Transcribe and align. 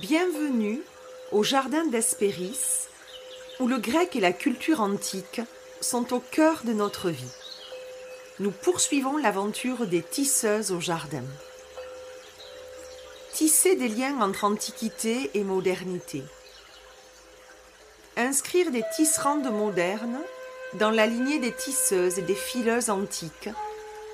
Bienvenue 0.00 0.82
au 1.32 1.42
jardin 1.42 1.86
d'Hespéris, 1.86 2.86
où 3.60 3.66
le 3.66 3.78
grec 3.78 4.14
et 4.14 4.20
la 4.20 4.34
culture 4.34 4.82
antique 4.82 5.40
sont 5.80 6.12
au 6.12 6.20
cœur 6.20 6.60
de 6.64 6.74
notre 6.74 7.08
vie. 7.08 7.32
Nous 8.38 8.50
poursuivons 8.50 9.16
l'aventure 9.16 9.86
des 9.86 10.02
tisseuses 10.02 10.70
au 10.70 10.80
jardin. 10.80 11.22
Tisser 13.32 13.76
des 13.76 13.88
liens 13.88 14.20
entre 14.20 14.44
antiquité 14.44 15.30
et 15.32 15.44
modernité. 15.44 16.22
Inscrire 18.18 18.70
des 18.72 18.84
tisserandes 18.96 19.50
modernes 19.50 20.20
dans 20.74 20.90
la 20.90 21.06
lignée 21.06 21.38
des 21.38 21.52
tisseuses 21.52 22.18
et 22.18 22.22
des 22.22 22.34
fileuses 22.34 22.90
antiques 22.90 23.48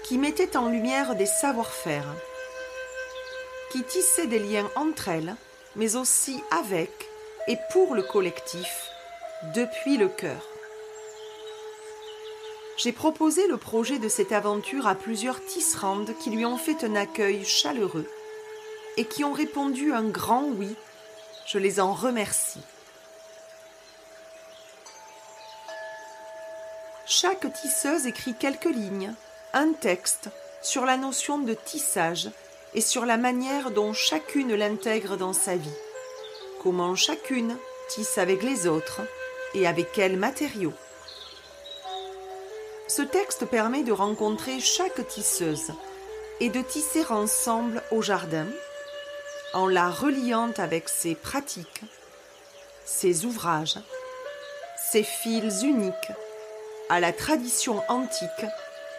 qui 0.04 0.16
mettaient 0.16 0.56
en 0.56 0.68
lumière 0.68 1.16
des 1.16 1.26
savoir-faire, 1.26 2.06
qui 3.72 3.82
tissaient 3.82 4.28
des 4.28 4.38
liens 4.38 4.70
entre 4.76 5.08
elles 5.08 5.34
mais 5.76 5.96
aussi 5.96 6.42
avec 6.50 6.90
et 7.48 7.56
pour 7.72 7.94
le 7.94 8.02
collectif, 8.02 8.90
depuis 9.54 9.96
le 9.96 10.08
cœur. 10.08 10.46
J'ai 12.76 12.92
proposé 12.92 13.46
le 13.48 13.56
projet 13.56 13.98
de 13.98 14.08
cette 14.08 14.32
aventure 14.32 14.86
à 14.86 14.94
plusieurs 14.94 15.44
tisserandes 15.44 16.14
qui 16.22 16.30
lui 16.30 16.44
ont 16.44 16.56
fait 16.56 16.84
un 16.84 16.96
accueil 16.96 17.44
chaleureux 17.44 18.08
et 18.96 19.04
qui 19.04 19.24
ont 19.24 19.32
répondu 19.32 19.92
un 19.92 20.04
grand 20.04 20.44
oui. 20.44 20.74
Je 21.46 21.58
les 21.58 21.80
en 21.80 21.92
remercie. 21.92 22.62
Chaque 27.06 27.52
tisseuse 27.52 28.06
écrit 28.06 28.34
quelques 28.34 28.64
lignes, 28.64 29.12
un 29.52 29.72
texte 29.72 30.30
sur 30.62 30.86
la 30.86 30.96
notion 30.96 31.38
de 31.38 31.54
tissage 31.54 32.30
et 32.74 32.80
sur 32.80 33.04
la 33.04 33.16
manière 33.16 33.70
dont 33.70 33.92
chacune 33.92 34.54
l'intègre 34.54 35.16
dans 35.16 35.32
sa 35.32 35.56
vie, 35.56 35.78
comment 36.62 36.94
chacune 36.94 37.56
tisse 37.88 38.18
avec 38.18 38.42
les 38.42 38.66
autres 38.66 39.00
et 39.54 39.66
avec 39.66 39.92
quels 39.92 40.16
matériaux. 40.16 40.72
Ce 42.88 43.02
texte 43.02 43.46
permet 43.46 43.82
de 43.82 43.92
rencontrer 43.92 44.60
chaque 44.60 45.06
tisseuse 45.08 45.72
et 46.40 46.48
de 46.48 46.60
tisser 46.62 47.04
ensemble 47.10 47.82
au 47.90 48.02
jardin, 48.02 48.46
en 49.54 49.66
la 49.66 49.90
reliant 49.90 50.52
avec 50.56 50.88
ses 50.88 51.14
pratiques, 51.14 51.82
ses 52.84 53.24
ouvrages, 53.24 53.78
ses 54.90 55.02
fils 55.02 55.62
uniques, 55.62 56.12
à 56.88 57.00
la 57.00 57.12
tradition 57.12 57.82
antique 57.88 58.46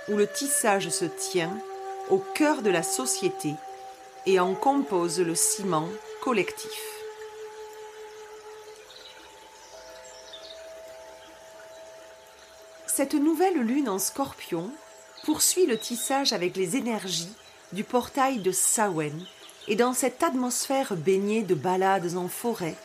où 0.09 0.15
le 0.15 0.27
tissage 0.27 0.89
se 0.89 1.05
tient 1.05 1.55
au 2.09 2.17
cœur 2.17 2.61
de 2.61 2.69
la 2.69 2.83
société 2.83 3.53
et 4.25 4.39
en 4.39 4.53
compose 4.55 5.19
le 5.19 5.35
ciment 5.35 5.89
collectif. 6.21 6.81
Cette 12.87 13.15
nouvelle 13.15 13.59
lune 13.59 13.89
en 13.89 13.99
scorpion 13.99 14.69
poursuit 15.23 15.65
le 15.65 15.77
tissage 15.77 16.33
avec 16.33 16.55
les 16.55 16.77
énergies 16.77 17.33
du 17.71 17.83
portail 17.83 18.39
de 18.39 18.51
Sawen 18.51 19.25
et 19.67 19.75
dans 19.75 19.93
cette 19.93 20.21
atmosphère 20.21 20.95
baignée 20.95 21.41
de 21.41 21.55
balades 21.55 22.15
en 22.15 22.27
forêt, 22.27 22.75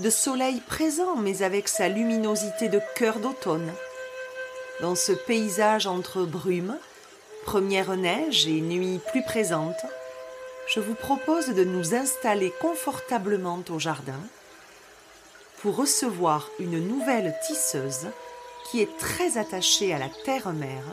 de 0.00 0.10
soleil 0.10 0.60
présent 0.60 1.16
mais 1.16 1.42
avec 1.42 1.68
sa 1.68 1.88
luminosité 1.88 2.68
de 2.68 2.80
cœur 2.96 3.20
d'automne, 3.20 3.72
dans 4.80 4.96
ce 4.96 5.12
paysage 5.12 5.86
entre 5.86 6.24
brumes, 6.24 6.76
première 7.44 7.94
neige 7.96 8.46
et 8.46 8.60
nuit 8.60 8.98
plus 9.10 9.22
présente, 9.22 9.84
je 10.66 10.80
vous 10.80 10.94
propose 10.94 11.48
de 11.48 11.62
nous 11.62 11.94
installer 11.94 12.52
confortablement 12.60 13.62
au 13.68 13.78
jardin 13.78 14.20
pour 15.60 15.76
recevoir 15.76 16.50
une 16.58 16.80
nouvelle 16.80 17.34
tisseuse 17.46 18.08
qui 18.64 18.80
est 18.80 18.96
très 18.96 19.36
attachée 19.36 19.92
à 19.92 19.98
la 19.98 20.08
terre-mère, 20.24 20.84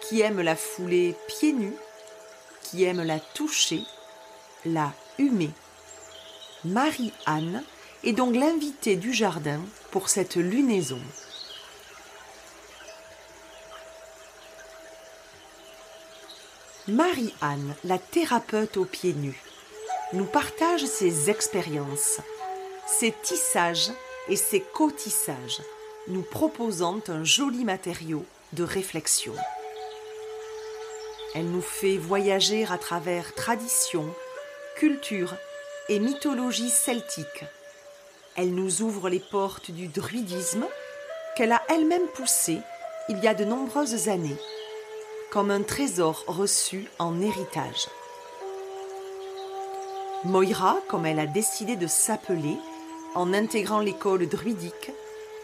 qui 0.00 0.22
aime 0.22 0.40
la 0.40 0.56
fouler 0.56 1.14
pieds 1.28 1.52
nus, 1.52 1.76
qui 2.62 2.84
aime 2.84 3.02
la 3.02 3.20
toucher, 3.20 3.82
la 4.64 4.92
humer. 5.18 5.50
Marie-Anne 6.64 7.62
est 8.04 8.12
donc 8.12 8.34
l'invitée 8.34 8.96
du 8.96 9.12
jardin 9.12 9.60
pour 9.90 10.08
cette 10.08 10.36
lunaison. 10.36 11.00
Marie-Anne, 16.92 17.74
la 17.84 17.96
thérapeute 17.96 18.76
aux 18.76 18.84
pieds 18.84 19.14
nus, 19.14 19.40
nous 20.12 20.26
partage 20.26 20.84
ses 20.84 21.30
expériences, 21.30 22.20
ses 22.86 23.14
tissages 23.22 23.90
et 24.28 24.36
ses 24.36 24.60
cotissages, 24.60 25.62
nous 26.08 26.20
proposant 26.20 27.00
un 27.08 27.24
joli 27.24 27.64
matériau 27.64 28.26
de 28.52 28.62
réflexion. 28.62 29.32
Elle 31.34 31.50
nous 31.50 31.62
fait 31.62 31.96
voyager 31.96 32.66
à 32.66 32.76
travers 32.76 33.34
traditions, 33.34 34.14
cultures 34.76 35.34
et 35.88 35.98
mythologies 35.98 36.68
celtiques. 36.68 37.46
Elle 38.36 38.54
nous 38.54 38.82
ouvre 38.82 39.08
les 39.08 39.20
portes 39.30 39.70
du 39.70 39.86
druidisme 39.86 40.66
qu'elle 41.36 41.52
a 41.52 41.62
elle-même 41.70 42.06
poussé 42.08 42.58
il 43.08 43.18
y 43.20 43.28
a 43.28 43.34
de 43.34 43.46
nombreuses 43.46 44.10
années 44.10 44.36
comme 45.32 45.50
un 45.50 45.62
trésor 45.62 46.24
reçu 46.26 46.86
en 46.98 47.22
héritage. 47.22 47.88
Moira, 50.24 50.78
comme 50.88 51.06
elle 51.06 51.18
a 51.18 51.26
décidé 51.26 51.74
de 51.74 51.86
s'appeler, 51.86 52.58
en 53.14 53.32
intégrant 53.32 53.80
l'école 53.80 54.28
druidique, 54.28 54.90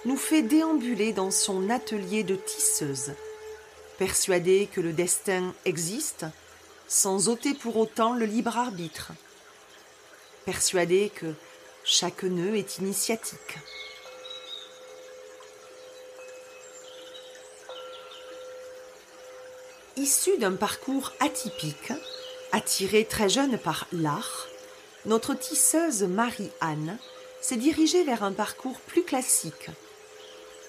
nous 0.05 0.19
fait 0.19 0.43
déambuler 0.43 1.15
dans 1.15 1.31
son 1.31 1.71
atelier 1.71 2.23
de 2.23 2.37
tisseuse, 2.37 3.15
persuadée 3.97 4.69
que 4.71 4.83
le 4.83 4.93
destin 4.93 5.55
existe, 5.65 6.27
sans 6.87 7.31
ôter 7.31 7.55
pour 7.55 7.79
autant 7.79 8.13
le 8.13 8.27
libre 8.27 8.59
arbitre, 8.59 9.13
persuadée 10.45 11.11
que 11.15 11.33
chaque 11.83 12.25
nœud 12.25 12.57
est 12.57 12.77
initiatique. 12.77 13.57
Issue 19.99 20.39
d'un 20.39 20.53
parcours 20.53 21.13
atypique, 21.19 21.93
attirée 22.53 23.05
très 23.05 23.29
jeune 23.29 23.59
par 23.59 23.89
l'art, 23.91 24.47
notre 25.07 25.35
tisseuse 25.35 26.05
Marie-Anne 26.05 26.99
s'est 27.41 27.57
dirigée 27.57 28.05
vers 28.05 28.23
un 28.23 28.31
parcours 28.31 28.79
plus 28.79 29.03
classique. 29.03 29.71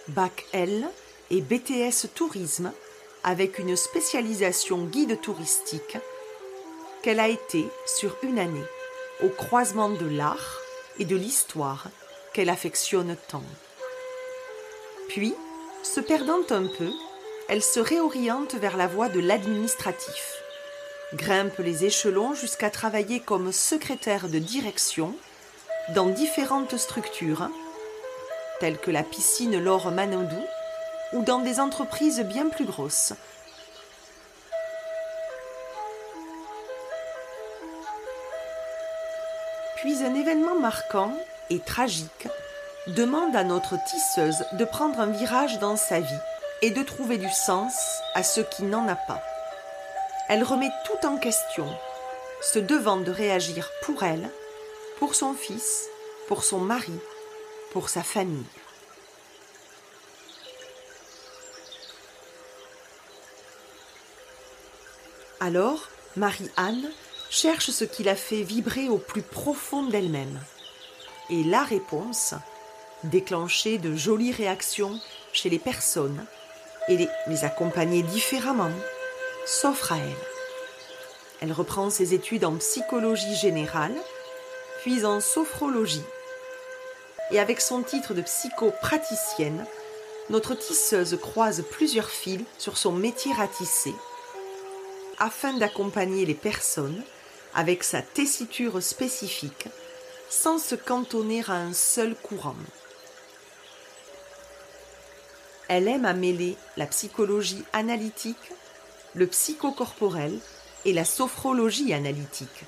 Bac 0.08 0.48
L 0.52 0.84
et 1.30 1.42
BTS 1.42 2.08
Tourisme 2.16 2.72
avec 3.24 3.60
une 3.60 3.76
spécialisation 3.76 4.86
guide 4.86 5.22
touristique 5.22 6.00
qu'elle 7.04 7.20
a 7.20 7.28
été 7.28 7.68
sur 7.86 8.18
une 8.24 8.40
année 8.40 8.66
au 9.24 9.30
croisement 9.30 9.92
de 9.92 10.08
l'art 10.08 10.60
et 10.98 11.06
de 11.06 11.16
l'histoire 11.16 11.86
qu'elle 12.34 12.50
affectionne 12.50 13.16
tant. 13.28 13.44
Puis, 15.08 15.36
se 15.84 16.00
perdant 16.00 16.42
un 16.50 16.66
peu, 16.66 16.92
elle 17.50 17.64
se 17.64 17.80
réoriente 17.80 18.54
vers 18.54 18.78
la 18.78 18.86
voie 18.86 19.10
de 19.10 19.20
l'administratif, 19.20 20.44
grimpe 21.16 21.58
les 21.58 21.84
échelons 21.84 22.36
jusqu'à 22.36 22.70
travailler 22.70 23.20
comme 23.20 23.52
secrétaire 23.52 24.30
de 24.30 24.38
direction 24.38 25.16
dans 25.96 26.06
différentes 26.06 26.78
structures, 26.78 27.50
telles 28.60 28.78
que 28.78 28.92
la 28.92 29.02
piscine 29.02 29.58
Laure 29.58 29.90
Manodou 29.90 30.44
ou 31.14 31.24
dans 31.24 31.40
des 31.40 31.60
entreprises 31.60 32.22
bien 32.22 32.50
plus 32.50 32.66
grosses. 32.66 33.14
Puis 39.78 40.04
un 40.04 40.14
événement 40.14 40.60
marquant 40.60 41.18
et 41.50 41.60
tragique 41.60 42.28
demande 42.86 43.36
à 43.36 43.44
notre 43.44 43.76
tisseuse 43.86 44.46
de 44.52 44.66
prendre 44.66 45.00
un 45.00 45.08
virage 45.08 45.58
dans 45.58 45.78
sa 45.78 46.00
vie 46.00 46.20
et 46.62 46.72
de 46.72 46.84
trouver 46.84 47.18
du 47.18 47.30
sens 47.30 47.74
à 48.14 48.24
ce 48.24 48.42
qui 48.42 48.64
n'en 48.64 48.88
a 48.88 48.96
pas. 48.96 49.22
Elle 50.28 50.44
remet 50.44 50.72
tout 50.86 51.08
en 51.08 51.18
question, 51.18 51.68
se 52.42 52.60
devant 52.60 52.98
de 52.98 53.12
réagir 53.12 53.70
pour 53.82 54.04
elle, 54.04 54.30
pour 54.98 55.16
son 55.16 55.34
fils, 55.34 55.88
pour 56.28 56.44
son 56.44 56.60
mari, 56.60 57.00
pour 57.72 57.90
sa 57.90 58.04
famille. 58.04 58.46
Alors, 65.40 65.88
Marie-Anne 66.18 66.92
cherche 67.30 67.70
ce 67.70 67.86
qui 67.86 68.04
la 68.04 68.16
fait 68.16 68.44
vibrer 68.44 68.90
au 68.90 68.98
plus 68.98 69.22
profond 69.22 69.84
d'elle-même. 69.84 70.40
Et 71.30 71.44
la 71.44 71.64
réponse, 71.64 72.34
déclencher 73.04 73.78
de 73.78 73.96
jolies 73.96 74.34
réactions 74.34 75.00
chez 75.32 75.50
les 75.50 75.60
personnes, 75.60 76.26
et 76.90 77.10
les, 77.28 77.46
accompagner 77.46 78.04
différemment, 78.04 78.72
s'offre 79.46 79.94
à 79.94 79.98
elle. 79.98 80.28
Elle 81.42 81.54
reprend 81.54 81.90
ses 81.90 82.14
études 82.14 82.44
en 82.44 82.56
psychologie 82.58 83.36
générale, 83.36 83.96
puis 84.82 85.06
en 85.06 85.22
sophrologie. 85.22 86.04
Et 87.32 87.40
avec 87.40 87.62
son 87.62 87.84
titre 87.84 88.14
de 88.14 88.22
psychopraticienne, 88.22 89.66
notre 90.30 90.56
tisseuse 90.56 91.18
croise 91.22 91.64
plusieurs 91.72 92.10
fils 92.10 92.42
sur 92.58 92.78
son 92.78 92.92
métier 92.92 93.32
à 93.40 93.48
tisser 93.48 93.96
afin 95.20 95.54
d'accompagner 95.54 96.26
les 96.26 96.34
personnes 96.34 97.04
avec 97.54 97.84
sa 97.84 98.02
tessiture 98.02 98.82
spécifique 98.82 99.68
sans 100.30 100.60
se 100.60 100.76
cantonner 100.76 101.44
à 101.48 101.54
un 101.54 101.74
seul 101.74 102.16
courant. 102.16 102.56
Elle 105.70 105.88
aime 105.88 106.06
à 106.06 106.14
mêler 106.14 106.58
la 106.78 106.88
psychologie 106.88 107.64
analytique, 107.74 108.52
le 109.14 109.28
psychocorporel 109.28 110.34
et 110.84 110.94
la 110.94 111.06
sophrologie 111.06 111.94
analytique, 111.94 112.66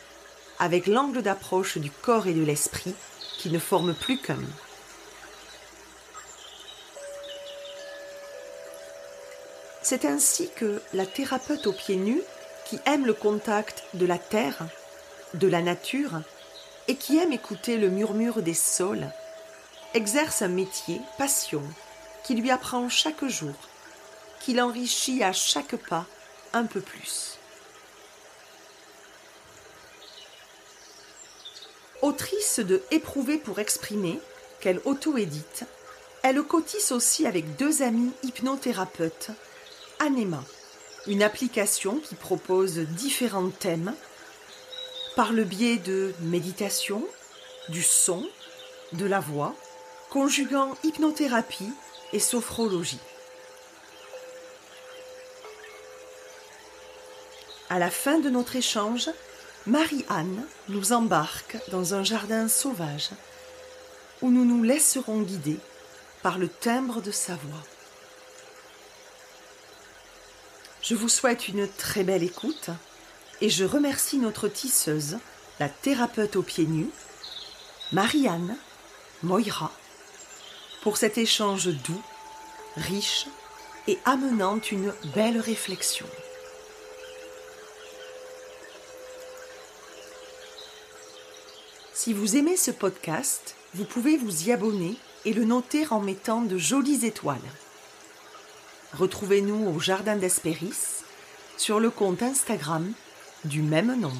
avec 0.60 0.86
l'angle 0.86 1.24
d'approche 1.24 1.80
du 1.80 1.90
corps 1.90 2.28
et 2.28 2.34
de 2.34 2.44
l'esprit 2.44 2.94
qui 3.40 3.50
ne 3.50 3.58
forment 3.58 3.96
plus 3.96 4.20
qu'un. 4.20 4.38
C'est 9.82 10.06
ainsi 10.06 10.52
que 10.56 10.80
la 10.94 11.08
thérapeute 11.08 11.66
aux 11.66 11.74
pieds 11.74 11.96
nus, 11.96 12.22
qui 12.66 12.78
aime 12.86 13.08
le 13.08 13.16
contact 13.16 13.84
de 13.96 14.06
la 14.06 14.20
terre, 14.20 14.68
de 15.34 15.48
la 15.48 15.64
nature, 15.64 16.22
et 16.88 16.96
qui 16.96 17.18
aime 17.18 17.34
écouter 17.34 17.78
le 17.78 17.90
murmure 17.90 18.44
des 18.44 18.54
sols, 18.54 19.10
exerce 19.96 20.44
un 20.44 20.50
métier, 20.50 21.02
passion, 21.18 21.64
qui 22.24 22.36
lui 22.36 22.52
apprend 22.52 22.90
chaque 22.90 23.26
jour, 23.26 23.56
qui 24.40 24.54
l'enrichit 24.54 25.24
à 25.24 25.34
chaque 25.34 25.76
pas 25.76 26.06
un 26.54 26.66
peu 26.66 26.82
plus. 26.82 27.38
Autrice 32.02 32.60
de 32.60 32.82
Éprouver 32.92 33.38
pour 33.38 33.60
exprimer, 33.60 34.20
qu'elle 34.60 34.82
auto-édite, 34.86 35.66
elle 36.24 36.42
cotise 36.44 36.92
aussi 36.92 37.26
avec 37.26 37.56
deux 37.58 37.82
amis 37.82 38.12
hypnothérapeutes, 38.24 39.32
Anema, 40.00 40.44
une 41.08 41.24
application 41.24 42.00
qui 42.00 42.16
propose 42.16 42.78
différents 42.80 43.50
thèmes 43.50 43.94
par 45.16 45.34
le 45.34 45.44
biais 45.44 45.78
de 45.78 46.14
méditation, 46.22 47.04
du 47.70 47.84
son, 47.84 48.28
de 48.94 49.06
la 49.06 49.20
voix, 49.20 49.56
conjuguant 50.10 50.76
hypnothérapie 50.84 51.72
et 52.14 52.20
sophrologie. 52.20 53.00
À 57.70 57.80
la 57.80 57.90
fin 57.90 58.20
de 58.20 58.30
notre 58.30 58.56
échange, 58.56 59.10
Marie-Anne 59.66 60.46
nous 60.70 60.92
embarque 60.92 61.58
dans 61.70 61.94
un 61.94 62.04
jardin 62.04 62.48
sauvage 62.48 63.12
où 64.22 64.30
nous 64.30 64.46
nous 64.46 64.64
laisserons 64.64 65.22
guider 65.22 65.58
par 66.22 66.38
le 66.38 66.50
timbre 66.50 67.02
de 67.02 67.12
sa 67.12 67.36
voix. 67.36 67.64
Je 70.82 70.96
vous 70.96 71.10
souhaite 71.10 71.48
une 71.48 71.68
très 71.68 72.04
belle 72.04 72.24
écoute 72.24 72.72
et 73.40 73.50
je 73.50 73.64
remercie 73.64 74.18
notre 74.18 74.48
tisseuse, 74.48 75.18
la 75.60 75.70
thérapeute 75.70 76.36
aux 76.36 76.44
pieds 76.44 76.66
nus, 76.66 76.90
Marianne 77.92 78.58
Moira, 79.24 79.72
pour 80.82 80.98
cet 80.98 81.18
échange 81.18 81.68
doux, 81.68 82.02
riche 82.76 83.28
et 83.88 84.00
amenant 84.06 84.60
une 84.72 84.94
belle 85.16 85.40
réflexion. 85.40 86.08
Si 91.94 92.14
vous 92.14 92.36
aimez 92.36 92.58
ce 92.58 92.72
podcast, 92.72 93.56
vous 93.76 93.86
pouvez 93.86 94.18
vous 94.18 94.48
y 94.48 94.52
abonner 94.52 94.98
et 95.24 95.34
le 95.34 95.46
noter 95.46 95.86
en 95.92 96.00
mettant 96.00 96.42
de 96.42 96.58
jolies 96.58 97.06
étoiles. 97.06 97.38
Retrouvez-nous 98.94 99.70
au 99.70 99.80
Jardin 99.80 100.16
d'Espéris 100.16 101.04
sur 101.58 101.80
le 101.80 101.92
compte 101.92 102.24
Instagram 102.24 102.92
du 103.46 103.62
même 103.62 104.00
nom. 104.00 104.14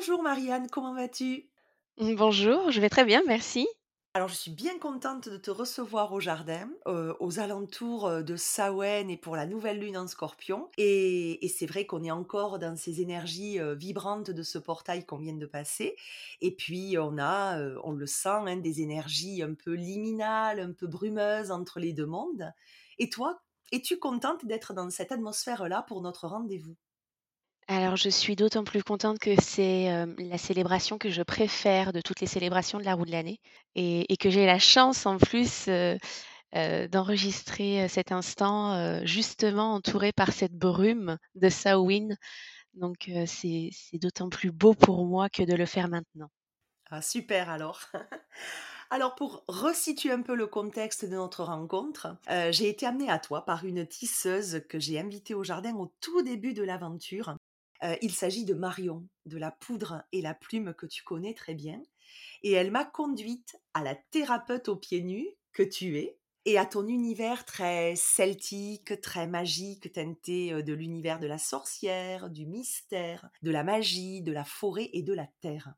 Bonjour 0.00 0.22
Marianne, 0.22 0.66
comment 0.70 0.94
vas-tu? 0.94 1.50
Bonjour, 1.98 2.70
je 2.70 2.80
vais 2.80 2.88
très 2.88 3.04
bien, 3.04 3.20
merci. 3.26 3.68
Alors, 4.14 4.28
je 4.28 4.34
suis 4.34 4.50
bien 4.50 4.78
contente 4.78 5.28
de 5.28 5.36
te 5.36 5.50
recevoir 5.50 6.14
au 6.14 6.20
jardin, 6.20 6.70
euh, 6.86 7.12
aux 7.20 7.38
alentours 7.38 8.10
de 8.22 8.34
Sawen 8.34 9.10
et 9.10 9.18
pour 9.18 9.36
la 9.36 9.44
nouvelle 9.44 9.78
lune 9.78 9.98
en 9.98 10.06
scorpion. 10.06 10.70
Et, 10.78 11.46
c'est 11.54 11.66
vrai 11.66 11.84
qu'on 11.84 12.02
est 12.02 12.10
encore 12.10 12.58
dans 12.58 12.76
ces 12.76 13.02
énergies 13.02 13.60
euh, 13.60 13.74
vibrantes 13.74 14.30
de 14.30 14.42
ce 14.42 14.56
portail 14.56 15.04
qu'on 15.04 15.18
vient 15.18 15.36
de 15.36 15.44
passer. 15.44 15.96
Et 16.40 16.56
puis, 16.56 16.96
on 16.98 17.18
a, 17.18 17.60
on 17.84 17.92
le 17.92 18.06
sent, 18.06 18.28
hein, 18.46 18.56
des 18.56 18.80
énergies 18.80 19.42
un 19.42 19.52
peu 19.52 19.74
liminales, 19.74 20.60
un 20.60 20.72
peu 20.72 20.86
brumeuses 20.86 21.50
entre 21.50 21.78
les 21.78 21.92
deux 21.92 22.06
mondes. 22.06 22.50
Et 22.98 23.10
toi, 23.10 23.42
es-tu 23.70 23.98
contente 23.98 24.46
d'être 24.46 24.72
dans 24.72 24.88
cette 24.88 25.12
atmosphère-là 25.12 25.84
pour 25.86 26.00
notre 26.00 26.26
rendez-vous? 26.26 26.78
Alors, 27.72 27.94
je 27.94 28.08
suis 28.08 28.34
d'autant 28.34 28.64
plus 28.64 28.82
contente 28.82 29.20
que 29.20 29.40
c'est, 29.40 30.04
la 30.18 30.38
célébration 30.38 30.98
que 30.98 31.08
je 31.08 31.22
préfère 31.22 31.92
de 31.92 32.00
toutes 32.00 32.20
les 32.20 32.26
célébrations 32.26 32.80
de 32.80 32.84
la 32.84 32.94
roue 32.94 33.04
de 33.04 33.12
l'année 33.12 33.38
et 33.76 34.16
que 34.18 34.28
j'ai 34.28 34.44
la 34.44 34.58
chance 34.58 35.06
en 35.06 35.18
plus, 35.18 35.68
d'enregistrer, 36.52 37.86
cet 37.86 38.10
instant, 38.10 39.04
justement 39.06 39.74
entourée 39.74 40.10
par 40.10 40.32
cette 40.32 40.54
brume 40.54 41.16
de 41.36 41.48
Samhain. 41.48 42.08
Donc, 42.74 43.08
c'est 43.26 43.70
d'autant 43.92 44.30
plus 44.30 44.50
beau 44.50 44.74
pour 44.74 45.06
moi 45.06 45.28
que 45.28 45.44
de 45.44 45.54
le 45.54 45.66
faire 45.66 45.86
maintenant. 45.86 46.28
Ah 46.90 47.02
super 47.02 47.50
alors. 47.50 47.82
Alors 48.90 49.14
pour 49.14 49.44
resituer 49.46 50.10
un 50.10 50.22
peu 50.22 50.34
le 50.34 50.48
contexte 50.48 51.04
de 51.04 51.14
notre 51.14 51.44
rencontre, 51.44 52.16
j'ai 52.50 52.68
été 52.68 52.84
amenée 52.84 53.08
à 53.08 53.20
toi 53.20 53.44
par 53.44 53.64
une 53.64 53.86
tisseuse 53.86 54.62
que 54.68 54.80
j'ai 54.80 54.98
invitée 54.98 55.34
au 55.34 55.44
jardin 55.44 55.76
au 55.76 55.92
tout 56.00 56.22
début 56.22 56.52
de 56.52 56.64
l'aventure 56.64 57.36
il 58.02 58.12
s'agit 58.12 58.44
de 58.44 58.54
Marion, 58.54 59.06
de 59.26 59.38
la 59.38 59.50
poudre 59.50 60.02
et 60.12 60.22
la 60.22 60.34
plume 60.34 60.74
que 60.74 60.86
tu 60.86 61.02
connais 61.02 61.34
très 61.34 61.54
bien. 61.54 61.80
Et 62.42 62.52
elle 62.52 62.70
m'a 62.70 62.84
conduite 62.84 63.56
à 63.74 63.82
la 63.82 63.94
thérapeute 63.94 64.68
aux 64.68 64.76
pieds 64.76 65.02
nus 65.02 65.28
que 65.52 65.62
tu 65.62 65.98
es 65.98 66.18
et 66.46 66.58
à 66.58 66.64
ton 66.64 66.88
univers 66.88 67.44
très 67.44 67.94
celtique, 67.96 69.00
très 69.00 69.26
magique, 69.26 69.92
teinté 69.92 70.62
de 70.62 70.72
l'univers 70.72 71.20
de 71.20 71.26
la 71.26 71.38
sorcière, 71.38 72.30
du 72.30 72.46
mystère, 72.46 73.28
de 73.42 73.50
la 73.50 73.62
magie, 73.62 74.22
de 74.22 74.32
la 74.32 74.44
forêt 74.44 74.88
et 74.92 75.02
de 75.02 75.12
la 75.12 75.28
terre. 75.40 75.74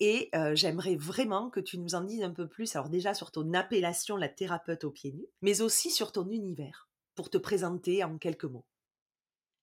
Et 0.00 0.30
j'aimerais 0.54 0.96
vraiment 0.96 1.48
que 1.48 1.60
tu 1.60 1.78
nous 1.78 1.94
en 1.94 2.02
dises 2.02 2.24
un 2.24 2.32
peu 2.32 2.48
plus, 2.48 2.74
alors 2.74 2.90
déjà 2.90 3.14
sur 3.14 3.30
ton 3.30 3.54
appellation, 3.54 4.16
la 4.16 4.28
thérapeute 4.28 4.82
aux 4.82 4.90
pieds 4.90 5.12
nus, 5.12 5.28
mais 5.40 5.60
aussi 5.60 5.92
sur 5.92 6.10
ton 6.10 6.28
univers, 6.28 6.88
pour 7.14 7.30
te 7.30 7.38
présenter 7.38 8.02
en 8.02 8.18
quelques 8.18 8.44
mots. 8.44 8.66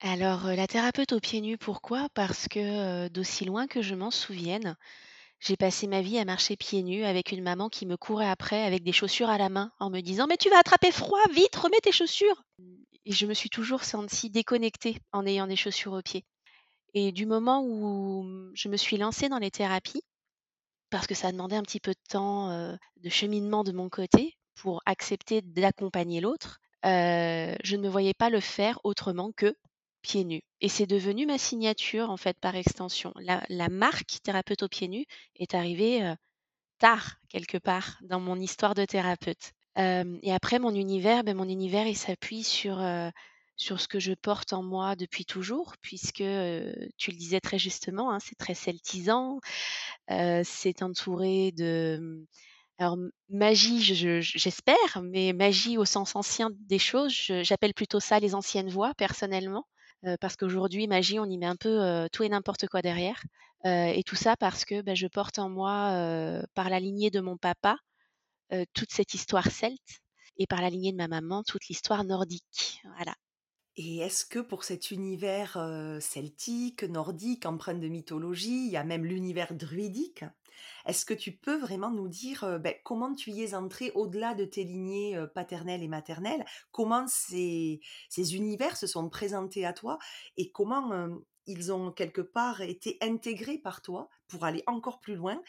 Alors, 0.04 0.48
la 0.48 0.66
thérapeute 0.66 1.12
aux 1.14 1.20
pieds 1.20 1.42
nus, 1.42 1.58
pourquoi? 1.60 2.08
Parce 2.16 2.48
que, 2.48 3.08
d'aussi 3.10 3.46
loin 3.46 3.68
que 3.68 3.84
je 3.84 3.94
m'en 3.94 4.10
souvienne, 4.10 4.76
j'ai 5.40 5.58
passé 5.58 5.88
ma 5.88 6.02
vie 6.02 6.18
à 6.20 6.26
marcher 6.26 6.58
pieds 6.58 6.84
nus 6.84 7.04
avec 7.06 7.32
une 7.32 7.44
maman 7.44 7.70
qui 7.70 7.86
me 7.86 7.98
courait 7.98 8.30
après 8.30 8.64
avec 8.64 8.84
des 8.84 8.94
chaussures 8.94 9.30
à 9.30 9.38
la 9.38 9.50
main 9.50 9.72
en 9.80 9.90
me 9.92 10.02
disant: 10.02 10.28
«Mais 10.28 10.38
tu 10.38 10.50
vas 10.50 10.60
attraper 10.60 10.92
froid, 10.92 11.20
vite, 11.34 11.56
remets 11.56 11.82
tes 11.82 11.92
chaussures!» 11.92 12.44
et 13.06 13.14
je 13.14 13.26
me 13.28 13.34
suis 13.36 13.50
toujours 13.50 13.84
sentie 13.84 14.30
déconnectée 14.30 14.98
en 15.14 15.26
ayant 15.26 15.48
des 15.48 15.56
chaussures 15.58 15.94
aux 15.94 16.02
pieds 16.04 16.26
et 16.96 17.12
du 17.14 17.26
moment 17.28 17.64
où, 17.64 18.24
mmh, 18.24 18.52
je 18.56 18.70
me 18.70 18.78
suis 18.78 18.98
lancée 18.98 19.30
dans 19.30 19.40
les 19.40 19.52
thérapies, 19.52 20.04
parce 20.92 21.08
que 21.08 21.16
ça 21.16 21.32
demandait 21.32 21.58
un 21.58 21.64
petit 21.64 21.80
peu 21.82 21.92
de 21.94 22.10
temps, 22.10 22.50
de 22.98 23.10
cheminement 23.10 23.64
de 23.64 23.72
mon 23.74 23.90
côté 23.90 24.36
pour 24.56 24.82
accepter 24.86 25.42
d'accompagner 25.44 26.22
l'autre, 26.22 26.60
je 26.84 27.76
ne 27.78 27.82
me 27.84 27.90
voyais 27.90 28.14
pas 28.16 28.30
le 28.32 28.40
faire 28.42 28.80
autrement 28.86 29.32
que 29.36 29.56
pieds 30.02 30.26
nus 30.26 30.42
et 30.62 30.70
c'est 30.70 30.88
devenu 30.88 31.26
ma 31.26 31.38
signature, 31.38 32.10
en 32.10 32.18
fait, 32.18 32.38
par 32.40 32.56
extension. 32.56 33.14
La 33.18 33.70
marque 33.70 34.20
thérapeute 34.24 34.64
aux 34.64 34.70
pieds 34.70 34.88
nus 34.88 35.06
est 35.36 35.56
arrivée, 35.56 36.14
tard, 36.80 37.18
quelque 37.30 37.58
part, 37.58 37.98
dans 38.04 38.20
mon 38.20 38.40
histoire 38.40 38.76
de 38.76 38.86
thérapeute. 38.86 39.54
et 39.78 40.34
après 40.34 40.60
mon 40.60 40.74
univers, 40.76 41.24
ben, 41.24 41.36
mon 41.38 41.50
univers, 41.50 41.88
il 41.88 41.98
s'appuie 41.98 42.44
sur, 42.44 42.84
sur 43.56 43.80
ce 43.82 43.88
que 43.88 44.00
je 44.00 44.14
porte 44.14 44.54
en 44.54 44.64
moi 44.64 44.96
depuis 44.96 45.26
toujours 45.26 45.76
puisque, 45.82 46.24
tu 46.98 47.12
le 47.12 47.18
disais 47.18 47.40
très 47.40 47.60
justement, 47.60 48.12
hein, 48.12 48.20
c'est 48.20 48.38
très 48.38 48.56
celtisant, 48.56 49.40
c'est 50.10 50.82
entouré 50.82 51.52
de, 51.54 52.26
Alors 52.80 52.98
magie, 53.30 53.82
je 53.82 54.22
j'espère, 54.22 55.02
mais 55.04 55.34
magie 55.34 55.78
au 55.78 55.86
sens 55.86 56.16
ancien 56.16 56.50
des 56.54 56.80
choses, 56.80 57.14
j'appelle 57.44 57.74
plutôt 57.74 58.00
ça 58.00 58.20
les 58.20 58.36
anciennes 58.36 58.70
voies 58.70 58.94
personnellement, 58.96 59.66
parce 60.20 60.36
qu'aujourd'hui 60.36 60.88
magie, 60.88 61.20
on 61.20 61.26
y 61.26 61.38
met 61.38 61.46
un 61.46 61.56
peu, 61.56 62.08
tout 62.12 62.24
et 62.24 62.30
n'importe 62.30 62.68
quoi 62.68 62.82
derrière, 62.82 63.22
et 63.66 64.04
tout 64.06 64.16
ça 64.16 64.36
parce 64.38 64.66
que, 64.66 64.82
bah, 64.82 64.96
je 64.96 65.08
porte 65.08 65.40
en 65.40 65.50
moi, 65.50 66.44
par 66.54 66.70
la 66.70 66.80
lignée 66.80 67.12
de 67.12 67.20
mon 67.20 67.38
papa, 67.38 67.78
toute 68.74 68.92
cette 68.92 69.14
histoire 69.14 69.52
celte 69.52 70.02
et 70.38 70.48
par 70.48 70.62
la 70.62 70.70
lignée 70.70 70.92
de 70.92 70.98
ma 70.98 71.08
maman, 71.08 71.44
toute 71.44 71.68
l'histoire 71.68 72.04
nordique. 72.04 72.82
Voilà. 72.96 73.16
Et 73.78 74.00
est-ce 74.00 74.26
que 74.26 74.40
pour 74.40 74.66
cet 74.66 74.92
univers, 74.92 75.54
celtique, 76.02 76.84
nordique, 76.84 77.46
empreint 77.46 77.74
de 77.74 77.88
mythologie, 77.88 78.66
il 78.66 78.72
y 78.72 78.78
a 78.78 78.84
même 78.84 79.06
l'univers 79.06 79.54
druidique? 79.54 80.26
Est-ce 80.86 81.06
que 81.06 81.14
tu 81.14 81.38
peux 81.38 81.58
vraiment 81.58 81.92
nous 81.92 82.08
dire, 82.08 82.44
heu, 82.44 82.58
beh, 82.60 82.82
comment 82.84 83.14
tu 83.14 83.32
y 83.32 83.44
es 83.44 83.54
entré 83.56 83.92
au-delà 83.96 84.34
de 84.36 84.46
tes 84.46 84.64
lignées, 84.64 85.18
heu, 85.18 85.28
paternelles 85.28 85.84
et 85.84 85.88
maternelles? 85.88 86.46
Comment 86.72 87.08
ces 87.08 87.80
ces 88.10 88.36
univers 88.36 88.78
se 88.78 88.88
sont 88.88 89.10
présentés 89.10 89.66
à 89.66 89.74
toi 89.74 89.98
et 90.38 90.52
comment, 90.52 90.94
hem, 90.94 91.20
ils 91.48 91.72
ont 91.74 91.92
quelque 91.92 92.22
part 92.22 92.62
été 92.62 92.98
intégrés 93.02 93.58
par 93.58 93.82
toi 93.82 94.10
pour 94.28 94.46
aller 94.46 94.64
encore 94.68 95.00
plus 95.00 95.16
loin? 95.16 95.42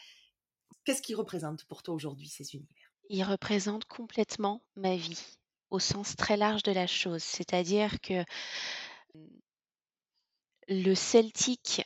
Qu'est-ce 0.85 1.01
qu'ils 1.01 1.17
représentent 1.17 1.65
pour 1.65 1.83
toi 1.83 1.93
aujourd'hui 1.95 2.29
ces 2.29 2.55
univers? 2.55 2.93
Ils 3.09 3.23
représentent 3.23 3.85
complètement 3.85 4.61
ma 4.75 4.97
vie, 4.97 5.37
au 5.69 5.79
sens 5.79 6.17
très 6.17 6.35
large 6.35 6.63
de 6.63 6.73
la 6.73 6.85
chose. 6.87 7.23
C'est-à-dire 7.23 8.01
que 8.01 8.25
le 10.67 10.93
celtique 10.93 11.81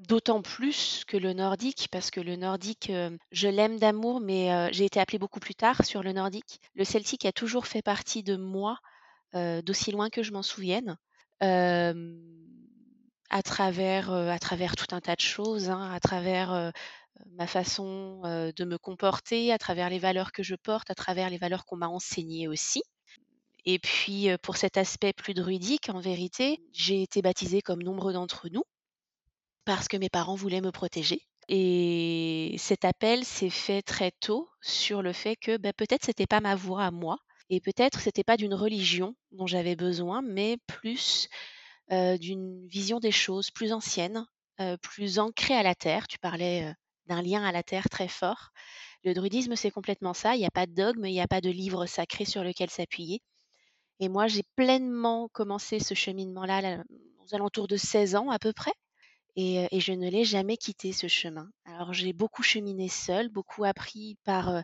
D'autant 0.00 0.42
plus 0.42 1.04
que 1.06 1.16
le 1.16 1.32
nordique, 1.32 1.86
parce 1.92 2.10
que 2.10 2.20
le 2.20 2.34
nordique, 2.34 2.90
heu, 2.90 3.16
je 3.30 3.46
l'aime 3.48 3.78
d'amour, 3.78 4.18
mais 4.20 4.50
heu, 4.52 4.68
j'ai 4.72 4.84
été 4.86 4.98
appelée 4.98 5.18
beaucoup 5.18 5.38
plus 5.40 5.54
tard 5.54 5.84
sur 5.84 6.02
le 6.02 6.12
nordique. 6.12 6.58
Le 6.74 6.82
celtique 6.84 7.24
a 7.26 7.30
toujours 7.32 7.66
fait 7.68 7.82
partie 7.82 8.22
de 8.24 8.34
moi, 8.36 8.78
heu, 9.34 9.62
d'aussi 9.62 9.92
loin 9.92 10.10
que 10.10 10.22
je 10.22 10.32
m'en 10.32 10.42
souvienne, 10.42 10.96
à 13.30 13.42
travers, 13.42 14.10
à 14.12 14.38
travers 14.38 14.76
tout 14.76 14.94
un 14.94 15.00
tas 15.00 15.14
de 15.16 15.20
choses, 15.20 15.70
hein, 15.70 15.90
à 15.92 16.00
travers, 16.00 16.72
ma 17.32 17.46
façon, 17.46 18.22
de 18.56 18.64
me 18.64 18.78
comporter, 18.78 19.52
à 19.52 19.58
travers 19.58 19.90
les 19.90 19.98
valeurs 19.98 20.32
que 20.32 20.42
je 20.42 20.54
porte, 20.56 20.90
à 20.90 20.94
travers 20.94 21.30
les 21.30 21.38
valeurs 21.38 21.64
qu'on 21.66 21.76
m'a 21.76 21.88
enseignées 21.88 22.48
aussi 22.48 22.82
et 23.66 23.78
puis, 23.78 24.28
pour 24.42 24.56
cet 24.56 24.78
aspect 24.78 25.12
plus 25.12 25.34
druidique, 25.34 25.90
en 25.90 26.00
vérité, 26.00 26.58
j'ai 26.72 27.02
été 27.02 27.22
baptisée 27.22 27.62
comme 27.62 27.82
nombre 27.82 28.12
d'entre 28.12 28.48
nous 28.50 28.64
parce 29.64 29.88
que 29.88 29.96
mes 29.96 30.08
parents 30.08 30.34
voulaient 30.34 30.60
me 30.60 30.72
protéger 30.72 31.26
et 31.48 32.54
cet 32.58 32.84
appel 32.84 33.24
s'est 33.24 33.50
fait 33.50 33.82
très 33.82 34.12
tôt 34.20 34.48
sur 34.60 35.02
le 35.02 35.12
fait 35.12 35.36
que, 35.36 35.56
bah, 35.56 35.72
peut-être 35.72 36.04
c'était 36.04 36.26
pas 36.26 36.40
ma 36.40 36.54
voie 36.54 36.84
à 36.84 36.90
moi 36.92 37.18
et 37.48 37.60
peut-être 37.60 38.00
c'était 38.00 38.22
pas 38.24 38.36
d'une 38.36 38.54
religion 38.54 39.16
dont 39.32 39.46
j'avais 39.46 39.74
besoin, 39.74 40.22
mais 40.22 40.58
plus, 40.68 41.28
d'une 41.90 42.66
vision 42.68 43.00
des 43.00 43.10
choses 43.10 43.50
plus 43.50 43.72
ancienne, 43.72 44.24
plus 44.82 45.18
ancrée 45.18 45.54
à 45.54 45.64
la 45.64 45.74
terre. 45.74 46.06
Tu 46.06 46.18
parlais, 46.20 46.72
d'un 47.06 47.22
lien 47.22 47.42
à 47.42 47.50
la 47.50 47.64
terre 47.64 47.88
très 47.88 48.06
fort. 48.06 48.50
Le 49.02 49.14
druidisme, 49.14 49.56
c'est 49.56 49.72
complètement 49.72 50.14
ça. 50.14 50.36
Il 50.36 50.40
y 50.42 50.46
a 50.46 50.50
pas 50.52 50.66
de 50.66 50.74
dogme, 50.74 51.06
il 51.06 51.14
y 51.14 51.20
a 51.20 51.26
pas 51.26 51.40
de 51.40 51.50
livre 51.50 51.86
sacré 51.86 52.24
sur 52.24 52.44
lequel 52.44 52.70
s'appuyer 52.70 53.20
et 54.00 54.08
moi, 54.08 54.28
j'ai 54.28 54.42
pleinement 54.56 55.28
commencé 55.28 55.78
ce 55.78 55.94
cheminement-là, 55.94 56.60
là, 56.62 56.84
aux 57.18 57.34
alentours 57.34 57.68
de 57.68 57.76
16 57.76 58.14
ans 58.16 58.30
à 58.30 58.38
peu 58.38 58.52
près 58.52 58.72
et 59.36 59.80
je 59.80 59.92
ne 59.92 60.08
l'ai 60.10 60.24
jamais 60.24 60.56
quitté 60.56 60.92
ce 60.92 61.06
chemin. 61.08 61.50
Alors 61.64 61.92
j'ai 61.92 62.12
beaucoup 62.12 62.42
cheminé 62.42 62.88
seule, 62.88 63.28
beaucoup 63.28 63.64
appris 63.64 64.16
par, 64.24 64.62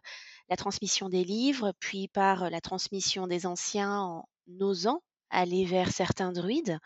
la 0.49 0.57
transmission 0.57 1.09
des 1.09 1.25
livres, 1.25 1.73
puis 1.81 2.09
par, 2.09 2.51
la 2.51 2.61
transmission 2.61 3.27
des 3.27 3.47
anciens 3.47 4.01
en 4.01 4.29
osant 4.61 5.03
aller 5.31 5.65
vers 5.65 5.91
certains 5.91 6.33
druides 6.33 6.79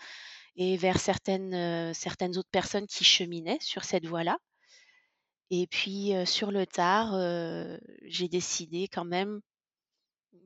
et 0.56 0.76
vers 0.76 0.99
certaines, 0.99 1.92
certaines 1.94 2.38
autres 2.38 2.50
personnes 2.50 2.87
qui 2.87 3.04
cheminaient 3.04 3.58
sur 3.60 3.84
cette 3.84 4.06
voie-là 4.06 4.38
et 5.50 5.66
puis, 5.66 6.12
sur 6.26 6.52
le 6.52 6.64
tard, 6.64 7.12
j'ai 8.04 8.28
décidé 8.28 8.87
quand 8.88 9.04
même 9.04 9.40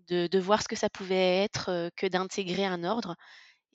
de 0.08 0.38
voir 0.38 0.62
ce 0.62 0.68
que 0.68 0.76
ça 0.76 0.88
pouvait 0.88 1.44
être, 1.44 1.90
que 1.96 2.06
d'intégrer 2.06 2.64
un 2.64 2.84
ordre 2.84 3.16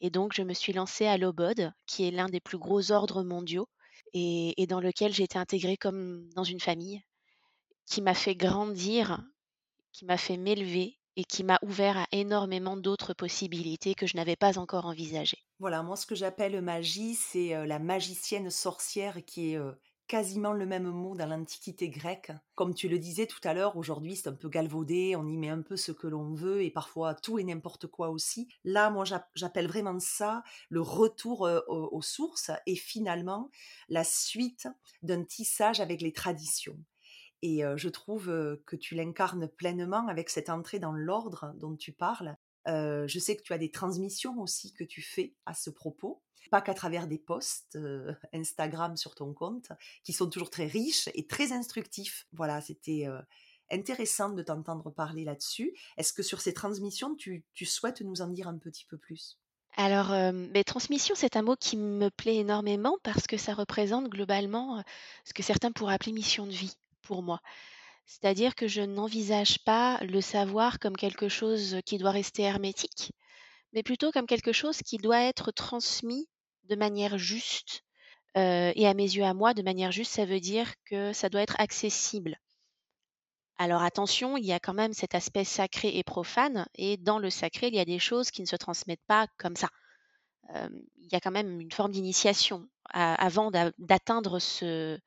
et 0.02 0.10
donc 0.10 0.34
je 0.34 0.44
me 0.44 0.54
suis 0.54 0.74
lancée 0.74 1.06
à 1.08 1.18
l'Obod, 1.18 1.74
qui 1.88 2.06
est 2.08 2.12
l'un 2.12 2.28
des 2.30 2.40
plus 2.42 2.58
gros 2.58 2.92
ordres 2.92 3.24
mondiaux 3.24 3.68
et 4.14 4.66
dans 4.68 4.80
lequel 4.82 5.14
j'ai 5.14 5.24
été 5.24 5.38
intégrée 5.40 5.78
comme 5.78 6.30
dans 6.36 6.44
une 6.44 6.60
famille, 6.60 7.02
qui 7.86 8.02
m'a 8.02 8.14
fait 8.16 8.36
grandir, 8.36 9.22
qui 9.94 10.06
m'a 10.06 10.18
fait 10.18 10.38
m'élever 10.38 11.00
et 11.18 11.26
qui 11.26 11.44
m'a 11.44 11.60
ouvert 11.64 11.98
à 11.98 12.08
énormément 12.14 12.78
d'autres 12.78 13.14
possibilités 13.14 13.96
que 13.96 14.08
je 14.08 14.18
n'avais 14.18 14.38
pas 14.38 14.60
encore 14.60 14.86
envisagées. 14.88 15.44
Voilà, 15.60 15.84
moi, 15.84 15.96
ce 15.98 16.06
que 16.06 16.16
j'appelle 16.16 16.62
magie, 16.62 17.16
c'est, 17.16 17.54
heu, 17.56 17.66
la 17.66 17.80
magicienne 17.80 18.50
sorcière 18.50 19.24
qui 19.26 19.52
est, 19.54 19.58
heu, 19.58 19.78
quasiment 20.10 20.52
le 20.52 20.66
même 20.66 20.90
mot 20.90 21.16
dans 21.16 21.28
l'Antiquité 21.28 21.90
grecque. 21.90 22.34
Comme 22.56 22.74
tu 22.76 22.90
le 22.90 23.00
disais 23.00 23.28
tout 23.28 23.40
à 23.46 23.54
l'heure, 23.54 23.78
aujourd'hui, 23.78 24.18
c'est 24.18 24.28
un 24.28 24.34
peu 24.36 24.50
galvaudé, 24.50 25.16
on 25.16 25.26
y 25.28 25.38
met 25.38 25.48
un 25.50 25.62
peu 25.62 25.78
ce 25.78 25.94
que 25.94 26.08
l'on 26.08 26.34
veut 26.34 26.64
et 26.64 26.72
parfois 26.72 27.16
tout 27.16 27.40
et 27.40 27.46
n'importe 27.46 27.88
quoi 27.88 28.10
aussi. 28.10 28.50
Là, 28.66 28.90
moi, 28.90 29.06
j'app 29.06 29.30
j'appelle 29.36 29.68
vraiment 29.68 30.00
ça 30.00 30.44
le 30.70 30.82
retour, 30.82 31.48
heu, 31.48 31.64
aux 31.70 32.02
sources 32.02 32.52
et 32.66 32.76
finalement 32.76 33.50
la 33.88 34.04
suite 34.04 34.68
d'un 35.04 35.24
tissage 35.24 35.80
avec 35.80 36.02
les 36.02 36.12
traditions. 36.12 36.78
Et 37.42 37.64
heu, 37.66 37.78
je 37.78 37.90
trouve, 37.90 38.30
heu, 38.30 38.64
que 38.66 38.76
tu 38.76 38.96
l'incarnes 38.96 39.48
pleinement 39.48 40.08
avec 40.08 40.30
cette 40.30 40.50
entrée 40.50 40.80
dans 40.80 40.94
l'ordre 40.94 41.54
dont 41.58 41.76
tu 41.76 41.94
parles. 41.94 42.36
Je 42.68 43.20
sais 43.20 43.36
que 43.36 43.42
tu 43.44 43.54
as 43.54 43.58
des 43.58 43.72
transmissions 43.72 44.40
aussi 44.42 44.74
que 44.74 44.84
tu 44.84 45.02
fais 45.02 45.36
à 45.48 45.56
ce 45.56 45.72
propos, 45.72 46.22
pas 46.52 46.62
qu'à 46.62 46.74
travers 46.74 47.08
des 47.08 47.18
posts, 47.20 47.76
heu, 47.76 48.16
Instagram 48.34 48.98
sur 48.98 49.16
ton 49.16 49.34
compte, 49.34 49.72
qui 50.04 50.14
sont 50.14 50.30
toujours 50.30 50.50
très 50.50 50.68
riches 50.68 51.10
et 51.14 51.28
très 51.28 51.52
instructifs. 51.52 52.28
Voilà, 52.34 52.62
c'était, 52.62 53.06
heu, 53.08 53.20
intéressant 53.72 54.30
de 54.32 54.44
t'entendre 54.44 54.90
parler 54.92 55.24
là-dessus. 55.26 55.76
Est-ce 55.98 56.14
que 56.14 56.24
sur 56.24 56.42
ces 56.42 56.54
transmissions, 56.54 57.16
tu 57.16 57.46
souhaites 57.66 58.02
nous 58.02 58.22
en 58.22 58.28
dire 58.28 58.48
un 58.48 58.58
petit 58.58 58.86
peu 58.86 58.98
plus? 58.98 59.40
Alors, 59.78 60.14
hem, 60.14 60.50
mais 60.54 60.64
transmission, 60.64 61.16
c'est 61.16 61.36
un 61.36 61.42
mot 61.42 61.56
qui 61.56 61.76
me 61.78 62.10
plaît 62.10 62.38
énormément 62.38 62.98
parce 63.04 63.26
que 63.28 63.38
ça 63.38 63.54
représente 63.56 64.08
globalement, 64.10 64.84
ce 65.26 65.34
que 65.34 65.42
certains 65.44 65.72
pourraient 65.72 65.94
appeler 65.96 66.12
mission 66.12 66.46
de 66.46 66.52
vie 66.52 66.76
pour 67.02 67.24
moi. 67.24 67.40
C'est-à-dire 68.06 68.56
que 68.56 68.68
je 68.68 68.82
n'envisage 68.82 69.60
pas 69.66 70.00
le 70.04 70.22
savoir 70.22 70.80
comme 70.80 70.98
quelque 70.98 71.30
chose 71.30 71.78
qui 71.86 71.98
doit 71.98 72.12
rester 72.12 72.44
hermétique, 72.44 73.14
mais 73.74 73.84
plutôt 73.84 74.12
comme 74.12 74.28
quelque 74.28 74.54
chose 74.54 74.80
qui 74.80 74.98
doit 74.98 75.24
être 75.24 75.52
transmis 75.52 76.28
de 76.66 76.76
manière 76.76 77.18
juste, 77.18 77.84
heu 78.38 78.72
et 78.76 78.88
à 78.88 78.94
mes 78.94 79.04
yeux 79.16 79.24
à 79.26 79.34
moi, 79.34 79.54
de 79.54 79.64
manière 79.64 79.92
juste, 79.92 80.14
ça 80.14 80.26
veut 80.26 80.40
dire 80.42 80.74
que 80.86 81.14
ça 81.14 81.30
doit 81.30 81.42
être 81.42 81.60
accessible. 81.60 82.38
Alors 83.60 83.84
attention, 83.84 84.38
il 84.38 84.46
y 84.46 84.54
a 84.54 84.60
quand 84.60 84.74
même 84.74 84.94
cet 84.94 85.14
aspect 85.16 85.44
sacré 85.44 85.98
et 85.98 86.04
profane 86.04 86.66
et 86.76 86.98
dans 86.98 87.20
le 87.20 87.30
sacré, 87.30 87.68
il 87.68 87.76
y 87.76 87.80
a 87.80 87.86
des 87.86 88.00
choses 88.00 88.32
qui 88.32 88.42
ne 88.42 88.48
se 88.48 88.56
transmettent 88.56 89.06
pas 89.08 89.28
comme 89.38 89.56
ça. 89.56 89.70
Il 90.56 91.10
y 91.12 91.16
a 91.16 91.20
quand 91.20 91.32
même 91.32 91.60
une 91.62 91.72
forme 91.72 91.92
d'initiation 91.92 92.68
avant 92.92 93.52
d'a 93.52 93.72
d'atteindre 93.78 94.40
ce 94.40 95.00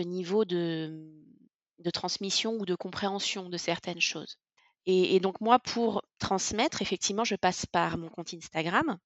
niveau 0.00 0.44
de 0.44 1.90
transmission 1.92 2.54
ou 2.54 2.66
de 2.66 2.74
compréhension 2.74 3.48
de 3.48 3.56
certaines 3.56 4.00
choses. 4.00 4.38
Et 4.86 5.20
donc 5.20 5.40
moi, 5.40 5.58
pour 5.58 6.02
transmettre, 6.18 6.80
effectivement, 6.80 7.24
je 7.24 7.36
passe 7.36 7.66
par 7.66 7.98
mon 7.98 8.08
compte 8.08 8.32
Instagram 8.32 8.98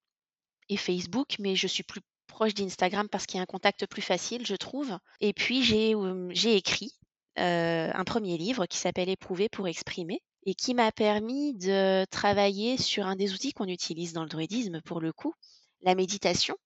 et 0.68 0.76
Facebook, 0.76 1.36
mais 1.40 1.56
je 1.56 1.66
suis 1.66 1.82
plus 1.82 2.00
proche 2.28 2.54
d'Instagram 2.54 3.08
parce 3.08 3.26
qu'il 3.26 3.38
y 3.38 3.40
a 3.40 3.42
un 3.42 3.46
contact 3.46 3.86
plus 3.86 4.00
facile, 4.00 4.46
je 4.46 4.54
trouve. 4.54 4.96
Et 5.20 5.32
puis 5.32 5.62
j'ai, 5.62 6.56
écrit, 6.56 6.92
un 7.36 8.04
premier 8.04 8.38
livre 8.38 8.66
qui 8.66 8.78
s'appelle 8.78 9.08
«Éprouver 9.08 9.48
pour 9.48 9.66
exprimer» 9.66 10.22
et 10.46 10.54
qui 10.54 10.74
m'a 10.74 10.92
permis 10.92 11.54
de 11.54 12.04
travailler 12.10 12.76
sur 12.76 13.06
un 13.06 13.16
des 13.16 13.32
outils 13.32 13.52
qu'on 13.52 13.68
utilise 13.68 14.12
dans 14.12 14.22
le 14.22 14.28
druidisme 14.28 14.80
pour 14.82 15.00
le 15.00 15.12
coup, 15.12 15.34
la 15.82 15.94
méditation, 15.94 16.56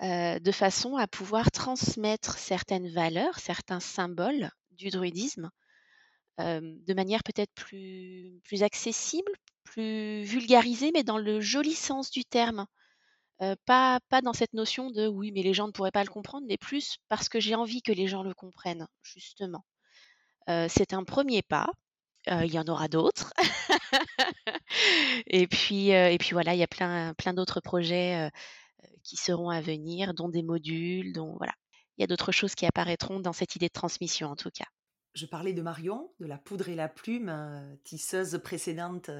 de 0.00 0.52
façon 0.52 0.96
à 0.96 1.06
pouvoir 1.06 1.50
transmettre 1.50 2.38
certaines 2.38 2.92
valeurs, 2.92 3.38
certains 3.38 3.80
symboles 3.80 4.50
du 4.70 4.90
druidisme 4.90 5.50
de 6.38 6.94
manière 6.94 7.22
peut-être 7.24 7.52
plus 7.54 8.40
plus 8.44 8.62
accessible, 8.62 9.30
plus 9.64 10.22
vulgarisée, 10.24 10.90
mais 10.94 11.04
dans 11.04 11.18
le 11.18 11.40
joli 11.40 11.74
sens 11.74 12.10
du 12.10 12.24
terme. 12.24 12.66
Pas 13.66 14.00
pas 14.08 14.22
dans 14.22 14.32
cette 14.32 14.54
notion 14.54 14.90
de: 14.90 15.06
«Oui, 15.08 15.32
mais 15.32 15.42
les 15.42 15.54
gens 15.54 15.66
ne 15.66 15.72
pourraient 15.72 15.90
pas 15.92 16.04
le 16.04 16.10
comprendre», 16.10 16.46
mais 16.48 16.58
plus 16.58 16.98
parce 17.08 17.28
que 17.28 17.40
j'ai 17.40 17.54
envie 17.54 17.82
que 17.82 17.92
les 17.92 18.06
gens 18.08 18.22
le 18.22 18.34
comprennent, 18.34 18.86
justement. 19.02 19.64
C'est 20.48 20.94
un 20.94 21.04
premier 21.04 21.42
pas, 21.42 21.68
il 22.28 22.52
y 22.52 22.58
en 22.60 22.66
aura 22.68 22.88
d'autres 22.88 23.32
et 25.26 25.46
puis, 25.46 25.90
et 25.90 26.16
puis 26.18 26.30
voilà, 26.32 26.54
il 26.54 26.58
y 26.58 26.62
a 26.62 26.66
plein 26.66 27.14
plein 27.14 27.34
d'autres 27.34 27.60
projets, 27.60 28.30
qui 29.04 29.16
seront 29.16 29.50
à 29.50 29.60
venir, 29.62 30.14
dont 30.14 30.28
des 30.30 30.42
modules, 30.44 31.12
dont 31.14 31.36
voilà. 31.38 31.54
Il 31.98 32.02
y 32.02 32.04
a 32.04 32.08
d'autres 32.08 32.32
choses 32.32 32.54
qui 32.56 32.66
apparaîtront 32.66 33.20
dans 33.20 33.32
cette 33.34 33.56
idée 33.56 33.68
de 33.68 33.72
transmission, 33.74 34.30
en 34.30 34.36
tout 34.36 34.50
cas. 34.50 34.66
Je 35.14 35.26
parlais 35.26 35.52
de 35.52 35.62
Marion, 35.62 36.10
de 36.20 36.26
la 36.26 36.38
poudre 36.38 36.68
et 36.68 36.74
la 36.74 36.88
plume, 36.88 37.78
tisseuse 37.84 38.40
précédente 38.42 39.10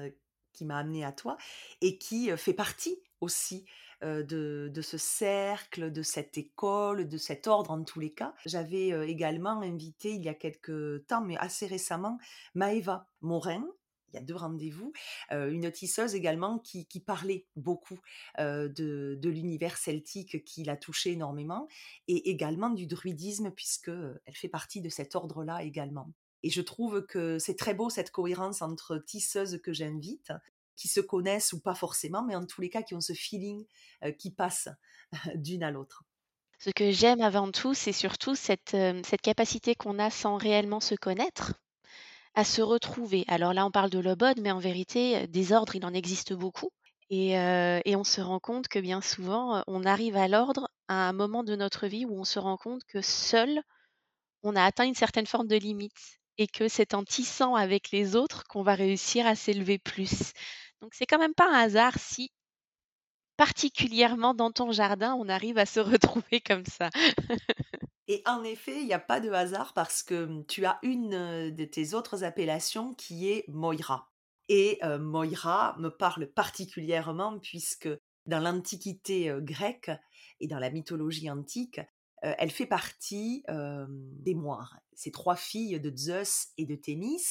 qui 0.53 0.65
m'a 0.65 0.77
amenée 0.77 1.03
à 1.03 1.11
toi, 1.11 1.37
et 1.81 1.97
qui 1.97 2.29
fait 2.37 2.53
partie 2.53 2.97
aussi 3.21 3.65
de, 4.01 4.81
ce 4.81 4.97
cercle, 4.97 5.91
de 5.91 6.01
cette 6.01 6.37
école, 6.37 7.07
de 7.07 7.17
cet 7.17 7.47
ordre 7.47 7.71
en 7.71 7.83
tous 7.83 7.99
les 7.99 8.11
cas. 8.11 8.33
J'avais 8.45 8.89
également 9.09 9.61
invité 9.61 10.13
il 10.13 10.23
y 10.23 10.29
a 10.29 10.33
quelques 10.33 11.05
temps, 11.07 11.21
mais 11.21 11.37
assez 11.37 11.65
récemment, 11.65 12.17
Maëva 12.53 13.09
Morin, 13.21 13.65
il 14.15 14.19
y 14.19 14.21
a 14.21 14.25
deux 14.25 14.35
rendez-vous, 14.35 14.93
une 15.31 15.69
tisseuse 15.71 16.15
également 16.15 16.59
qui, 16.59 16.85
parlait 17.05 17.45
beaucoup 17.55 17.99
de, 18.37 19.19
l'univers 19.23 19.77
celtique 19.77 20.43
qui 20.45 20.63
l'a 20.63 20.77
touché 20.77 21.11
énormément, 21.11 21.67
et 22.07 22.29
également 22.29 22.69
du 22.69 22.87
druidisme, 22.87 23.51
puisque 23.51 23.89
elle 23.89 24.35
fait 24.35 24.49
partie 24.49 24.81
de 24.81 24.89
cet 24.89 25.15
ordre-là 25.15 25.63
également. 25.63 26.09
Et 26.43 26.49
je 26.49 26.61
trouve 26.61 27.05
que 27.05 27.39
c'est 27.39 27.55
très 27.55 27.73
beau 27.73 27.89
cette 27.89 28.11
cohérence 28.11 28.61
entre 28.61 28.97
tisseuses 28.97 29.59
que 29.61 29.73
j'invite, 29.73 30.31
qui 30.75 30.87
se 30.87 31.01
connaissent 31.01 31.53
ou 31.53 31.59
pas 31.59 31.75
forcément, 31.75 32.23
mais 32.23 32.35
en 32.35 32.45
tous 32.45 32.61
les 32.61 32.69
cas 32.69 32.83
qui 32.83 32.95
ont 32.95 33.01
ce 33.01 33.13
feeling 33.13 33.65
qui 34.17 34.31
passe 34.31 34.69
d'une 35.35 35.63
à 35.63 35.71
l'autre. 35.71 36.03
Ce 36.59 36.69
que 36.69 36.91
j'aime 36.91 37.21
avant 37.21 37.51
tout, 37.51 37.73
c'est 37.73 37.91
surtout 37.91 38.35
cette, 38.35 38.77
cette 39.03 39.21
capacité 39.21 39.75
qu'on 39.75 39.99
a 39.99 40.09
sans 40.09 40.37
réellement 40.37 40.79
se 40.79 40.95
connaître 40.95 41.53
à 42.35 42.43
se 42.43 42.61
retrouver. 42.61 43.25
Alors 43.27 43.53
là, 43.53 43.65
on 43.65 43.71
parle 43.71 43.89
de 43.89 43.99
l'obode, 43.99 44.39
mais 44.41 44.51
en 44.51 44.59
vérité, 44.59 45.27
des 45.27 45.51
ordres, 45.51 45.75
il 45.75 45.85
en 45.85 45.93
existe 45.93 46.33
beaucoup. 46.33 46.69
Et, 47.09 47.31
et, 47.31 47.95
on 47.95 48.03
se 48.03 48.19
rend 48.19 48.39
compte 48.39 48.67
que 48.67 48.79
bien 48.79 48.99
souvent, 48.99 49.63
on 49.67 49.83
arrive 49.83 50.17
à 50.17 50.27
l'ordre 50.27 50.69
à 50.87 51.07
un 51.07 51.13
moment 51.13 51.43
de 51.43 51.55
notre 51.55 51.87
vie 51.87 52.05
où 52.05 52.19
on 52.19 52.23
se 52.23 52.39
rend 52.39 52.57
compte 52.57 52.83
que 52.85 53.01
seul, 53.01 53.61
on 54.43 54.55
a 54.55 54.63
atteint 54.63 54.85
une 54.85 54.95
certaine 54.95 55.27
forme 55.27 55.47
de 55.47 55.55
limite 55.55 56.19
et 56.37 56.47
que 56.47 56.67
c'est 56.67 56.93
en 56.93 57.03
tissant 57.03 57.55
avec 57.55 57.91
les 57.91 58.15
autres 58.15 58.43
qu'on 58.47 58.63
va 58.63 58.75
réussir 58.75 59.25
à 59.25 59.35
s'élever 59.35 59.77
plus. 59.77 60.33
Donc 60.81 60.93
c'est 60.93 61.05
quand 61.05 61.19
même 61.19 61.33
pas 61.33 61.49
un 61.49 61.59
hasard 61.59 61.97
si 61.97 62.31
particulièrement 63.37 64.33
dans 64.33 64.51
ton 64.51 64.71
jardin, 64.71 65.15
on 65.15 65.29
arrive 65.29 65.57
à 65.57 65.65
se 65.65 65.79
retrouver 65.81 66.41
comme 66.41 66.65
ça. 66.65 66.89
Et 68.07 68.21
en 68.25 68.43
effet, 68.43 68.81
il 68.81 68.85
n'y 68.85 68.93
a 68.93 68.99
pas 68.99 69.19
de 69.19 69.31
hasard 69.31 69.73
parce 69.73 70.03
que 70.03 70.43
tu 70.43 70.65
as 70.65 70.77
une 70.83 71.49
de 71.55 71.65
tes 71.65 71.93
autres 71.93 72.23
appellations 72.23 72.93
qui 72.93 73.29
est 73.29 73.47
Moira. 73.47 74.11
Et 74.47 74.79
Moira 74.99 75.75
me 75.79 75.89
parle 75.89 76.27
particulièrement 76.27 77.39
puisque 77.39 77.89
dans 78.27 78.39
l'Antiquité 78.39 79.33
grecque 79.39 79.91
et 80.39 80.47
dans 80.47 80.59
la 80.59 80.69
mythologie 80.69 81.31
antique, 81.31 81.81
elle 82.21 82.51
fait 82.51 82.67
partie 82.67 83.43
des 83.47 84.35
Moires. 84.35 84.77
Ces 84.93 85.11
trois 85.11 85.35
filles 85.35 85.79
de 85.79 85.95
Zeus 85.95 86.49
et 86.57 86.65
de 86.65 86.75
Thémis. 86.75 87.23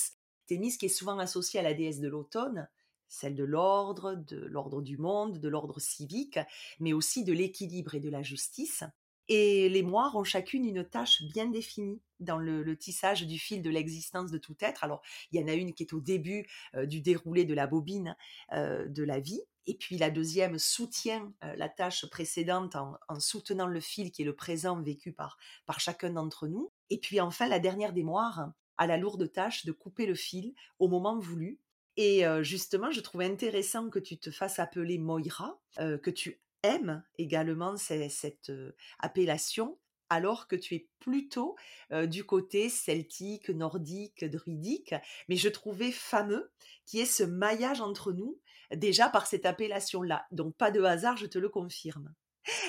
Thémis 0.47 0.77
qui 0.77 0.87
est 0.87 0.89
souvent 0.89 1.19
associée 1.19 1.61
à 1.61 1.63
la 1.63 1.73
déesse 1.73 2.01
de 2.01 2.09
l'automne, 2.09 2.69
celle 3.09 3.37
de 3.37 3.45
l'ordre, 3.45 4.15
de 4.15 4.45
l'ordre 4.47 4.83
du 4.83 4.99
monde, 4.99 5.39
de 5.39 5.49
l'ordre 5.49 5.81
civique, 5.81 6.39
mais 6.81 6.93
aussi 6.93 7.25
de 7.25 7.33
l'équilibre 7.33 7.95
et 7.95 8.01
de 8.01 8.11
la 8.11 8.23
justice. 8.23 8.83
Et 9.29 9.69
les 9.69 9.83
moires 9.83 10.17
ont 10.17 10.25
chacune 10.25 10.65
une 10.67 10.85
tâche 10.85 11.23
bien 11.23 11.47
définie 11.47 12.01
dans 12.21 12.39
le, 12.39 12.77
tissage 12.77 13.27
du 13.27 13.39
fil 13.39 13.63
de 13.63 13.71
l'existence 13.71 14.31
de 14.31 14.39
tout 14.39 14.57
être. 14.61 14.85
Alors, 14.85 15.03
il 15.31 15.41
y 15.41 15.45
en 15.45 15.49
a 15.49 15.55
une 15.55 15.73
qui 15.73 15.83
est 15.83 15.93
au 15.93 16.01
début 16.01 16.47
du 16.85 17.01
déroulé 17.01 17.45
de 17.45 17.55
la 17.55 17.67
bobine 17.67 18.17
de 18.53 19.03
la 19.03 19.21
vie, 19.21 19.41
et 19.67 19.75
puis 19.75 19.97
la 19.97 20.11
deuxième 20.11 20.59
soutient 20.59 21.33
la 21.43 21.69
tâche 21.69 22.07
précédente 22.11 22.77
en, 22.77 23.21
soutenant 23.21 23.67
le 23.67 23.81
fil 23.81 24.11
qui 24.13 24.23
est 24.23 24.27
le 24.27 24.37
présent 24.37 24.81
vécu 24.83 25.13
par, 25.13 25.39
par 25.67 25.81
chacun 25.81 26.11
d'entre 26.11 26.47
nous. 26.49 26.73
Et 26.91 26.99
puis 26.99 27.21
enfin, 27.21 27.49
la 27.49 27.59
dernière 27.59 27.93
des 27.93 28.03
moires 28.03 28.53
a 28.77 28.87
la 28.87 28.97
lourde 28.97 29.31
tâche 29.31 29.65
de 29.65 29.73
couper 29.73 30.07
le 30.07 30.15
fil 30.15 30.55
au 30.79 30.89
moment 30.89 31.19
voulu. 31.19 31.61
Et 31.97 32.25
justement, 32.43 32.91
je 32.91 33.01
trouve 33.01 33.23
intéressant 33.23 33.89
que 33.89 33.99
tu 33.99 34.19
te 34.19 34.31
fasses 34.31 34.59
appeler 34.59 34.99
Moira, 34.99 35.61
que 35.77 36.11
tu 36.11 36.41
aime 36.65 37.05
également 37.19 37.77
cette, 37.77 38.53
appellation 38.99 39.79
alors 40.11 40.49
que 40.49 40.57
tu 40.57 40.75
es 40.75 40.89
plutôt 40.99 41.57
du 41.91 42.25
côté 42.25 42.69
celtique, 42.69 43.49
nordique, 43.49 44.25
druidique, 44.25 44.95
mais 45.29 45.37
je 45.37 45.49
trouvais 45.49 45.93
fameux 45.93 46.53
qui 46.85 47.01
est 47.01 47.07
ce 47.07 47.23
maillage 47.23 47.81
entre 47.81 48.13
nous 48.13 48.39
déjà 48.75 49.09
par 49.09 49.27
cette 49.27 49.47
appellation-là. 49.47 50.27
Donc 50.31 50.57
pas 50.57 50.71
de 50.71 50.83
hasard, 50.83 51.17
je 51.17 51.27
te 51.27 51.39
le 51.39 51.49
confirme. 51.49 52.13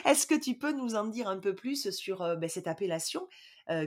Est-ce 0.05 0.27
que 0.27 0.35
tu 0.35 0.57
peux 0.57 0.71
nous 0.71 0.95
en 0.95 1.05
dire 1.05 1.27
un 1.27 1.39
peu 1.39 1.53
plus 1.53 1.89
sur 1.91 2.19
ben, 2.37 2.49
cette 2.49 2.67
appellation 2.67 3.27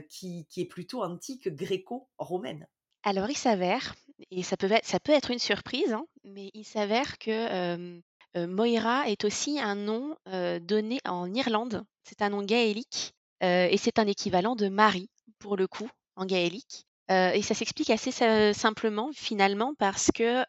qui, 0.09 0.47
est 0.57 0.65
plutôt 0.65 1.03
antique 1.03 1.49
gréco-romaine? 1.49 2.67
Alors 3.03 3.29
il 3.29 3.37
s'avère, 3.37 3.95
et 4.29 4.43
ça 4.43 4.57
peut 4.57 4.71
être, 4.71 4.85
ça 4.85 4.99
peut 4.99 5.13
être 5.13 5.31
une 5.31 5.39
surprise, 5.39 5.93
hein, 5.93 6.05
mais 6.23 6.51
il 6.53 6.65
s'avère 6.65 7.17
que 7.17 8.01
Moira 8.35 9.09
est 9.09 9.25
aussi 9.25 9.59
un 9.59 9.75
nom 9.75 10.15
donné 10.61 10.99
en 11.05 11.33
Irlande. 11.33 11.83
C'est 12.03 12.21
un 12.21 12.29
nom 12.29 12.43
gaélique 12.43 13.13
et 13.41 13.77
c'est 13.77 13.99
un 13.99 14.07
équivalent 14.07 14.55
de 14.55 14.67
Marie, 14.69 15.09
pour 15.39 15.57
le 15.57 15.67
coup, 15.67 15.89
en 16.15 16.25
gaélique. 16.25 16.85
et 17.09 17.41
ça 17.41 17.55
s'explique 17.55 17.89
assez 17.89 18.11
simplement, 18.53 19.09
finalement, 19.13 19.73
parce 19.79 20.11
que 20.13 20.43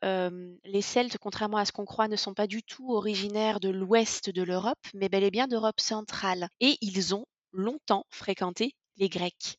les 0.64 0.83
Celtes, 0.83 1.19
contrairement 1.19 1.57
à 1.57 1.64
ce 1.64 1.73
qu'on 1.73 1.87
croit, 1.87 2.09
ne 2.09 2.16
sont 2.16 2.35
pas 2.35 2.47
du 2.47 2.62
tout 2.62 2.93
originaires 2.93 3.61
de 3.61 3.71
l'ouest 3.71 4.31
de 4.31 4.43
l'Europe, 4.43 4.79
mais 4.95 5.09
bel 5.09 5.25
et 5.25 5.31
bien 5.31 5.49
d'Europe 5.49 5.81
centrale. 5.81 6.49
Et 6.61 6.77
ils 6.83 7.14
ont 7.14 7.25
longtemps 7.53 8.05
fréquenté 8.11 8.75
les 8.97 9.09
Grecs. 9.09 9.57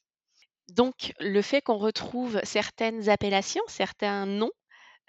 Donc, 0.69 1.13
le 1.19 1.41
fait 1.41 1.61
qu'on 1.61 1.77
retrouve 1.77 2.39
certaines 2.43 3.09
appellations, 3.09 3.63
certains 3.67 4.25
noms, 4.25 4.51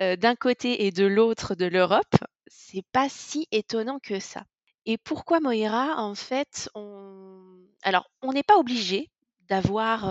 d'un 0.01 0.35
côté 0.35 0.87
et 0.87 0.91
de 0.91 1.05
l'autre 1.05 1.55
de 1.55 1.67
l'Europe, 1.67 2.17
c'est 2.53 2.85
pas 2.93 3.09
si 3.09 3.49
étonnant 3.51 3.99
que 3.99 4.21
ça. 4.21 4.45
Et 4.85 4.99
pourquoi 4.99 5.41
Moira 5.41 6.03
En 6.03 6.15
fait, 6.15 6.69
on... 6.75 7.57
alors 7.83 8.11
on 8.21 8.33
n'est 8.33 8.43
pas 8.43 8.59
obligé 8.59 9.11
d'avoir 9.49 10.09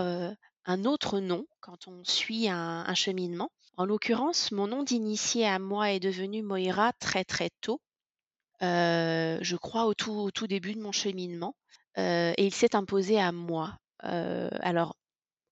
un 0.64 0.84
autre 0.84 1.20
nom 1.20 1.46
quand 1.60 1.88
on 1.88 2.04
suit 2.04 2.48
un, 2.48 2.94
cheminement. 2.94 3.50
En 3.76 3.84
l'occurrence, 3.84 4.52
mon 4.52 4.66
nom 4.66 4.82
d'initié 4.82 5.46
à 5.46 5.58
moi 5.58 5.92
est 5.92 6.00
devenu 6.00 6.42
Moira 6.42 6.92
très 6.94 7.24
très 7.24 7.50
tôt. 7.60 7.80
je 8.60 9.56
crois 9.56 9.86
au 9.86 9.94
tout, 9.94 10.30
tout, 10.32 10.46
début 10.46 10.74
de 10.74 10.80
mon 10.80 10.92
cheminement. 10.92 11.54
et 11.96 12.34
il 12.38 12.54
s'est 12.54 12.76
imposé 12.76 13.20
à 13.20 13.32
moi. 13.32 13.76
alors, 14.00 14.96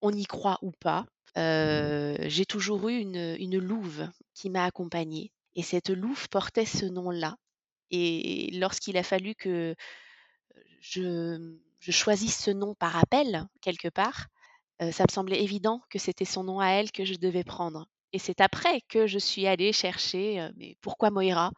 on 0.02 0.12
y 0.12 0.24
croit 0.24 0.58
ou 0.62 0.72
pas, 0.72 1.06
j'ai 1.36 2.46
toujours 2.46 2.88
eu 2.88 2.98
une 2.98 3.58
louve 3.58 4.08
qui 4.34 4.50
m'a 4.50 4.64
accompagnée. 4.64 5.32
Et 5.54 5.62
cette 5.62 5.90
louve 5.90 6.28
portait 6.28 6.66
ce 6.66 6.86
nom-là. 6.86 7.36
Et 7.90 8.50
lorsqu'il 8.52 8.96
a 8.96 9.02
fallu 9.02 9.34
que 9.34 9.74
je, 10.80 11.56
choisisse 11.80 12.38
ce 12.38 12.50
nom 12.50 12.74
par 12.74 12.96
appel, 12.96 13.46
quelque 13.60 13.88
part, 13.88 14.28
ça 14.78 15.04
me 15.08 15.12
semblait 15.12 15.42
évident 15.42 15.82
que 15.90 15.98
c'était 15.98 16.24
son 16.24 16.44
nom 16.44 16.60
à 16.60 16.68
elle 16.68 16.92
que 16.92 17.04
je 17.04 17.14
devais 17.14 17.44
prendre. 17.44 17.86
Et 18.12 18.18
c'est 18.18 18.40
après 18.40 18.80
que 18.82 19.06
je 19.06 19.18
suis 19.18 19.46
allée 19.46 19.72
chercher, 19.72 20.48
mais 20.56 20.76
pourquoi 20.80 21.10
Moira? 21.10 21.50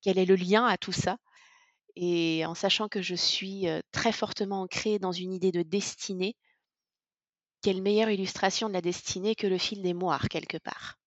Quel 0.00 0.18
est 0.18 0.24
le 0.24 0.36
lien 0.36 0.64
à 0.64 0.78
tout 0.78 0.92
ça? 0.92 1.18
Et 1.96 2.46
en 2.46 2.54
sachant 2.54 2.88
que 2.88 3.02
je 3.02 3.14
suis 3.14 3.66
très 3.90 4.12
fortement 4.12 4.62
ancrée 4.62 4.98
dans 4.98 5.12
une 5.12 5.32
idée 5.32 5.52
de 5.52 5.62
destinée, 5.62 6.36
quelle 7.62 7.82
meilleure 7.82 8.10
illustration 8.10 8.68
de 8.68 8.74
la 8.74 8.80
destinée 8.80 9.34
que 9.34 9.46
le 9.46 9.58
fil 9.58 9.82
des 9.82 9.92
moires, 9.92 10.28
quelque 10.28 10.56
part 10.56 10.99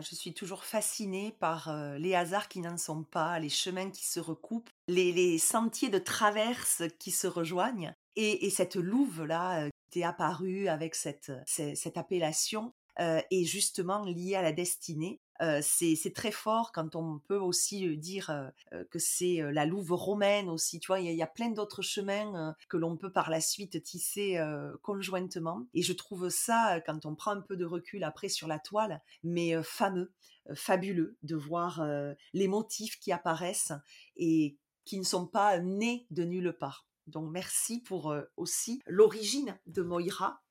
je 0.00 0.14
suis 0.14 0.34
toujours 0.34 0.64
fascinée 0.64 1.36
par 1.38 1.74
les 1.98 2.14
hasards 2.14 2.48
qui 2.48 2.60
n'en 2.60 2.76
sont 2.76 3.04
pas, 3.04 3.38
les 3.38 3.48
chemins 3.48 3.90
qui 3.90 4.04
se 4.04 4.20
recoupent, 4.20 4.70
les, 4.88 5.38
sentiers 5.38 5.88
de 5.88 5.98
traverse 5.98 6.82
qui 6.98 7.10
se 7.10 7.26
rejoignent. 7.26 7.94
Et, 8.16 8.50
cette 8.50 8.76
louve-là 8.76 9.68
qui 9.90 10.00
est 10.00 10.04
apparue 10.04 10.68
avec 10.68 10.94
cette, 10.94 11.32
cette 11.46 11.96
appellation 11.96 12.72
est 12.98 13.44
justement 13.44 14.04
liée 14.04 14.34
à 14.34 14.42
la 14.42 14.52
destinée 14.52 15.20
c'est 15.40 16.12
très 16.14 16.30
fort 16.30 16.72
quand 16.72 16.96
on 16.96 17.18
peut 17.18 17.38
aussi 17.38 17.96
dire 17.96 18.52
que 18.90 18.98
c'est 18.98 19.40
la 19.52 19.66
louve 19.66 19.92
romaine 19.92 20.48
aussi. 20.48 20.80
Tu 20.80 20.86
vois, 20.86 21.00
il 21.00 21.14
y, 21.14 21.22
a 21.22 21.26
plein 21.26 21.50
d'autres 21.50 21.82
chemins 21.82 22.54
que 22.68 22.76
l'on 22.76 22.96
peut 22.96 23.12
par 23.12 23.30
la 23.30 23.40
suite 23.40 23.82
tisser 23.82 24.40
conjointement. 24.82 25.66
Et 25.74 25.82
je 25.82 25.92
trouve 25.92 26.28
ça, 26.28 26.80
quand 26.86 27.06
on 27.06 27.14
prend 27.14 27.32
un 27.32 27.40
peu 27.40 27.56
de 27.56 27.64
recul 27.64 28.04
après 28.04 28.28
sur 28.28 28.46
la 28.46 28.58
toile, 28.58 29.02
mais 29.22 29.54
fameux, 29.62 30.12
fabuleux 30.54 31.16
de 31.22 31.36
voir 31.36 31.84
les 32.32 32.48
motifs 32.48 32.98
qui 33.00 33.12
apparaissent 33.12 33.72
et 34.16 34.56
qui 34.84 34.98
ne 34.98 35.04
sont 35.04 35.26
pas 35.26 35.58
nés 35.58 36.06
de 36.10 36.24
nulle 36.24 36.52
part. 36.52 36.86
Donc 37.06 37.30
merci 37.30 37.80
pour 37.80 38.14
aussi 38.36 38.80
l'origine 38.86 39.58
de 39.66 39.82
Moira 39.82 40.42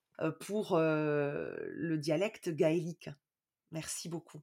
pour 0.42 0.78
le 0.78 1.96
dialecte 1.98 2.50
gaélique. 2.50 3.10
Merci 3.72 4.08
beaucoup. 4.10 4.42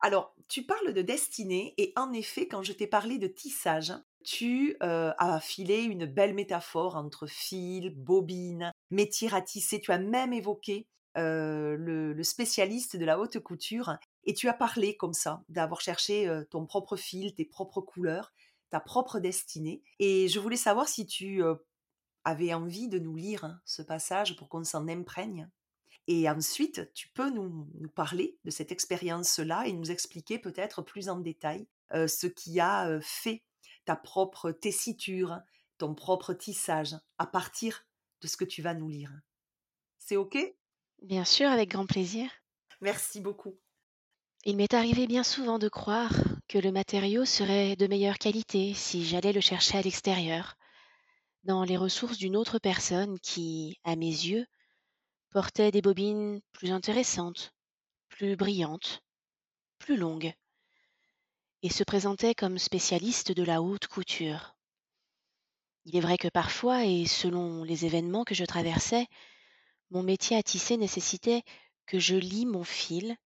Alors, 0.00 0.34
tu 0.48 0.64
parles 0.64 0.92
de 0.92 1.02
destinée 1.02 1.74
et 1.76 1.92
en 1.96 2.12
effet, 2.12 2.48
quand 2.48 2.62
je 2.62 2.72
t'ai 2.72 2.86
parlé 2.86 3.18
de 3.18 3.26
tissage, 3.26 3.92
tu 4.24 4.76
as 4.80 5.40
filé 5.40 5.82
une 5.82 6.06
belle 6.06 6.34
métaphore 6.34 6.96
entre 6.96 7.26
fil, 7.26 7.90
bobine, 7.94 8.72
métier 8.90 9.32
à 9.32 9.40
tisser. 9.40 9.80
Tu 9.80 9.92
as 9.92 9.98
même 9.98 10.32
évoqué 10.32 10.86
euh, 11.16 11.76
le, 11.76 12.22
spécialiste 12.22 12.96
de 12.96 13.04
la 13.04 13.18
haute 13.18 13.40
couture, 13.40 13.96
et 14.24 14.34
tu 14.34 14.48
as 14.48 14.52
parlé 14.52 14.96
comme 14.96 15.12
ça, 15.12 15.42
d'avoir 15.48 15.80
cherché 15.80 16.28
euh, 16.28 16.44
ton 16.44 16.66
propre 16.66 16.96
fil, 16.96 17.34
tes 17.34 17.44
propres 17.44 17.80
couleurs, 17.80 18.32
ta 18.68 18.78
propre 18.78 19.18
destinée. 19.18 19.82
Et 19.98 20.28
je 20.28 20.38
voulais 20.38 20.56
savoir 20.56 20.88
si 20.88 21.06
tu 21.06 21.42
euh, 21.42 21.56
avais 22.24 22.54
envie 22.54 22.88
de 22.88 22.98
nous 22.98 23.16
lire 23.16 23.44
hein, 23.44 23.60
ce 23.64 23.82
passage 23.82 24.36
pour 24.36 24.48
qu'on 24.48 24.62
s'en 24.62 24.86
imprègne. 24.86 25.48
Et 26.06 26.28
ensuite, 26.28 26.92
tu 26.94 27.08
peux 27.10 27.30
nous, 27.30 27.68
nous 27.78 27.88
parler 27.88 28.38
de 28.44 28.50
cette 28.50 28.72
expérience-là 28.72 29.66
et 29.66 29.72
nous 29.72 29.90
expliquer 29.90 30.38
peut-être 30.38 30.82
plus 30.82 31.08
en 31.08 31.20
détail 31.20 31.66
euh, 31.92 32.08
ce 32.08 32.26
qui 32.26 32.60
a 32.60 32.88
euh, 32.88 33.00
fait 33.02 33.44
ta 33.84 33.96
propre 33.96 34.50
tessiture, 34.50 35.40
ton 35.78 35.94
propre 35.94 36.34
tissage 36.34 36.94
à 37.18 37.26
partir 37.26 37.86
de 38.20 38.28
ce 38.28 38.36
que 38.36 38.44
tu 38.44 38.62
vas 38.62 38.74
nous 38.74 38.88
lire. 38.88 39.12
C'est 39.98 40.16
OK? 40.16 40.36
Bien 41.02 41.24
sûr, 41.24 41.48
avec 41.48 41.70
grand 41.70 41.86
plaisir. 41.86 42.30
Merci 42.80 43.20
beaucoup. 43.20 43.58
Il 44.44 44.56
m'est 44.56 44.74
arrivé 44.74 45.06
bien 45.06 45.22
souvent 45.22 45.58
de 45.58 45.68
croire 45.68 46.12
que 46.48 46.58
le 46.58 46.72
matériau 46.72 47.24
serait 47.24 47.76
de 47.76 47.86
meilleure 47.86 48.18
qualité 48.18 48.72
si 48.74 49.04
j'allais 49.04 49.32
le 49.32 49.40
chercher 49.40 49.78
à 49.78 49.82
l'extérieur, 49.82 50.56
dans 51.44 51.62
les 51.62 51.76
ressources 51.76 52.18
d'une 52.18 52.36
autre 52.36 52.58
personne 52.58 53.18
qui, 53.20 53.78
à 53.84 53.96
mes 53.96 54.06
yeux, 54.06 54.46
portait 55.30 55.70
des 55.70 55.82
bobines 55.82 56.40
plus 56.52 56.72
intéressantes, 56.72 57.54
plus 58.08 58.36
brillantes, 58.36 59.02
plus 59.78 59.96
longues, 59.96 60.34
et 61.62 61.70
se 61.70 61.84
présentait 61.84 62.34
comme 62.34 62.58
spécialiste 62.58 63.32
de 63.32 63.42
la 63.42 63.62
haute 63.62 63.86
couture. 63.86 64.56
Il 65.84 65.96
est 65.96 66.00
vrai 66.00 66.18
que 66.18 66.28
parfois, 66.28 66.84
et 66.84 67.06
selon 67.06 67.64
les 67.64 67.86
événements 67.86 68.24
que 68.24 68.34
je 68.34 68.44
traversais, 68.44 69.06
mon 69.90 70.02
métier 70.02 70.36
à 70.36 70.42
tisser 70.42 70.76
nécessitait 70.76 71.42
que 71.86 71.98
je 71.98 72.16
lie 72.16 72.46
mon 72.46 72.64
fil 72.64 73.16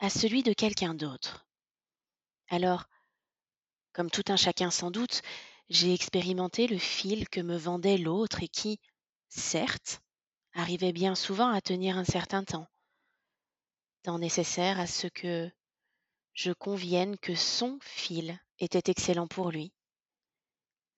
à 0.00 0.10
celui 0.10 0.42
de 0.42 0.52
quelqu'un 0.52 0.94
d'autre. 0.94 1.46
Alors, 2.48 2.84
comme 3.92 4.10
tout 4.10 4.24
un 4.28 4.36
chacun 4.36 4.70
sans 4.70 4.90
doute, 4.90 5.22
j'ai 5.68 5.94
expérimenté 5.94 6.66
le 6.66 6.78
fil 6.78 7.28
que 7.28 7.40
me 7.40 7.56
vendait 7.56 7.96
l'autre 7.96 8.42
et 8.42 8.48
qui, 8.48 8.80
certes, 9.28 10.02
arrivait 10.54 10.92
bien 10.92 11.14
souvent 11.14 11.48
à 11.48 11.60
tenir 11.60 11.98
un 11.98 12.04
certain 12.04 12.44
temps, 12.44 12.68
temps 14.02 14.18
nécessaire 14.18 14.80
à 14.80 14.86
ce 14.86 15.06
que 15.08 15.50
je 16.32 16.52
convienne 16.52 17.16
que 17.18 17.34
son 17.34 17.78
fil 17.82 18.38
était 18.58 18.90
excellent 18.90 19.26
pour 19.26 19.50
lui, 19.50 19.72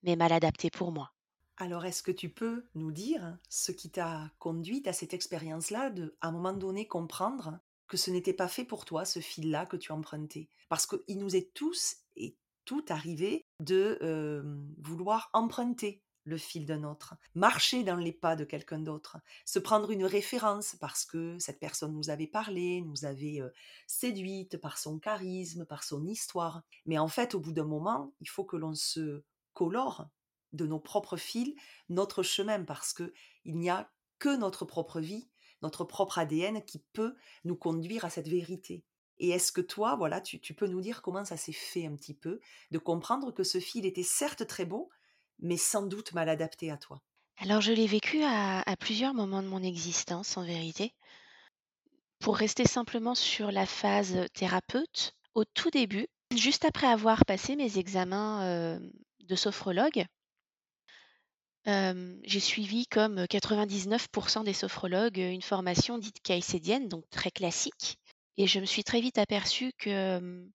mais 0.03 0.15
mal 0.15 0.31
adapté 0.31 0.69
pour 0.69 0.91
moi. 0.91 1.11
Alors, 1.57 1.85
est-ce 1.85 2.03
que 2.03 2.11
tu 2.11 2.29
peux 2.29 2.67
nous 2.75 2.91
dire 2.91 3.37
ce 3.49 3.71
qui 3.71 3.89
t'a 3.89 4.31
conduite 4.37 4.87
à 4.87 4.93
cette 4.93 5.13
expérience-là, 5.13 5.89
de, 5.89 6.15
à 6.21 6.27
un 6.27 6.31
moment 6.31 6.53
donné, 6.53 6.87
comprendre 6.87 7.59
que 7.87 7.97
ce 7.97 8.11
n'était 8.11 8.33
pas 8.33 8.47
fait 8.47 8.65
pour 8.65 8.85
toi, 8.85 9.05
ce 9.05 9.19
fil-là 9.19 9.65
que 9.65 9.77
tu 9.77 9.91
empruntais? 9.91 10.49
Parce 10.69 10.85
qu'il 10.85 11.17
nous 11.17 11.35
est 11.35 11.51
tous 11.55 11.97
et 12.15 12.37
tout 12.65 12.85
arrivé 12.89 13.43
de 13.59 13.97
euh, 14.03 14.43
vouloir 14.77 15.31
emprunter 15.33 16.03
le 16.27 16.37
fil 16.37 16.65
d'un 16.65 16.83
autre, 16.83 17.15
marcher 17.35 17.83
dans 17.83 17.95
les 17.95 18.11
pas 18.11 18.35
de 18.35 18.43
quelqu'un 18.43 18.79
d'autre, 18.79 19.17
se 19.45 19.59
prendre 19.59 19.91
une 19.91 20.05
référence 20.05 20.75
parce 20.79 21.05
que 21.05 21.39
cette 21.39 21.59
personne 21.59 21.93
nous 21.93 22.09
avait 22.09 22.27
parlé, 22.27 22.81
nous 22.81 23.05
avait 23.05 23.41
séduite 23.87 24.57
par 24.57 24.77
son 24.77 24.99
charisme, 24.99 25.65
par 25.65 25.83
son 25.83 26.05
histoire. 26.05 26.63
Mais 26.85 26.97
en 26.97 27.07
fait, 27.07 27.33
au 27.33 27.39
bout 27.39 27.53
d'un 27.53 27.63
moment, 27.63 28.13
il 28.19 28.27
faut 28.27 28.43
que 28.43 28.57
l'on 28.57 28.75
se 28.75 29.23
colore 29.53 30.09
de 30.51 30.67
nos 30.67 30.79
propres 30.79 31.17
fils 31.17 31.55
notre 31.89 32.23
chemin 32.23 32.63
parce 32.63 32.93
que 32.93 33.13
il 33.45 33.57
n'y 33.57 33.69
a 33.69 33.89
que 34.19 34.35
notre 34.35 34.65
propre 34.65 34.99
vie, 34.99 35.29
notre 35.61 35.85
propre 35.85 36.19
ADN 36.19 36.61
qui 36.65 36.83
peut 36.91 37.15
nous 37.45 37.55
conduire 37.55 38.03
à 38.03 38.09
cette 38.09 38.27
vérité. 38.27 38.83
Et 39.19 39.29
est-ce 39.29 39.51
que 39.51 39.61
toi, 39.61 39.95
voilà, 39.95 40.21
tu 40.21 40.53
peux 40.53 40.67
nous 40.67 40.81
dire 40.81 41.01
comment 41.01 41.25
ça 41.25 41.37
s'est 41.37 41.51
fait 41.51 41.87
un 41.87 41.95
petit 41.95 42.13
peu, 42.13 42.39
de 42.69 42.77
comprendre 42.77 43.31
que 43.31 43.43
ce 43.43 43.59
fil 43.59 43.85
était 43.85 44.03
certes 44.03 44.45
très 44.45 44.65
beau, 44.65 44.91
mais 45.39 45.57
sans 45.57 45.83
doute 45.85 46.13
mal 46.13 46.29
adapté 46.29 46.71
à 46.71 46.77
toi 46.77 47.01
Alors 47.37 47.61
je 47.61 47.71
l'ai 47.71 47.87
vécu 47.87 48.23
à, 48.23 48.63
plusieurs 48.79 49.13
moments 49.13 49.41
de 49.41 49.47
mon 49.47 49.63
existence, 49.63 50.37
en 50.37 50.45
vérité. 50.45 50.93
Pour 52.19 52.37
rester 52.37 52.65
simplement 52.65 53.15
sur 53.15 53.51
la 53.51 53.65
phase 53.65 54.25
thérapeute, 54.33 55.13
au 55.35 55.45
tout 55.45 55.69
début, 55.69 56.07
juste 56.35 56.65
après 56.65 56.87
avoir 56.87 57.25
passé 57.25 57.55
mes 57.55 57.77
examens 57.77 58.43
euh, 58.43 58.79
de 59.21 59.35
sophrologue, 59.35 60.05
euh, 61.67 62.15
j'ai 62.23 62.39
suivi 62.39 62.87
comme 62.87 63.19
99% 63.25 64.45
des 64.45 64.53
sophrologues 64.53 65.17
une 65.17 65.41
formation 65.41 65.97
dite 65.97 66.21
caïcédienne, 66.21 66.87
donc 66.87 67.09
très 67.09 67.29
classique. 67.29 67.99
Et 68.37 68.47
je 68.47 68.59
me 68.59 68.65
suis 68.65 68.83
très 68.83 69.01
vite 69.01 69.17
aperçue 69.17 69.73
que 69.77 70.17
hum, 70.17 70.49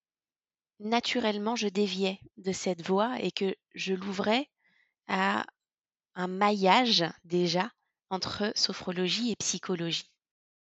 naturellement 0.80 1.54
je 1.54 1.68
déviais 1.68 2.18
de 2.38 2.52
cette 2.52 2.86
voie 2.86 3.20
et 3.20 3.30
que 3.30 3.54
je 3.74 3.92
l'ouvrais 3.94 4.48
à 5.08 5.44
un 6.14 6.26
maillage 6.26 7.04
déjà 7.24 7.70
entre 8.10 8.52
sophrologie 8.54 9.32
et 9.32 9.36
psychologie. 9.36 10.10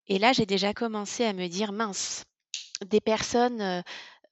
Et 0.07 0.19
là, 0.19 0.33
j'ai 0.33 0.45
déjà 0.45 0.73
commencé 0.73 1.25
à 1.25 1.33
me 1.33 1.47
dire 1.47 1.71
mince, 1.71 2.23
des 2.85 3.01
personnes 3.01 3.61
euh, 3.61 3.81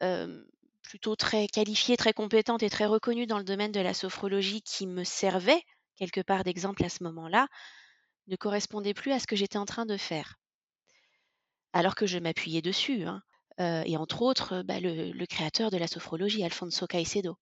euh, 0.03 0.43
plutôt 0.83 1.15
très 1.15 1.47
qualifiées, 1.47 1.97
très 1.97 2.13
compétentes 2.13 2.63
et 2.63 2.69
très 2.69 2.85
reconnues 2.85 3.27
dans 3.27 3.37
le 3.37 3.43
domaine 3.43 3.71
de 3.71 3.79
la 3.79 3.93
sophrologie 3.93 4.61
qui 4.61 4.87
me 4.87 5.03
servaient 5.03 5.63
quelque 5.95 6.21
part 6.21 6.43
d'exemple 6.43 6.83
à 6.83 6.89
ce 6.89 7.03
moment-là 7.03 7.47
ne 8.27 8.35
correspondaient 8.35 8.93
plus 8.93 9.11
à 9.11 9.19
ce 9.19 9.27
que 9.27 9.35
j'étais 9.35 9.57
en 9.57 9.65
train 9.65 9.85
de 9.85 9.97
faire. 9.97 10.35
Alors 11.73 11.95
que 11.95 12.05
je 12.05 12.19
m'appuyais 12.19 12.61
dessus, 12.61 13.03
hein, 13.03 13.21
euh, 13.59 13.83
et 13.85 13.97
entre 13.97 14.21
autres 14.21 14.63
bah, 14.63 14.79
le, 14.79 15.11
le 15.11 15.25
créateur 15.25 15.71
de 15.71 15.77
la 15.77 15.87
sophrologie, 15.87 16.43
Alfonso 16.43 16.87
Caicedo. 16.87 17.37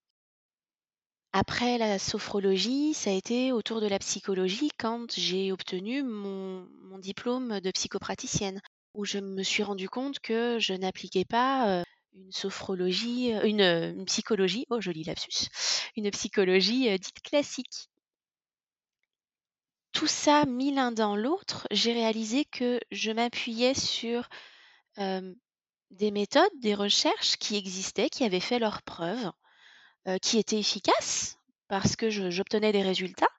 Après 1.32 1.78
la 1.78 2.00
sophrologie, 2.00 2.94
ça 2.94 3.12
a 3.12 3.14
été 3.14 3.52
autour 3.52 3.82
de 3.82 3.88
la 3.88 4.00
psychologie 4.00 4.72
quand 4.78 5.14
j'ai 5.16 5.52
obtenu 5.52 6.02
mon, 6.04 6.68
diplôme 7.00 7.60
de 7.62 7.72
psychopraticienne, 7.72 8.60
où 8.94 9.06
je 9.06 9.20
me 9.20 9.44
suis 9.44 9.64
rendu 9.64 9.88
compte 9.88 10.20
que 10.20 10.58
je 10.60 10.74
n'appliquais 10.74 11.26
pas 11.26 11.70
euh, 11.70 11.84
une 12.14 12.32
sophrologie, 12.32 13.34
euh, 13.34 13.44
une, 13.44 13.62
une 13.62 14.06
psychologie, 14.06 14.66
oh 14.70 14.82
joli 14.82 15.04
lapsus, 15.04 15.48
une 15.96 16.10
psychologie 16.12 16.90
euh, 16.90 16.98
dite 16.98 17.22
classique. 17.22 17.90
Tout 19.92 20.08
ça 20.08 20.46
mis 20.46 20.74
l'un 20.74 20.92
dans 20.92 21.16
l'autre, 21.16 21.68
j'ai 21.72 21.94
réalisé 21.94 22.46
que 22.46 22.80
je 22.92 23.12
m'appuyais 23.12 23.74
sur 23.74 24.30
euh, 24.98 25.34
des 25.92 26.12
méthodes, 26.12 26.52
des 26.60 26.76
recherches 26.76 27.38
qui 27.38 27.56
existaient, 27.56 28.10
qui 28.10 28.24
avaient 28.24 28.40
fait 28.40 28.60
leurs 28.60 28.82
preuves, 28.84 29.32
euh, 30.10 30.18
qui 30.18 30.40
étaient 30.40 30.58
efficaces 30.58 31.38
parce 31.68 31.96
que 31.96 32.10
j'obtenais 32.10 32.72
des 32.72 32.82
résultats, 32.82 33.30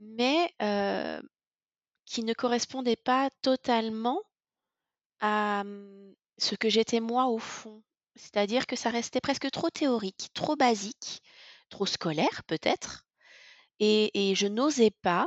mais 0.00 0.52
euh, 0.60 1.20
qui 2.04 2.24
ne 2.24 2.34
correspondaient 2.34 2.96
pas 2.96 3.30
totalement 3.40 4.20
à 5.20 5.62
hum, 5.62 6.14
ce 6.36 6.56
que 6.56 6.68
j'étais 6.68 7.00
moi 7.00 7.26
au 7.26 7.38
fond. 7.38 7.82
C'est-à-dire 8.16 8.66
que 8.66 8.76
ça 8.76 8.90
restait 8.90 9.22
presque 9.22 9.50
trop 9.50 9.70
théorique, 9.70 10.28
trop 10.34 10.56
basique, 10.56 11.22
trop 11.70 11.86
scolaire 11.86 12.42
peut-être, 12.46 13.06
et, 13.78 14.34
je 14.34 14.46
n'osais 14.46 14.90
pas 14.90 15.26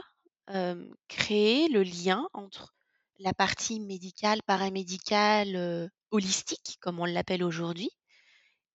euh, 0.52 0.90
créer 1.08 1.70
le 1.70 1.82
lien 1.84 2.28
entre 2.34 2.76
la 3.20 3.34
partie 3.34 3.80
médicale, 3.80 4.42
paramédicale, 4.44 5.90
holistique, 6.12 6.78
comme 6.82 7.00
on 7.00 7.06
l'appelle 7.06 7.44
aujourd'hui, 7.44 7.90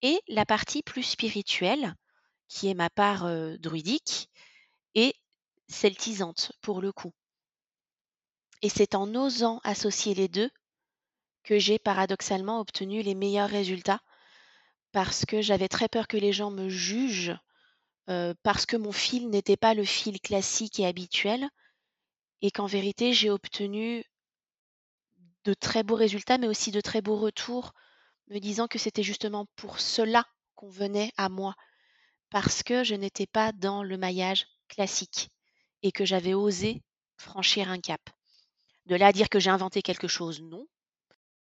et 0.04 0.20
la 0.28 0.44
partie 0.44 0.82
plus 0.82 1.02
spirituelle, 1.02 1.96
qui 2.46 2.68
est 2.68 2.74
ma 2.74 2.90
part 2.90 3.26
druidique, 3.58 4.28
et 4.94 5.14
celtisante 5.66 6.52
pour 6.60 6.82
le 6.82 6.92
coup. 6.92 7.12
Et 8.60 8.68
c'est 8.68 8.94
en 8.94 9.12
osant 9.14 9.60
associer 9.64 10.14
les 10.14 10.28
deux 10.28 10.50
que 11.42 11.58
j'ai 11.58 11.78
paradoxalement 11.78 12.60
obtenu 12.60 13.02
les 13.02 13.14
meilleurs 13.14 13.48
résultats, 13.48 14.00
parce 14.92 15.24
que 15.24 15.40
j'avais 15.40 15.68
très 15.68 15.88
peur 15.88 16.06
que 16.06 16.18
les 16.18 16.34
gens 16.34 16.50
me 16.50 16.68
jugent, 16.68 17.34
parce 18.42 18.66
que 18.66 18.76
mon 18.76 18.92
fil 18.92 19.30
n'était 19.30 19.56
pas 19.56 19.72
le 19.72 19.84
fil 19.84 20.20
classique 20.20 20.80
et 20.80 20.86
habituel, 20.86 21.48
et 22.42 22.50
qu'en 22.50 22.66
vérité 22.66 23.14
j'ai 23.14 23.30
obtenu 23.30 24.04
de 25.44 25.54
très 25.54 25.82
beaux 25.82 25.96
résultats, 25.96 26.36
mais 26.36 26.48
aussi 26.48 26.70
de 26.72 26.82
très 26.82 27.00
beaux 27.00 27.16
retours, 27.16 27.72
me 28.28 28.38
disant 28.40 28.68
que 28.68 28.78
c'était 28.78 29.02
justement 29.02 29.46
pour 29.56 29.80
cela 29.80 30.26
qu'on 30.54 30.68
venait 30.68 31.12
à 31.16 31.28
moi, 31.28 31.54
parce 32.30 32.62
que 32.62 32.84
je 32.84 32.94
n'étais 32.94 33.26
pas 33.26 33.52
dans 33.52 33.82
le 33.82 33.98
maillage 33.98 34.46
classique 34.68 35.30
et 35.82 35.92
que 35.92 36.04
j'avais 36.04 36.34
osé 36.34 36.82
franchir 37.18 37.70
un 37.70 37.80
cap. 37.80 38.02
De 38.86 38.96
là 38.96 39.08
à 39.08 39.12
dire 39.12 39.28
que 39.28 39.40
j'ai 39.40 39.50
inventé 39.50 39.82
quelque 39.82 40.08
chose, 40.08 40.42
non. 40.42 40.66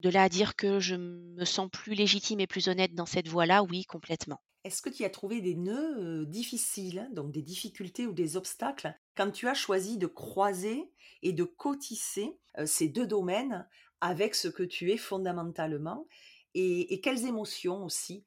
De 0.01 0.09
là 0.09 0.23
à 0.23 0.29
dire 0.29 0.55
que 0.55 0.79
je 0.79 0.95
me 0.95 1.45
sens 1.45 1.69
plus 1.71 1.95
légitime 1.95 2.39
et 2.41 2.47
plus 2.47 2.69
honnête 2.69 2.95
dans 2.95 3.05
cette 3.07 3.29
voie-là, 3.29 3.63
oui, 3.63 3.85
complètement. 3.85 4.41
Est-ce 4.63 4.81
que 4.83 4.89
tu 4.89 5.03
as 5.05 5.09
trouvé 5.09 5.41
des 5.41 5.55
nœuds, 5.55 6.21
heu, 6.21 6.25
difficiles, 6.25 6.99
hein, 6.99 7.09
donc 7.13 7.31
des 7.31 7.41
difficultés 7.41 8.05
ou 8.05 8.13
des 8.13 8.37
obstacles, 8.37 8.95
quand 9.15 9.31
tu 9.31 9.47
as 9.47 9.55
choisi 9.55 9.97
de 9.97 10.05
croiser 10.07 10.91
et 11.23 11.33
de 11.33 11.43
cotisser, 11.43 12.37
heu, 12.59 12.65
ces 12.67 12.87
2 12.87 13.07
domaines 13.07 13.67
avec 14.01 14.35
ce 14.35 14.47
que 14.47 14.63
tu 14.63 14.91
es 14.91 14.97
fondamentalement? 14.97 16.07
Et 16.53 16.99
quelles 17.01 17.25
émotions 17.25 17.83
aussi, 17.83 18.25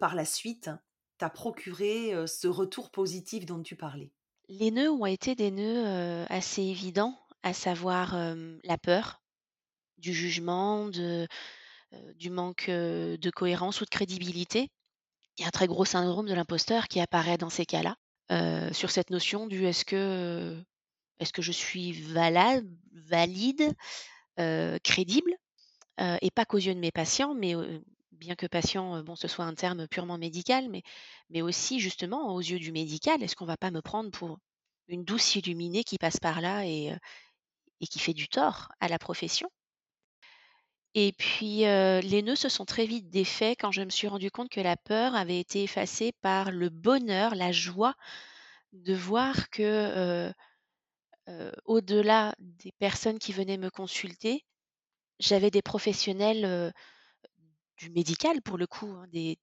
par 0.00 0.14
la 0.14 0.24
suite, 0.24 0.70
t'a 1.18 1.30
procuré, 1.30 2.12
ce 2.26 2.48
retour 2.48 2.90
positif 2.90 3.46
dont 3.46 3.62
tu 3.62 3.76
parlais? 3.76 4.12
Les 4.48 4.70
nœuds 4.70 4.90
ont 4.90 5.06
été 5.06 5.34
des 5.34 5.50
nœuds, 5.50 6.26
assez 6.28 6.62
évidents, 6.62 7.18
à 7.42 7.54
savoir, 7.54 8.16
la 8.64 8.78
peur, 8.78 9.22
du 9.98 10.12
jugement, 10.12 10.88
du 10.88 12.30
manque, 12.30 12.68
de 12.68 13.30
cohérence 13.30 13.80
ou 13.80 13.84
de 13.84 13.90
crédibilité. 13.90 14.68
Il 15.38 15.42
y 15.42 15.44
a 15.44 15.48
un 15.48 15.52
très 15.52 15.66
gros 15.66 15.84
syndrome 15.86 16.26
de 16.26 16.34
l'imposteur 16.34 16.88
qui 16.88 17.00
apparaît 17.00 17.38
dans 17.38 17.50
ces 17.50 17.64
cas-là, 17.64 17.96
sur 18.72 18.90
cette 18.90 19.10
notion 19.10 19.46
du 19.46 19.64
est-ce 19.64 19.84
que, 19.84 20.62
est-ce 21.20 21.32
que 21.32 21.42
je 21.42 21.52
suis 21.52 21.92
valable, 21.92 22.68
valide, 22.92 23.74
crédible? 24.36 25.32
Et 25.98 26.30
pas 26.30 26.44
qu'aux 26.44 26.58
yeux 26.58 26.74
de 26.74 26.80
mes 26.80 26.90
patients, 26.90 27.34
mais 27.34 27.54
bien 28.12 28.34
que 28.34 28.46
patient, 28.46 29.02
bon, 29.02 29.16
ce 29.16 29.28
soit 29.28 29.44
un 29.44 29.54
terme 29.54 29.88
purement 29.88 30.18
médical, 30.18 30.68
mais 31.30 31.42
aussi 31.42 31.80
justement 31.80 32.34
aux 32.34 32.40
yeux 32.40 32.58
du 32.58 32.72
médical. 32.72 33.22
Est-ce 33.22 33.36
qu'on 33.36 33.46
va 33.46 33.56
pas 33.56 33.70
me 33.70 33.82
prendre 33.82 34.10
pour 34.10 34.38
une 34.88 35.04
douce 35.04 35.36
illuminée 35.36 35.84
qui 35.84 35.98
passe 35.98 36.18
par 36.18 36.40
là 36.40 36.66
et 36.66 36.98
qui 37.90 37.98
fait 37.98 38.14
du 38.14 38.28
tort 38.28 38.68
à 38.80 38.88
la 38.88 38.98
profession? 38.98 39.48
Et 40.94 41.12
puis, 41.12 41.60
les 41.60 42.22
nœuds 42.22 42.36
se 42.36 42.48
sont 42.48 42.64
très 42.66 42.84
vite 42.84 43.08
défaits 43.08 43.56
quand 43.58 43.72
je 43.72 43.82
me 43.82 43.90
suis 43.90 44.08
rendu 44.08 44.30
compte 44.30 44.50
que 44.50 44.60
la 44.60 44.76
peur 44.76 45.14
avait 45.14 45.40
été 45.40 45.62
effacée 45.62 46.12
par 46.20 46.50
le 46.50 46.68
bonheur, 46.68 47.34
la 47.34 47.50
joie 47.50 47.94
de 48.72 48.94
voir 48.94 49.48
que, 49.50 50.32
au-delà 51.64 52.34
des 52.38 52.72
personnes 52.78 53.18
qui 53.18 53.32
venaient 53.32 53.56
me 53.56 53.70
consulter, 53.70 54.44
j'avais 55.22 55.50
des 55.50 55.62
professionnels, 55.62 56.72
du 57.78 57.90
médical 57.90 58.42
pour 58.42 58.58
le 58.58 58.66
coup, 58.66 58.90
hein, 58.90 59.06
des 59.10 59.38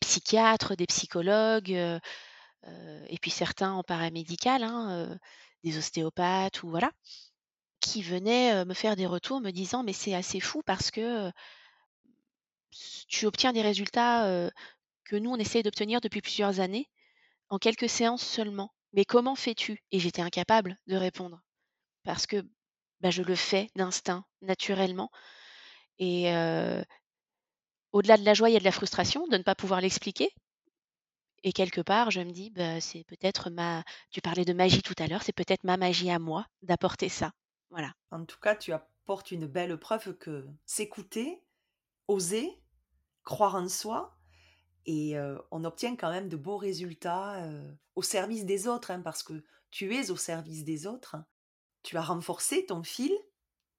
psychiatres, 0.00 0.76
des 0.76 0.86
psychologues, 0.86 1.70
et 1.70 3.18
puis 3.20 3.30
certains 3.30 3.72
en 3.72 3.82
paramédical, 3.82 4.62
hein, 4.62 5.18
des 5.64 5.78
ostéopathes 5.78 6.62
ou 6.62 6.70
voilà, 6.70 6.90
qui 7.80 8.02
venaient, 8.02 8.64
me 8.64 8.74
faire 8.74 8.96
des 8.96 9.06
retours 9.06 9.40
me 9.40 9.50
disant: 9.50 9.82
«Mais 9.82 9.92
c'est 9.92 10.14
assez 10.14 10.40
fou 10.40 10.62
parce 10.64 10.90
que, 10.90 11.30
tu 13.08 13.26
obtiens 13.26 13.52
des 13.52 13.62
résultats, 13.62 14.50
que 15.04 15.16
nous 15.16 15.30
on 15.30 15.36
essaie 15.36 15.62
d'obtenir 15.62 16.00
depuis 16.00 16.20
plusieurs 16.20 16.60
années, 16.60 16.88
en 17.48 17.58
quelques 17.58 17.88
séances 17.88 18.24
seulement. 18.26 18.72
Mais 18.92 19.04
comment 19.04 19.34
fais-tu?» 19.36 19.82
et 19.90 19.98
j'étais 19.98 20.22
incapable 20.22 20.78
de 20.86 20.96
répondre 20.96 21.40
parce 22.04 22.26
que, 22.26 22.44
bah, 23.02 23.10
je 23.10 23.22
le 23.22 23.34
fais 23.34 23.68
d'instinct, 23.76 24.24
naturellement 24.42 25.10
et 25.98 26.32
au-delà 27.92 28.16
de 28.16 28.24
la 28.24 28.34
joie, 28.34 28.48
il 28.48 28.54
y 28.54 28.56
a 28.56 28.60
de 28.60 28.64
la 28.64 28.72
frustration 28.72 29.26
de 29.28 29.36
ne 29.36 29.42
pas 29.42 29.54
pouvoir 29.54 29.80
l'expliquer 29.80 30.30
et 31.44 31.52
quelque 31.52 31.80
part, 31.80 32.10
je 32.10 32.20
me 32.20 32.30
dis: 32.30 32.50
«Bah, 32.50 32.80
c'est 32.80 33.04
peut-être 33.04 33.50
ma» 33.50 33.82
tu 34.10 34.20
parlais 34.20 34.44
de 34.44 34.52
magie 34.52 34.82
tout 34.82 34.94
à 34.98 35.06
l'heure, 35.08 35.22
c'est 35.22 35.32
peut-être 35.32 35.64
ma 35.64 35.76
magie 35.76 36.10
à 36.10 36.18
moi 36.18 36.46
d'apporter 36.62 37.08
ça. 37.08 37.32
Voilà. 37.70 37.92
En 38.10 38.24
tout 38.24 38.38
cas, 38.38 38.54
tu 38.54 38.72
apportes 38.72 39.30
une 39.30 39.46
belle 39.46 39.76
preuve 39.78 40.16
que 40.16 40.46
s'écouter, 40.66 41.42
oser, 42.08 42.62
croire 43.24 43.56
en 43.56 43.68
soi 43.68 44.16
et 44.86 45.16
on 45.50 45.64
obtient 45.64 45.96
quand 45.96 46.10
même 46.10 46.28
de 46.28 46.36
beaux 46.36 46.56
résultats, 46.56 47.48
au 47.94 48.02
service 48.02 48.44
des 48.46 48.68
autres, 48.68 48.90
hein, 48.90 49.00
parce 49.00 49.22
que 49.22 49.44
tu 49.70 49.94
es 49.94 50.10
au 50.10 50.16
service 50.16 50.64
des 50.64 50.86
autres. 50.86 51.16
Tu 51.82 51.96
as 51.96 52.02
renforcé 52.02 52.66
ton 52.66 52.82
fil 52.82 53.12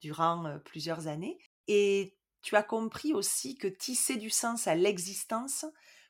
durant, 0.01 0.59
plusieurs 0.65 1.07
années 1.07 1.37
et 1.67 2.17
tu 2.41 2.55
as 2.55 2.63
compris 2.63 3.13
aussi 3.13 3.55
que 3.55 3.67
tisser 3.67 4.17
du 4.17 4.29
sens 4.29 4.67
à 4.67 4.75
l'existence 4.75 5.65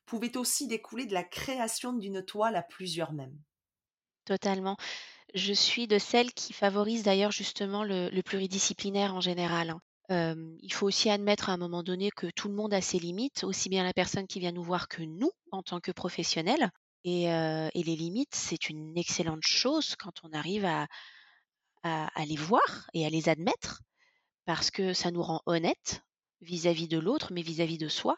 pouvait 0.06 0.36
aussi 0.38 0.68
découler 0.68 1.06
de 1.06 1.14
la 1.14 1.24
création 1.24 1.94
d'une 1.94 2.24
toile 2.26 2.56
à 2.56 2.64
plusieurs 2.64 3.14
même. 3.14 3.40
Totalement. 4.26 4.78
Je 5.36 5.54
suis 5.54 5.88
de 5.88 6.00
celles 6.00 6.34
qui 6.34 6.54
favorisent 6.54 7.04
d'ailleurs 7.04 7.32
justement 7.32 7.84
le 7.84 8.22
pluridisciplinaire 8.22 9.16
en 9.16 9.22
général, 9.22 9.72
hein. 9.72 9.82
Il 10.10 10.72
faut 10.72 10.86
aussi 10.86 11.10
admettre 11.10 11.50
à 11.50 11.54
un 11.54 11.58
moment 11.58 11.82
donné 11.82 12.12
que 12.12 12.28
tout 12.36 12.48
le 12.48 12.54
monde 12.54 12.74
a 12.74 12.82
ses 12.82 13.00
limites, 13.00 13.44
aussi 13.44 13.70
bien 13.70 13.84
la 13.84 13.94
personne 13.94 14.28
qui 14.28 14.40
vient 14.40 14.52
nous 14.52 14.62
voir 14.62 14.88
que 14.88 15.02
nous, 15.02 15.32
en 15.52 15.64
tant 15.64 15.80
que 15.80 15.92
professionnels 15.92 16.70
et 17.04 17.26
les 17.74 17.96
limites, 17.96 18.36
c'est 18.36 18.70
une 18.70 18.98
excellente 18.98 19.44
chose 19.44 19.96
quand 19.98 20.22
on 20.24 20.32
arrive 20.34 20.66
à 20.66 20.88
à 21.84 22.26
les 22.26 22.36
voir 22.38 22.90
et 22.94 23.06
à 23.06 23.10
les 23.10 23.30
admettre 23.30 23.84
parce 24.46 24.72
que 24.72 24.94
ça 24.94 25.12
nous 25.12 25.24
rend 25.24 25.42
honnêtes 25.48 26.02
vis-à-vis 26.42 26.88
de 26.90 27.00
l'autre, 27.00 27.34
mais 27.34 27.42
vis-à-vis 27.44 27.78
de 27.80 27.90
soi 27.90 28.18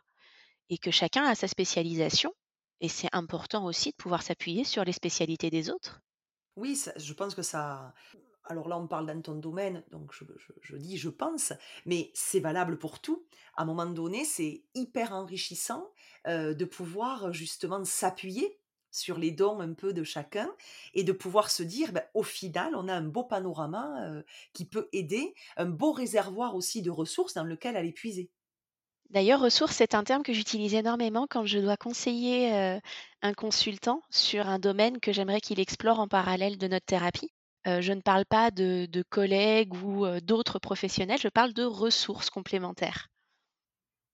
et 0.69 0.77
que 0.79 0.91
chacun 0.91 1.25
a 1.25 1.35
sa 1.35 1.47
spécialisation 1.49 2.33
et 2.81 2.89
c'est 2.89 3.09
important 3.13 3.65
aussi 3.65 3.91
de 3.91 3.95
pouvoir 3.97 4.23
s'appuyer 4.23 4.63
sur 4.65 4.85
les 4.85 4.93
spécialités 4.93 5.49
des 5.51 5.69
autres. 5.71 6.01
Oui, 6.55 6.75
ça 6.77 6.93
je 6.95 7.13
pense 7.13 7.35
que 7.35 7.41
ça 7.41 7.93
alors 8.47 8.67
là, 8.69 8.77
on 8.77 8.87
parle 8.87 9.07
dans 9.07 9.21
ton 9.21 9.35
domaine, 9.35 9.83
donc 9.91 10.13
je 10.61 10.77
dis: 10.77 10.97
«Je 10.97 11.09
pense», 11.09 11.51
mais 11.87 12.11
c'est 12.13 12.39
valable 12.39 12.77
pour 12.77 13.01
tout. 13.01 13.27
À 13.55 13.63
un 13.63 13.65
moment 13.65 13.87
donné, 13.87 14.23
c'est 14.23 14.65
hyper 14.75 15.13
enrichissant, 15.13 15.91
heu, 16.27 16.53
de 16.55 16.65
pouvoir, 16.65 17.33
justement 17.33 17.83
s'appuyer 17.83 18.59
sur 18.95 19.17
les 19.17 19.31
dons 19.31 19.59
un 19.59 19.73
peu 19.73 19.93
de 19.93 20.03
chacun 20.03 20.49
et 20.93 21.03
de 21.03 21.11
pouvoir 21.11 21.49
se 21.51 21.63
dire: 21.63 21.91
«Bah, 21.93 22.05
au 22.13 22.23
final, 22.23 22.75
on 22.75 22.87
a 22.87 22.93
un 22.95 23.01
beau 23.03 23.23
panorama, 23.23 24.09
heu, 24.09 24.25
qui 24.53 24.65
peut 24.65 24.89
aider, 24.93 25.33
un 25.57 25.65
beau 25.65 25.91
réservoir 25.91 26.55
aussi 26.55 26.81
de 26.81 26.91
ressources 26.91 27.33
dans 27.35 27.43
lequel 27.43 27.75
aller 27.77 27.93
puiser». 27.93 28.31
D'ailleurs, 29.09 29.39
ressources, 29.41 29.75
c'est 29.77 29.95
un 29.95 30.03
terme 30.03 30.21
que 30.23 30.31
j'utilise 30.33 30.73
énormément 30.75 31.25
quand 31.29 31.45
je 31.47 31.57
dois 31.59 31.75
conseiller, 31.77 32.51
heu, 32.53 32.79
un 33.23 33.33
consultant 33.33 34.01
sur 34.11 34.47
un 34.47 34.59
domaine 34.59 34.99
que 34.99 35.11
j'aimerais 35.11 35.41
qu'il 35.41 35.59
explore 35.59 35.99
en 35.99 36.07
parallèle 36.07 36.57
de 36.59 36.67
notre 36.67 36.85
thérapie. 36.85 37.31
Heu, 37.67 37.81
je 37.81 37.93
ne 37.93 38.01
parle 38.01 38.25
pas 38.27 38.51
de 38.51 39.03
collègues 39.09 39.73
ou, 39.83 40.05
d'autres 40.21 40.59
professionnels, 40.59 41.19
je 41.19 41.29
parle 41.29 41.53
de 41.53 41.63
ressources 41.63 42.29
complémentaires. 42.29 43.07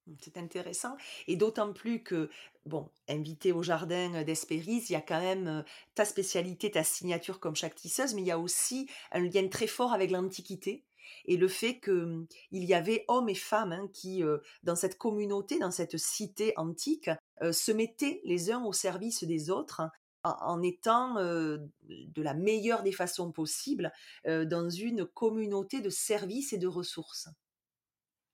Mmh, 0.07 0.13
c'est 0.21 0.37
intéressant 0.37 0.95
et 1.27 1.35
d'autant 1.35 1.73
plus 1.73 2.03
que, 2.03 2.29
bon, 2.65 2.89
invité 3.07 3.51
au 3.51 3.61
jardin, 3.63 4.13
heu, 4.21 4.23
d'Hespéris, 4.23 4.85
il 4.89 4.93
y 4.93 4.95
a 4.95 5.01
quand 5.01 5.19
même, 5.19 5.47
heu, 5.47 5.63
ta 5.95 6.05
spécialité, 6.05 6.71
ta 6.71 6.83
signature 6.83 7.39
comme 7.39 7.55
chaque 7.55 7.75
tisseuse, 7.75 8.13
mais 8.15 8.21
il 8.21 8.27
y 8.27 8.31
a 8.31 8.39
aussi 8.39 8.89
un 9.11 9.19
lien 9.19 9.47
très 9.47 9.67
fort 9.67 9.93
avec 9.93 10.11
l'Antiquité 10.11 10.85
et 11.25 11.37
le 11.37 11.47
fait 11.47 11.79
que, 11.79 11.91
mmh, 11.91 12.27
y 12.51 12.73
avait 12.73 13.05
hommes 13.07 13.29
et 13.29 13.35
femmes, 13.35 13.71
hein, 13.73 13.87
qui, 13.93 14.23
heu, 14.23 14.41
dans 14.63 14.75
cette 14.75 14.97
communauté, 14.97 15.59
dans 15.59 15.71
cette 15.71 15.97
cité 15.97 16.53
antique, 16.57 17.09
se 17.51 17.71
mettaient 17.71 18.21
les 18.23 18.51
uns 18.51 18.63
au 18.63 18.71
service 18.73 19.23
des 19.23 19.49
autres 19.49 19.81
en 20.23 20.61
étant, 20.61 21.15
de 21.15 22.21
la 22.21 22.35
meilleure 22.35 22.83
des 22.83 22.91
façons 22.91 23.31
possibles, 23.31 23.91
dans 24.25 24.69
une 24.69 25.05
communauté 25.07 25.81
de 25.81 25.89
services 25.89 26.53
et 26.53 26.59
de 26.59 26.67
ressources. 26.67 27.27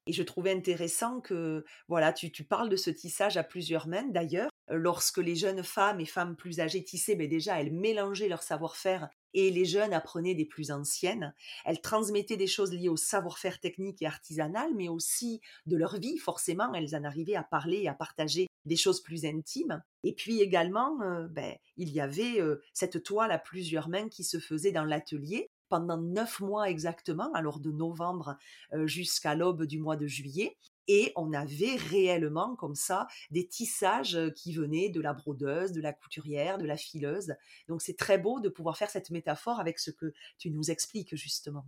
Et 0.08 0.14
je 0.14 0.24
trouvais 0.24 0.52
intéressant 0.54 1.20
que, 1.22 1.66
voilà, 1.90 2.14
tu 2.14 2.32
parles 2.46 2.70
de 2.70 2.78
ce 2.78 2.90
tissage 2.90 3.38
à 3.38 3.44
plusieurs 3.44 3.88
mains. 3.88 4.08
D'ailleurs, 4.08 4.50
heu, 4.72 4.78
lorsque 4.78 5.18
les 5.18 5.36
jeunes 5.36 5.64
femmes 5.64 6.00
et 6.00 6.06
femmes 6.06 6.36
plus 6.38 6.60
âgées 6.62 6.84
tissaient, 6.84 7.16
beh, 7.16 7.28
déjà, 7.28 7.60
elles 7.60 7.74
mélangeaient 7.74 8.30
leur 8.30 8.42
savoir-faire 8.44 9.10
et 9.34 9.52
les 9.52 9.66
jeunes 9.66 9.94
apprenaient 9.94 10.34
des 10.34 10.46
plus 10.46 10.72
anciennes. 10.72 11.34
Elles 11.66 11.82
transmettaient 11.82 12.38
des 12.38 12.48
choses 12.48 12.72
liées 12.74 12.90
au 12.90 12.96
savoir-faire 12.98 13.60
technique 13.60 14.02
et 14.02 14.06
artisanal, 14.08 14.72
mais 14.76 14.88
aussi 14.88 15.42
de 15.66 15.76
leur 15.78 15.98
vie. 16.00 16.18
Forcément, 16.18 16.74
elles 16.74 16.96
en 16.96 17.04
arrivaient 17.04 17.36
à 17.36 17.44
parler 17.44 17.80
et 17.84 17.90
à 17.90 17.94
partager 17.94 18.48
des 18.66 18.78
choses 18.78 19.02
plus 19.04 19.26
intimes. 19.26 19.84
Et 20.04 20.14
puis 20.14 20.42
également, 20.42 21.02
heu, 21.04 21.28
beh, 21.28 21.60
il 21.76 21.90
y 21.90 22.00
avait, 22.00 22.40
heu, 22.40 22.62
cette 22.74 23.04
toile 23.04 23.32
à 23.32 23.40
plusieurs 23.40 23.90
mains 23.90 24.10
qui 24.10 24.24
se 24.24 24.40
faisait 24.40 24.72
dans 24.72 24.86
l'atelier 24.86 25.50
pendant 25.70 25.98
9 25.98 26.40
mois 26.42 26.70
exactement, 26.70 27.32
alors 27.34 27.60
de 27.60 27.72
novembre, 27.72 28.38
jusqu'à 28.86 29.36
l'aube 29.36 29.64
du 29.64 29.80
mois 29.80 29.96
de 29.98 30.08
juillet 30.08 30.58
et 30.88 31.12
on 31.18 31.34
avait 31.34 31.76
réellement 31.76 32.56
comme 32.56 32.76
ça 32.76 33.08
des 33.30 33.48
tissages, 33.48 34.18
qui 34.36 34.54
venaient 34.54 34.90
de 34.90 35.02
la 35.02 35.14
brodeuse, 35.14 35.74
de 35.74 35.82
la 35.82 35.92
couturière, 35.92 36.58
de 36.58 36.66
la 36.66 36.78
fileuse. 36.78 37.34
Donc 37.68 37.82
c'est 37.82 37.98
très 37.98 38.18
beau 38.18 38.40
de 38.40 38.50
pouvoir 38.50 38.78
faire 38.78 38.90
cette 38.90 39.10
métaphore 39.10 39.60
avec 39.60 39.80
ce 39.80 39.92
que 39.92 40.14
tu 40.38 40.50
nous 40.50 40.72
expliques 40.72 41.16
justement. 41.16 41.66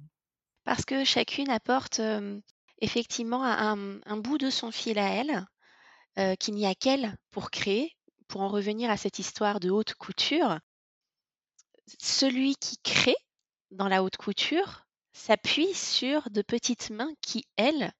Parce 0.63 0.85
que 0.85 1.03
chacune 1.03 1.49
apporte, 1.49 1.99
effectivement 2.79 3.43
un 3.43 4.17
bout 4.17 4.37
de 4.37 4.49
son 4.49 4.71
fil 4.71 4.97
à 4.97 5.09
elle, 5.09 6.37
qu'il 6.37 6.53
n'y 6.55 6.65
a 6.65 6.75
qu'elle 6.75 7.17
pour 7.31 7.51
créer. 7.51 7.93
Pour 8.27 8.41
en 8.41 8.47
revenir 8.47 8.91
à 8.91 8.97
cette 8.97 9.17
histoire 9.17 9.59
de 9.59 9.71
haute 9.71 9.95
couture, 9.95 10.59
celui 11.99 12.55
qui 12.57 12.77
crée 12.83 13.15
dans 13.71 13.87
la 13.87 14.03
haute 14.03 14.17
couture 14.17 14.85
s'appuie 15.13 15.73
sur 15.73 16.29
de 16.31 16.41
petites 16.41 16.89
mains 16.91 17.11
qui, 17.21 17.45
elles, 17.57 17.91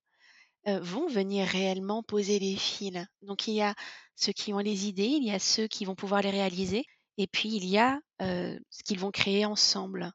heu, 0.68 0.78
vont 0.80 1.08
venir 1.08 1.46
réellement 1.46 2.02
poser 2.02 2.38
les 2.38 2.56
fils. 2.56 3.06
Donc 3.22 3.48
il 3.48 3.54
y 3.54 3.62
a 3.62 3.74
ceux 4.16 4.32
qui 4.32 4.52
ont 4.54 4.58
les 4.58 4.86
idées, 4.88 5.04
il 5.06 5.24
y 5.24 5.32
a 5.32 5.38
ceux 5.38 5.66
qui 5.68 5.84
vont 5.84 5.94
pouvoir 5.94 6.22
les 6.22 6.30
réaliser 6.30 6.84
et 7.18 7.26
puis 7.26 7.50
il 7.56 7.66
y 7.66 7.78
a, 7.78 8.00
heu, 8.22 8.58
ce 8.70 8.82
qu'ils 8.84 8.98
vont 9.00 9.10
créer 9.10 9.44
ensemble 9.46 10.12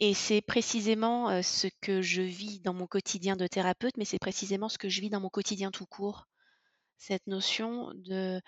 et 0.00 0.14
c'est 0.14 0.42
précisément, 0.42 1.30
heu, 1.30 1.42
ce 1.42 1.68
que 1.80 2.02
je 2.02 2.22
vis 2.22 2.60
dans 2.60 2.74
mon 2.74 2.86
quotidien 2.86 3.36
de 3.36 3.46
thérapeute, 3.46 3.96
mais 3.98 4.04
c'est 4.06 4.18
précisément 4.18 4.68
ce 4.68 4.78
que 4.78 4.88
je 4.88 5.00
vis 5.00 5.10
dans 5.10 5.20
mon 5.20 5.30
quotidien 5.30 5.70
tout 5.70 5.86
court. 5.86 6.26
Cette 6.98 7.26
notion 7.28 7.92
de, 7.96 8.40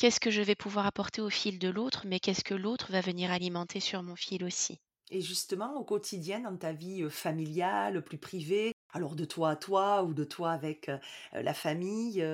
qu'est-ce 0.00 0.18
que 0.18 0.32
je 0.32 0.42
vais 0.42 0.56
pouvoir 0.56 0.86
apporter 0.86 1.20
au 1.20 1.30
fil 1.30 1.60
de 1.60 1.68
l'autre, 1.68 2.02
mais 2.04 2.18
qu'est-ce 2.18 2.42
que 2.42 2.54
l'autre 2.54 2.90
va 2.90 3.00
venir 3.00 3.30
alimenter 3.30 3.78
sur 3.78 4.02
mon 4.02 4.16
fil 4.16 4.42
aussi. 4.42 4.80
Et 5.10 5.20
justement, 5.20 5.74
au 5.76 5.84
quotidien, 5.84 6.40
dans 6.40 6.56
ta 6.56 6.72
vie, 6.72 7.02
heu, 7.02 7.08
familiale, 7.10 8.04
plus 8.04 8.18
privée, 8.18 8.72
alors 8.92 9.16
de 9.16 9.24
toi 9.24 9.50
à 9.50 9.56
toi 9.56 10.04
ou 10.04 10.14
de 10.14 10.24
toi 10.24 10.52
avec, 10.52 10.88
heu 10.88 10.98
heu, 11.34 11.42
la 11.42 11.54
famille, 11.54 12.24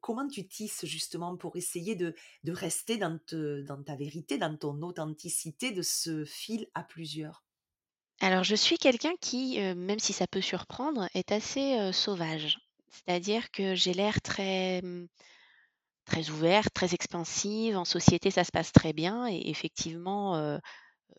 comment 0.00 0.26
tu 0.28 0.46
tisses 0.48 0.84
justement 0.86 1.36
pour 1.36 1.56
essayer 1.56 1.94
de 1.96 2.14
de 2.44 2.52
rester 2.52 2.96
dans 2.98 3.18
te 3.18 3.62
dans 3.62 3.82
ta 3.82 3.96
vérité, 3.96 4.38
dans 4.38 4.56
ton 4.56 4.82
authenticité 4.82 5.70
de 5.72 5.82
ce 5.82 6.24
fil 6.24 6.68
à 6.74 6.82
plusieurs? 6.84 7.44
Alors 8.20 8.44
je 8.44 8.54
suis 8.54 8.76
quelqu'un 8.78 9.14
qui, 9.22 9.58
même 9.58 9.98
si 9.98 10.12
ça 10.12 10.26
peut 10.26 10.40
surprendre, 10.42 11.08
est 11.14 11.32
assez, 11.32 11.92
sauvage. 11.92 12.58
C'est-à-dire 12.90 13.50
que 13.50 13.74
j'ai 13.74 13.94
l'air 13.94 14.20
très, 14.22 14.80
mmh, 14.82 15.06
très 16.06 16.30
ouverte, 16.30 16.72
très 16.74 16.94
expansive. 16.94 17.76
En 17.76 17.84
société, 17.84 18.30
ça 18.32 18.44
se 18.44 18.52
passe 18.52 18.72
très 18.72 18.92
bien 18.94 19.28
et 19.28 19.42
effectivement, 19.50 20.36
heu 20.38 20.60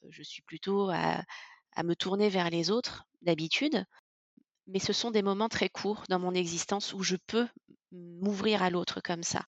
je 0.10 0.24
suis 0.24 0.42
plutôt 0.44 0.90
à 0.92 1.24
me 1.84 1.96
tourner 1.96 2.30
vers 2.30 2.50
les 2.50 2.72
autres 2.72 3.06
d'habitude, 3.22 3.86
mais 4.68 4.80
ce 4.80 4.94
sont 4.94 5.12
des 5.12 5.22
moments 5.24 5.50
très 5.50 5.70
courts 5.70 6.04
dans 6.10 6.20
mon 6.20 6.34
existence 6.34 6.94
où 6.94 7.04
je 7.04 7.16
peux 7.28 7.48
m'ouvrir 7.92 8.64
à 8.64 8.70
l'autre 8.70 9.02
comme 9.02 9.24
ça. 9.24 9.46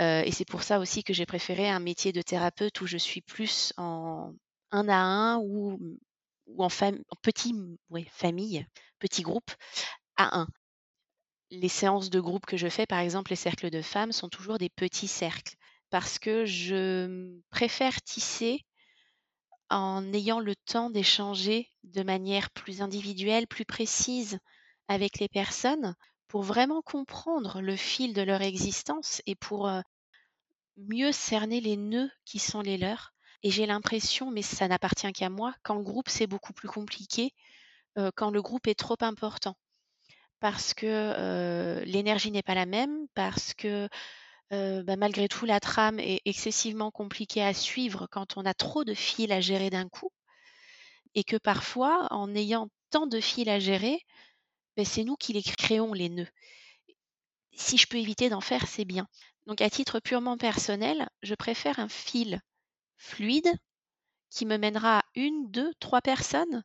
Heu 0.00 0.22
et 0.26 0.32
c'est 0.32 0.46
pour 0.46 0.62
ça 0.64 0.80
aussi 0.80 1.04
que 1.04 1.14
j'ai 1.14 1.26
préféré 1.26 1.68
un 1.70 1.80
métier 1.80 2.12
de 2.12 2.22
thérapeute 2.22 2.80
où 2.82 2.86
je 2.86 2.98
suis 2.98 3.22
plus 3.22 3.72
en 3.78 4.32
un 4.72 4.88
à 4.88 4.96
un 4.96 5.38
ou 5.40 5.78
en 6.58 6.68
petit, 7.22 7.54
famille, 8.10 8.66
petit 9.00 9.22
groupe 9.22 9.50
à 10.16 10.38
un. 10.40 10.48
Les 11.54 11.70
séances 11.70 12.10
de 12.10 12.20
groupe 12.20 12.44
que 12.44 12.58
je 12.58 12.68
fais, 12.68 12.84
par 12.84 12.98
exemple 12.98 13.30
les 13.30 13.36
cercles 13.36 13.70
de 13.70 13.80
femmes, 13.80 14.12
sont 14.12 14.28
toujours 14.28 14.58
des 14.58 14.68
petits 14.68 15.08
cercles 15.08 15.54
parce 15.88 16.18
que 16.18 16.44
je, 16.44 17.38
préfère 17.50 18.02
tisser 18.02 18.60
en 19.68 20.10
ayant 20.14 20.40
le 20.40 20.56
temps 20.56 20.88
d'échanger 20.88 21.68
de 21.82 22.02
manière 22.02 22.48
plus 22.50 22.80
individuelle, 22.80 23.46
plus 23.46 23.66
précise 23.66 24.38
avec 24.88 25.18
les 25.18 25.28
personnes 25.28 25.94
pour 26.28 26.42
vraiment 26.42 26.80
comprendre 26.80 27.60
le 27.60 27.76
fil 27.76 28.14
de 28.14 28.22
leur 28.22 28.40
existence 28.40 29.20
et 29.26 29.34
pour, 29.34 29.68
heu, 29.68 29.82
mieux 30.76 31.10
cerner 31.10 31.60
les 31.60 31.76
nœuds 31.76 32.10
qui 32.24 32.38
sont 32.38 32.60
les 32.60 32.78
leurs 32.78 33.12
et 33.42 33.50
j'ai 33.50 33.66
l'impression, 33.66 34.30
mais 34.30 34.42
ça 34.42 34.68
n'appartient 34.68 35.12
qu'à 35.12 35.30
moi, 35.30 35.52
qu'en 35.64 35.82
groupe, 35.82 36.08
c'est 36.08 36.28
beaucoup 36.28 36.52
plus 36.52 36.68
compliqué, 36.68 37.32
heu, 37.98 38.10
quand 38.16 38.30
le 38.30 38.42
groupe 38.42 38.66
est 38.68 38.74
trop 38.78 38.96
important. 39.02 39.56
Parce 40.40 40.74
que, 40.74 41.82
l'énergie 41.86 42.30
n'est 42.30 42.42
pas 42.42 42.54
la 42.54 42.66
même, 42.66 43.06
parce 43.14 43.54
que, 43.54 43.88
bah, 44.50 44.96
malgré 44.96 45.28
tout 45.28 45.46
la 45.46 45.60
trame 45.60 45.98
est 45.98 46.20
excessivement 46.24 46.90
compliquée 46.90 47.42
à 47.42 47.54
suivre 47.54 48.06
quand 48.10 48.36
on 48.36 48.44
a 48.44 48.54
trop 48.54 48.84
de 48.84 48.94
fils 48.94 49.30
à 49.30 49.40
gérer 49.40 49.70
d'un 49.70 49.88
coup 49.88 50.10
et 51.14 51.24
que 51.24 51.36
parfois, 51.36 52.08
en 52.10 52.34
ayant 52.34 52.68
tant 52.90 53.06
de 53.06 53.20
fils 53.20 53.48
à 53.48 53.58
gérer, 53.58 54.00
beh, 54.76 54.84
c'est 54.84 55.04
nous 55.04 55.16
qui 55.16 55.32
les 55.32 55.42
créons 55.42 55.92
les 55.92 56.08
nœuds. 56.08 56.28
Si 57.52 57.78
je 57.78 57.86
peux 57.86 57.98
éviter 57.98 58.28
d'en 58.28 58.40
faire, 58.40 58.66
c'est 58.66 58.84
bien. 58.84 59.06
Donc 59.46 59.60
à 59.60 59.70
titre 59.70 60.00
purement 60.00 60.36
personnel, 60.36 61.08
je 61.22 61.34
préfère 61.34 61.78
un 61.78 61.88
fil 61.88 62.40
fluide 62.96 63.52
qui 64.30 64.46
me 64.46 64.56
mènera 64.56 64.98
à 64.98 65.04
1-2-3 65.14 66.00
personnes, 66.00 66.64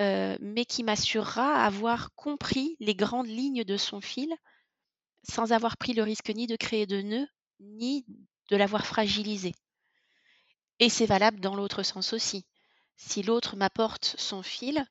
heu, 0.00 0.38
mais 0.40 0.64
qui 0.64 0.84
m'assurera 0.84 1.64
avoir 1.64 2.14
compris 2.16 2.76
les 2.80 2.94
grandes 2.94 3.28
lignes 3.28 3.64
de 3.64 3.76
son 3.76 4.00
fil, 4.00 4.32
sans 5.22 5.52
avoir 5.52 5.76
pris 5.76 5.94
le 5.94 6.02
risque 6.02 6.30
ni 6.30 6.46
de 6.48 6.56
créer 6.56 6.86
de 6.86 7.02
nœuds, 7.02 7.28
ni 7.60 8.04
de 8.50 8.56
l'avoir 8.56 8.86
fragilisé. 8.86 9.54
Et 10.80 10.88
c'est 10.90 11.06
valable 11.06 11.38
dans 11.38 11.54
l'autre 11.54 11.84
sens 11.84 12.12
aussi. 12.12 12.44
Si 12.96 13.22
l'autre 13.22 13.54
m'apporte 13.56 14.16
son 14.18 14.42
fil, 14.42 14.84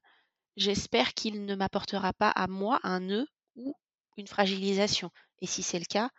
J'espère 0.58 1.14
qu'il 1.16 1.46
ne 1.46 1.56
m'apportera 1.56 2.14
pas 2.14 2.30
à 2.32 2.48
moi 2.48 2.80
un 2.84 3.00
nœud 3.02 3.28
ou 3.56 3.76
une 4.18 4.28
fragilisation 4.28 5.12
et 5.42 5.48
si 5.48 5.64
c'est 5.64 5.80
le 5.80 5.86
cas, 5.86 6.12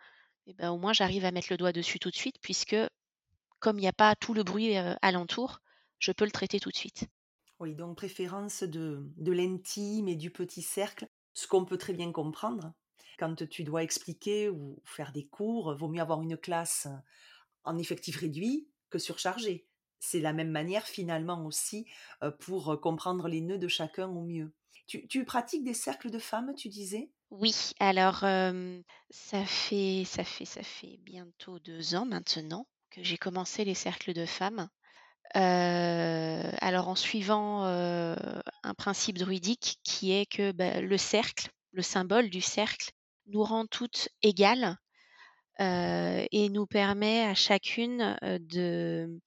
et 0.47 0.53
ben, 0.55 0.71
au 0.71 0.77
moins 0.79 0.93
j'arrive 0.93 1.25
à 1.25 1.31
mettre 1.31 1.49
le 1.51 1.57
doigt 1.57 1.73
dessus 1.73 1.99
tout 1.99 2.11
de 2.11 2.15
suite 2.17 2.37
puisque 2.41 2.75
comme 3.59 3.79
il 3.79 3.83
y 3.85 3.87
a 3.87 3.93
pas 3.93 4.15
tout 4.15 4.33
le 4.33 4.43
bruit, 4.43 4.77
heu, 4.77 4.95
alentour, 5.01 5.59
je 5.99 6.11
peux 6.13 6.25
le 6.25 6.31
traiter 6.31 6.59
tout 6.59 6.71
de 6.71 6.77
suite. 6.77 7.05
Oui, 7.59 7.75
donc 7.75 7.97
préférence 7.97 8.63
de 8.63 9.11
de 9.17 9.31
l'intime 9.31 10.07
et 10.07 10.15
du 10.15 10.31
petit 10.31 10.61
cercle, 10.61 11.07
ce 11.33 11.47
qu'on 11.47 11.65
peut 11.65 11.77
très 11.77 11.93
bien 11.93 12.11
comprendre. 12.11 12.73
Quand 13.17 13.35
tu 13.49 13.63
dois 13.65 13.83
expliquer 13.83 14.49
ou 14.49 14.81
faire 14.85 15.11
des 15.11 15.27
cours, 15.27 15.75
vaut 15.75 15.89
mieux 15.89 16.01
avoir 16.01 16.21
une 16.21 16.37
classe 16.37 16.87
en 17.65 17.77
effectif 17.77 18.17
réduit 18.17 18.69
que 18.89 18.99
surchargé. 18.99 19.67
C'est 19.99 20.21
la 20.21 20.33
même 20.33 20.51
manière 20.51 20.85
finalement 20.87 21.45
aussi, 21.45 21.85
heu, 22.23 22.35
pour, 22.37 22.71
heu, 22.73 22.77
comprendre 22.77 23.27
les 23.29 23.41
nœuds 23.41 23.59
de 23.59 23.67
chacun 23.69 24.09
au 24.09 24.23
mieux. 24.23 24.53
Tu 24.87 25.25
pratiques 25.25 25.63
des 25.65 25.73
cercles 25.75 26.11
de 26.11 26.19
femmes, 26.19 26.55
tu 26.55 26.69
disais? 26.69 27.11
Oui, 27.31 27.55
alors, 27.79 28.19
ça 29.09 29.45
fait 29.45 30.03
ça 30.05 30.23
fait 30.23 30.45
ça 30.45 30.61
fait 30.63 30.97
bientôt 30.97 31.57
2 31.59 31.95
ans 31.95 32.05
maintenant 32.05 32.67
que 32.91 33.03
j'ai 33.03 33.17
commencé 33.17 33.65
les 33.65 33.73
cercles 33.75 34.13
de 34.13 34.25
femmes. 34.27 34.69
Heu, 35.35 36.51
alors 36.61 36.87
en 36.87 36.95
suivant, 36.95 37.65
heu, 37.67 38.15
un 38.63 38.73
principe 38.73 39.17
druidique 39.17 39.79
qui 39.83 40.11
est 40.11 40.25
que, 40.25 40.51
bah, 40.51 40.81
le 40.81 40.97
cercle, 40.97 41.49
le 41.71 41.81
symbole 41.83 42.29
du 42.29 42.41
cercle 42.41 42.91
nous 43.27 43.43
rend 43.43 43.65
toutes 43.67 44.09
égales 44.23 44.77
heu 45.61 46.27
et 46.31 46.49
nous 46.49 46.67
permet 46.67 47.23
à 47.25 47.35
chacune, 47.35 48.17
de 48.23 49.19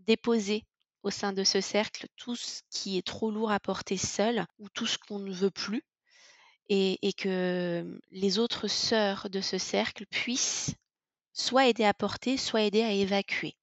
déposer 0.00 0.64
au 1.04 1.10
sein 1.10 1.32
de 1.34 1.44
ce 1.44 1.60
cercle 1.62 2.06
tout 2.16 2.36
ce 2.36 2.62
qui 2.70 2.98
est 2.98 3.06
trop 3.06 3.30
lourd 3.30 3.52
à 3.52 3.60
porter 3.60 3.96
seul 3.98 4.46
ou 4.58 4.68
tout 4.70 4.86
ce 4.86 4.98
qu'on 4.98 5.20
ne 5.20 5.32
veut 5.32 5.50
plus 5.52 5.84
et 6.70 7.12
que, 7.18 8.00
les 8.12 8.38
autres 8.40 8.68
sœurs 8.68 9.28
de 9.30 9.40
ce 9.42 9.58
cercle 9.58 10.06
puissent 10.10 10.74
soit 11.34 11.66
aider 11.68 11.84
à 11.84 11.94
porter, 11.94 12.36
soit 12.38 12.62
aider 12.62 12.82
à 12.82 12.92
évacuer. 12.92 13.54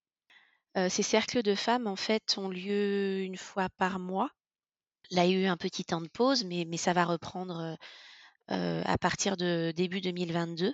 Ces 0.90 1.04
cercles 1.04 1.42
de 1.42 1.56
femmes, 1.56 1.88
en 1.88 1.96
fait, 1.96 2.38
ont 2.38 2.50
lieu 2.50 3.22
une 3.22 3.38
fois 3.38 3.68
par 3.78 4.00
mois. 4.00 4.30
Là, 5.10 5.26
il 5.26 5.32
y 5.32 5.36
a 5.36 5.40
eu 5.40 5.46
un 5.46 5.58
petit 5.58 5.86
temps 5.86 6.02
de 6.02 6.08
pause, 6.08 6.44
mais 6.44 6.78
ça 6.78 6.94
va 6.94 7.06
reprendre, 7.06 7.78
à 8.48 8.98
partir 8.98 9.38
de 9.38 9.74
début 9.76 10.02
2022 10.02 10.74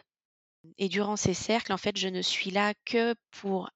et 0.78 0.88
durant 0.88 1.16
ces 1.18 1.34
cercles, 1.34 1.74
en 1.74 1.78
fait, 1.78 1.98
je 1.98 2.08
ne 2.08 2.22
suis 2.22 2.52
là 2.52 2.74
que 2.86 3.16
pour 3.32 3.70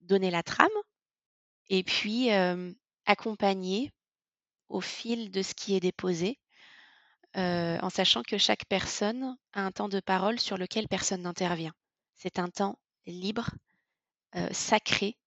donner 0.00 0.30
la 0.30 0.42
trame 0.42 0.68
et 1.68 1.82
puis, 1.82 2.30
accompagner 3.04 3.92
au 4.68 4.80
fil 4.80 5.30
de 5.30 5.42
ce 5.42 5.54
qui 5.54 5.74
est 5.74 5.80
déposé, 5.80 6.38
en 7.34 7.90
sachant 7.90 8.22
que 8.22 8.38
chaque 8.38 8.64
personne 8.66 9.36
a 9.52 9.62
un 9.62 9.72
temps 9.72 9.88
de 9.88 10.00
parole 10.00 10.38
sur 10.40 10.56
lequel 10.56 10.88
personne 10.88 11.22
n'intervient. 11.22 11.74
C'est 12.14 12.38
un 12.38 12.48
temps 12.48 12.78
libre, 13.06 13.50
heu, 14.36 14.48
sacré, 14.52 15.18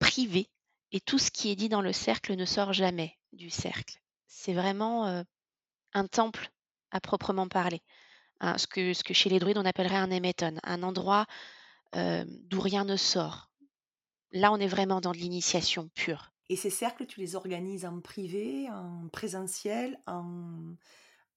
privé 0.00 0.50
et 0.92 1.00
tout 1.00 1.18
ce 1.18 1.30
qui 1.30 1.50
est 1.50 1.56
dit 1.56 1.68
dans 1.68 1.82
le 1.82 1.92
cercle 1.92 2.34
ne 2.34 2.44
sort 2.44 2.72
jamais 2.72 3.18
du 3.32 3.50
cercle. 3.50 4.00
C'est 4.26 4.52
vraiment, 4.54 5.08
heu, 5.08 5.24
un 5.94 6.06
temple 6.08 6.50
à 6.92 7.00
proprement 7.00 7.48
parler, 7.48 7.82
ce 8.42 8.66
que 8.68 8.94
ce 8.94 9.04
que 9.04 9.14
chez 9.14 9.30
les 9.30 9.38
druides 9.40 9.58
on 9.58 9.64
appellerait 9.66 9.96
un 9.96 10.10
émetton, 10.10 10.56
un 10.64 10.82
endroit, 10.84 11.26
hem, 11.94 12.28
d'où 12.44 12.60
rien 12.60 12.84
ne 12.84 12.96
sort. 12.96 13.52
Là, 14.32 14.52
on 14.52 14.58
est 14.58 14.68
vraiment 14.68 15.00
dans 15.00 15.12
de 15.12 15.18
l'initiation 15.18 15.88
pure. 15.94 16.32
Et 16.48 16.56
ces 16.56 16.70
cercles, 16.70 17.06
tu 17.06 17.20
les 17.20 17.36
organises 17.36 17.84
en 17.86 18.00
privé, 18.00 18.68
en 18.70 19.08
présentiel, 19.08 20.00
en 20.06 20.74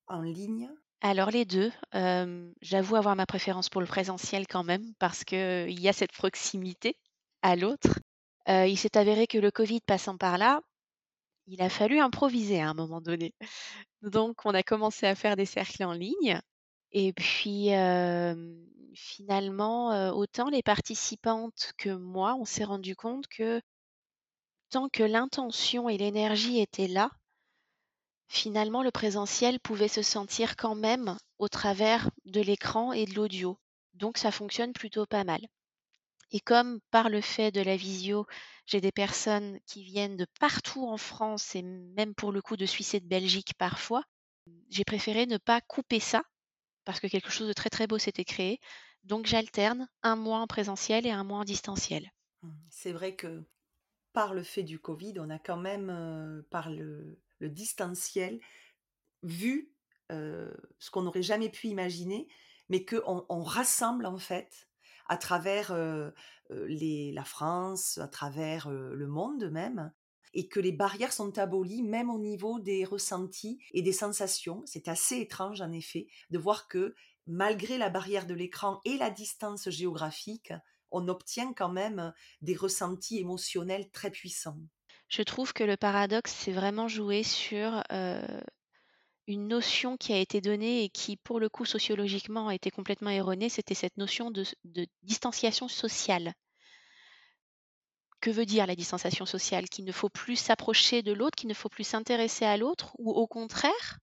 en 0.08 0.22
ligne? 0.22 0.72
Alors 1.04 1.30
les 1.32 1.46
2, 1.46 1.72
hem, 1.92 2.52
j'avoue 2.62 2.96
avoir 2.96 3.16
ma 3.16 3.26
préférence 3.28 3.70
pour 3.70 3.80
le 3.82 3.86
présentiel 3.88 4.48
quand 4.48 4.64
même 4.64 4.94
parce 5.00 5.24
qu'il 5.24 5.80
y 5.80 5.88
a 5.90 5.94
cette 5.94 6.14
proximité 6.14 6.98
à 7.44 7.56
l'autre. 7.56 8.00
Heu, 8.50 8.68
il 8.68 8.78
s'est 8.78 8.98
avéré 8.98 9.28
que 9.28 9.38
le 9.38 9.52
covid 9.52 9.82
passant 9.82 10.18
par 10.18 10.38
là, 10.40 10.62
il 11.48 11.62
a 11.62 11.70
fallu 11.70 12.00
improviser 12.00 12.62
à 12.62 12.70
un 12.70 12.74
moment 12.76 13.02
donné. 13.02 13.34
Donc 14.04 14.46
on 14.46 14.54
a 14.56 14.64
commencé 14.64 15.08
à 15.08 15.16
faire 15.16 15.36
des 15.38 15.46
cercles 15.48 15.84
en 15.86 15.94
ligne 15.94 16.40
et 16.94 17.14
puis, 17.14 17.70
hem, 17.70 18.66
finalement, 18.96 20.12
autant 20.12 20.50
les 20.50 20.64
participantes 20.64 21.74
que 21.78 21.90
moi, 21.92 22.36
on 22.40 22.46
s'est 22.46 22.66
rendu 22.66 22.96
compte 22.96 23.28
que 23.28 23.62
tant 24.70 24.90
que 24.90 25.04
l'intention 25.04 25.88
et 25.88 25.98
l'énergie 25.98 26.60
étaient 26.60 26.90
là, 26.90 27.10
finalement 28.34 28.84
le 28.84 28.92
présentiel 28.92 29.60
pouvait 29.60 29.88
se 29.88 30.02
sentir 30.02 30.56
quand 30.56 30.76
même 30.76 31.18
au 31.38 31.48
travers 31.48 32.10
de 32.26 32.42
l'écran 32.42 32.92
et 32.94 33.06
de 33.06 33.14
l'audio. 33.14 33.58
Donc 33.94 34.18
ça 34.18 34.32
fonctionne 34.32 34.74
plutôt 34.74 35.06
pas 35.06 35.24
mal. 35.24 35.42
Et 36.32 36.40
comme 36.40 36.80
par 36.90 37.10
le 37.10 37.22
fait 37.22 37.52
de 37.52 37.62
la 37.62 37.78
visio, 37.78 38.26
j'ai 38.66 38.82
des 38.82 38.92
personnes 38.92 39.60
qui 39.68 39.84
viennent 39.84 40.18
de 40.18 40.26
partout 40.40 40.88
en 40.88 40.98
France 40.98 41.56
et 41.56 41.62
même 41.62 42.16
pour 42.16 42.32
le 42.32 42.42
coup 42.42 42.58
de 42.58 42.66
Suisse 42.66 42.96
et 42.96 43.00
de 43.00 43.08
Belgique 43.08 43.54
parfois, 43.58 44.04
j'ai 44.70 44.84
préféré 44.84 45.28
ne 45.28 45.38
pas 45.38 45.62
couper 45.62 46.00
ça 46.00 46.24
parce 46.86 47.00
que 47.00 47.08
quelque 47.08 47.30
chose 47.30 47.48
de 47.48 47.54
très 47.54 47.70
très 47.70 47.88
beau 47.88 48.00
s'était 48.00 48.26
créé. 48.26 48.60
Donc 49.04 49.28
j'alterne 49.28 49.88
un 50.02 50.16
mois 50.16 50.40
en 50.40 50.48
présentiel 50.48 51.06
et 51.06 51.12
un 51.12 51.24
mois 51.24 51.40
en 51.40 51.44
distanciel. 51.44 52.12
Mmh. 52.42 52.50
C'est 52.70 52.94
vrai 52.94 53.16
que 53.16 53.44
par 54.14 54.34
le 54.34 54.44
fait 54.44 54.64
du 54.64 54.80
Covid, 54.80 55.16
on 55.18 55.30
a 55.30 55.40
quand 55.40 55.58
même, 55.58 55.90
euh, 55.90 56.42
par 56.50 56.70
le, 56.70 57.20
le 57.44 57.50
distanciel, 57.50 58.40
vu 59.22 59.72
ce 60.10 60.92
qu'on 60.92 61.04
n'aurait 61.04 61.24
jamais 61.24 61.50
pu 61.50 61.68
imaginer, 61.68 62.28
mais 62.70 62.86
qu'on 62.86 63.26
on 63.30 63.44
rassemble 63.44 64.06
en 64.06 64.18
fait 64.18 64.68
à 65.08 65.18
travers 65.18 65.76
la 66.50 67.24
France, 67.24 67.98
à 67.98 68.08
travers 68.08 68.70
le 68.70 69.08
monde 69.08 69.50
même, 69.52 69.92
et 70.34 70.48
que 70.48 70.60
les 70.60 70.72
barrières 70.72 71.14
sont 71.14 71.38
abolies 71.38 71.84
même 71.84 72.10
au 72.10 72.20
niveau 72.20 72.60
des 72.60 72.86
ressentis 72.86 73.60
et 73.72 73.82
des 73.82 73.94
sensations. 73.94 74.64
C'est 74.66 74.88
assez 74.88 75.18
étrange 75.18 75.62
en 75.62 75.72
effet 75.72 76.08
de 76.32 76.40
voir 76.40 76.68
que 76.68 76.96
malgré 77.28 77.78
la 77.78 77.90
barrière 77.90 78.26
de 78.26 78.34
l'écran 78.34 78.82
et 78.86 78.98
la 78.98 79.10
distance 79.10 79.70
géographique, 79.70 80.54
on 80.92 81.08
obtient 81.08 81.54
quand 81.54 81.72
même 81.72 82.14
des 82.42 82.56
ressentis 82.56 83.20
émotionnels 83.20 83.90
très 83.90 84.12
puissants. 84.12 84.60
Je 85.16 85.22
trouve 85.22 85.54
que 85.54 85.64
le 85.64 85.78
paradoxe, 85.78 86.34
c'est 86.34 86.52
vraiment 86.52 86.88
joué 86.88 87.22
sur 87.22 87.84
euh, 87.92 88.42
une 89.28 89.48
notion 89.48 89.96
qui 89.96 90.12
a 90.12 90.18
été 90.18 90.42
donnée 90.42 90.84
et 90.84 90.90
qui, 90.90 91.18
pour 91.18 91.40
le 91.40 91.50
coup, 91.50 91.66
sociologiquement, 91.66 92.48
a 92.48 92.56
été 92.56 92.72
complètement 92.72 93.12
erronée, 93.12 93.48
c'était 93.48 93.76
cette 93.76 93.98
notion 93.98 94.32
de 94.32 94.88
distanciation 95.04 95.68
sociale. 95.68 96.34
Que 98.22 98.32
veut 98.32 98.48
dire 98.48 98.66
la 98.66 98.76
distanciation 98.76 99.28
sociale? 99.28 99.70
Qu'il 99.70 99.86
ne 99.86 99.92
faut 99.92 100.10
plus 100.10 100.36
s'approcher 100.36 101.04
de 101.04 101.14
l'autre, 101.14 101.36
qu'il 101.36 101.50
ne 101.50 101.54
faut 101.54 101.70
plus 101.70 101.84
s'intéresser 101.84 102.46
à 102.46 102.58
l'autre, 102.58 102.96
ou 102.98 103.12
au 103.12 103.28
contraire, 103.28 104.00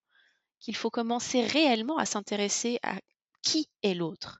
qu'il 0.60 0.76
faut 0.76 0.90
commencer 0.90 1.44
réellement 1.44 1.98
à 1.98 2.06
s'intéresser 2.06 2.78
à 2.84 3.00
qui 3.42 3.68
est 3.82 3.94
l'autre? 3.94 4.38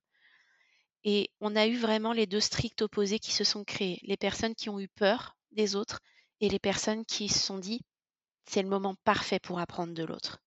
Et 1.02 1.32
on 1.40 1.56
a 1.56 1.66
eu 1.66 1.76
vraiment 1.76 2.12
les 2.12 2.28
deux 2.28 2.38
stricts 2.38 2.82
opposés 2.82 3.18
qui 3.18 3.32
se 3.32 3.42
sont 3.42 3.64
créés. 3.64 3.98
Les 4.04 4.16
personnes 4.16 4.54
qui 4.54 4.68
ont 4.68 4.78
eu 4.78 4.86
peur 4.86 5.36
des 5.50 5.74
autres 5.74 5.98
et 6.40 6.48
les 6.48 6.58
personnes 6.58 7.04
qui 7.04 7.28
se 7.28 7.38
sont 7.38 7.58
dit 7.58 7.80
c'est 8.46 8.62
le 8.62 8.68
moment 8.68 8.94
parfait 9.04 9.38
pour 9.38 9.60
apprendre 9.60 9.94
de 9.94 10.02
l'autre. 10.02 10.42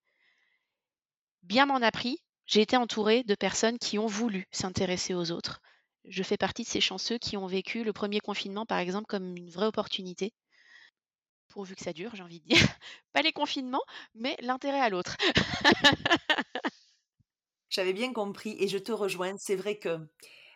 Bien 1.43 1.65
m'en 1.65 1.81
a 1.81 1.91
pris, 1.91 2.23
j'ai 2.45 2.61
été 2.61 2.75
entourée 2.75 3.23
de 3.23 3.35
personnes 3.35 3.77
qui 3.77 3.97
ont 3.97 4.07
voulu 4.07 4.47
s'intéresser 4.51 5.13
aux 5.13 5.31
autres. 5.31 5.61
Je 6.05 6.23
fais 6.23 6.37
partie 6.37 6.63
de 6.63 6.67
ces 6.67 6.81
chanceux 6.81 7.17
qui 7.17 7.37
ont 7.37 7.47
vécu 7.47 7.83
le 7.83 7.93
premier 7.93 8.19
confinement, 8.19 8.65
par 8.65 8.79
exemple, 8.79 9.05
comme 9.07 9.37
une 9.37 9.49
vraie 9.49 9.67
opportunité. 9.67 10.33
Pourvu 11.47 11.75
que 11.75 11.83
ça 11.83 11.93
dure, 11.93 12.15
j'ai 12.15 12.23
envie 12.23 12.41
de 12.41 12.47
dire. 12.47 12.57
Pas 13.13 13.21
les 13.21 13.31
confinements, 13.31 13.83
mais 14.15 14.35
l'intérêt 14.41 14.81
à 14.81 14.89
l'autre. 14.89 15.15
J'avais 17.69 17.93
bien 17.93 18.11
compris 18.11 18.55
et 18.59 18.67
je 18.67 18.77
te 18.77 18.91
rejoins. 18.91 19.37
C'est 19.37 19.55
vrai 19.55 19.77
que 19.77 19.97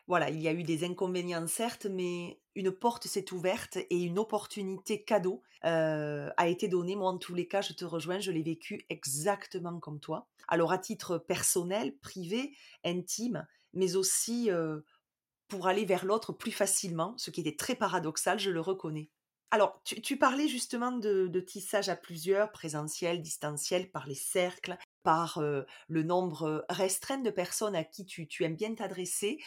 voilà, 0.07 0.29
il 0.29 0.41
y 0.41 0.47
a 0.47 0.53
eu 0.53 0.63
des 0.63 0.85
inconvénients 0.85 1.47
certes, 1.47 1.85
mais 1.85 2.39
une 2.55 2.71
porte 2.71 3.07
s'est 3.07 3.33
ouverte 3.33 3.77
et 3.77 3.97
une 3.97 4.19
opportunité 4.19 5.03
cadeau 5.03 5.43
euh, 5.65 6.29
a 6.37 6.47
été 6.47 6.69
donnée. 6.69 6.95
Moi, 6.95 7.09
en 7.09 7.17
tous 7.17 7.35
les 7.35 7.47
cas, 7.47 7.61
je 7.61 7.73
te 7.73 7.83
rejoins, 7.83 8.19
je 8.19 8.31
l'ai 8.31 8.41
vécu 8.41 8.85
exactement 8.89 9.79
comme 9.79 9.99
toi. 9.99 10.27
Alors, 10.47 10.71
à 10.71 10.77
titre 10.77 11.17
personnel, 11.17 11.97
privé, 11.97 12.55
intime, 12.85 13.45
mais 13.73 13.97
aussi 13.97 14.49
euh, 14.49 14.79
pour 15.49 15.67
aller 15.67 15.83
vers 15.83 16.05
l'autre 16.05 16.31
plus 16.31 16.53
facilement, 16.53 17.13
ce 17.17 17.29
qui 17.29 17.41
était 17.41 17.57
très 17.57 17.75
paradoxal, 17.75 18.39
je 18.39 18.49
le 18.49 18.61
reconnais. 18.61 19.09
Alors, 19.51 19.81
tu, 19.83 20.17
parlais 20.17 20.49
justement 20.49 20.91
de, 20.91 21.27
de, 21.27 21.39
tissage 21.39 21.87
à 21.87 21.95
plusieurs, 21.95 22.51
présentiel, 22.51 23.21
distanciel, 23.21 23.89
par 23.89 24.05
les 24.05 24.15
cercles, 24.15 24.77
par 25.07 25.41
le 25.87 26.03
nombre 26.03 26.65
restreint 26.67 27.19
de 27.19 27.29
personnes 27.29 27.77
à 27.77 27.85
qui 27.85 28.05
tu, 28.05 28.43
aimes 28.43 28.57
bien 28.57 28.75
t'adresser 28.75 29.39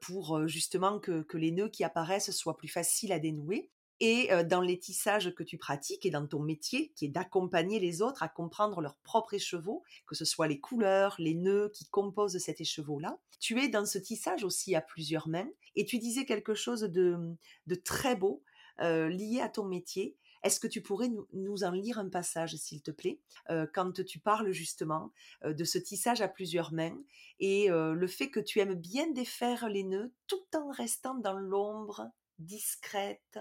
pour 0.00 0.46
justement 0.46 1.00
que, 1.00 1.26
les 1.34 1.50
nœuds 1.50 1.68
qui 1.68 1.82
apparaissent 1.82 2.30
soient 2.30 2.56
plus 2.56 2.68
faciles 2.68 3.10
à 3.10 3.18
dénouer. 3.18 3.72
Et 3.98 4.30
dans 4.44 4.60
les 4.60 4.78
tissages 4.78 5.34
que 5.34 5.42
tu 5.42 5.58
pratiques 5.58 6.06
et 6.06 6.10
dans 6.10 6.28
ton 6.28 6.38
métier, 6.38 6.92
qui 6.94 7.06
est 7.06 7.08
d'accompagner 7.08 7.80
les 7.80 8.02
autres 8.02 8.22
à 8.22 8.28
comprendre 8.28 8.80
leur 8.80 8.98
propre 8.98 9.34
écheveau, 9.34 9.82
que 10.06 10.14
ce 10.14 10.24
soit 10.24 10.46
les 10.46 10.60
couleurs, 10.60 11.16
les 11.18 11.34
nœuds 11.34 11.72
qui 11.74 11.88
composent 11.88 12.38
cet 12.38 12.60
écheveau-là, 12.60 13.18
tu 13.40 13.60
es 13.60 13.68
dans 13.68 13.86
ce 13.86 13.98
tissage 13.98 14.44
aussi 14.44 14.76
à 14.76 14.80
plusieurs 14.80 15.26
mains. 15.26 15.50
Et 15.74 15.86
tu 15.86 15.98
disais 15.98 16.24
quelque 16.24 16.54
chose 16.54 16.82
de, 16.82 17.18
de 17.66 17.74
très 17.74 18.14
beau, 18.14 18.44
lié 18.78 19.40
à 19.42 19.48
ton 19.48 19.64
métier. 19.64 20.16
Est-ce 20.42 20.60
que 20.60 20.66
tu 20.66 20.80
pourrais 20.80 21.10
nous, 21.32 21.64
en 21.64 21.70
lire 21.72 21.98
un 21.98 22.08
passage, 22.08 22.56
s'il 22.56 22.82
te 22.82 22.90
plaît, 22.90 23.20
euh, 23.50 23.66
quand 23.72 24.04
tu 24.04 24.18
parles 24.18 24.52
justement 24.52 25.12
euh, 25.44 25.52
de 25.52 25.64
ce 25.64 25.78
tissage 25.78 26.22
à 26.22 26.28
plusieurs 26.28 26.72
mains 26.72 26.98
et 27.38 27.68
le 27.70 28.06
fait 28.06 28.30
que 28.30 28.40
tu 28.40 28.58
aimes 28.60 28.74
bien 28.74 29.10
défaire 29.10 29.68
les 29.68 29.84
nœuds 29.84 30.12
tout 30.26 30.44
en 30.54 30.70
restant 30.70 31.14
dans 31.14 31.38
l'ombre, 31.38 32.10
discrète? 32.38 33.38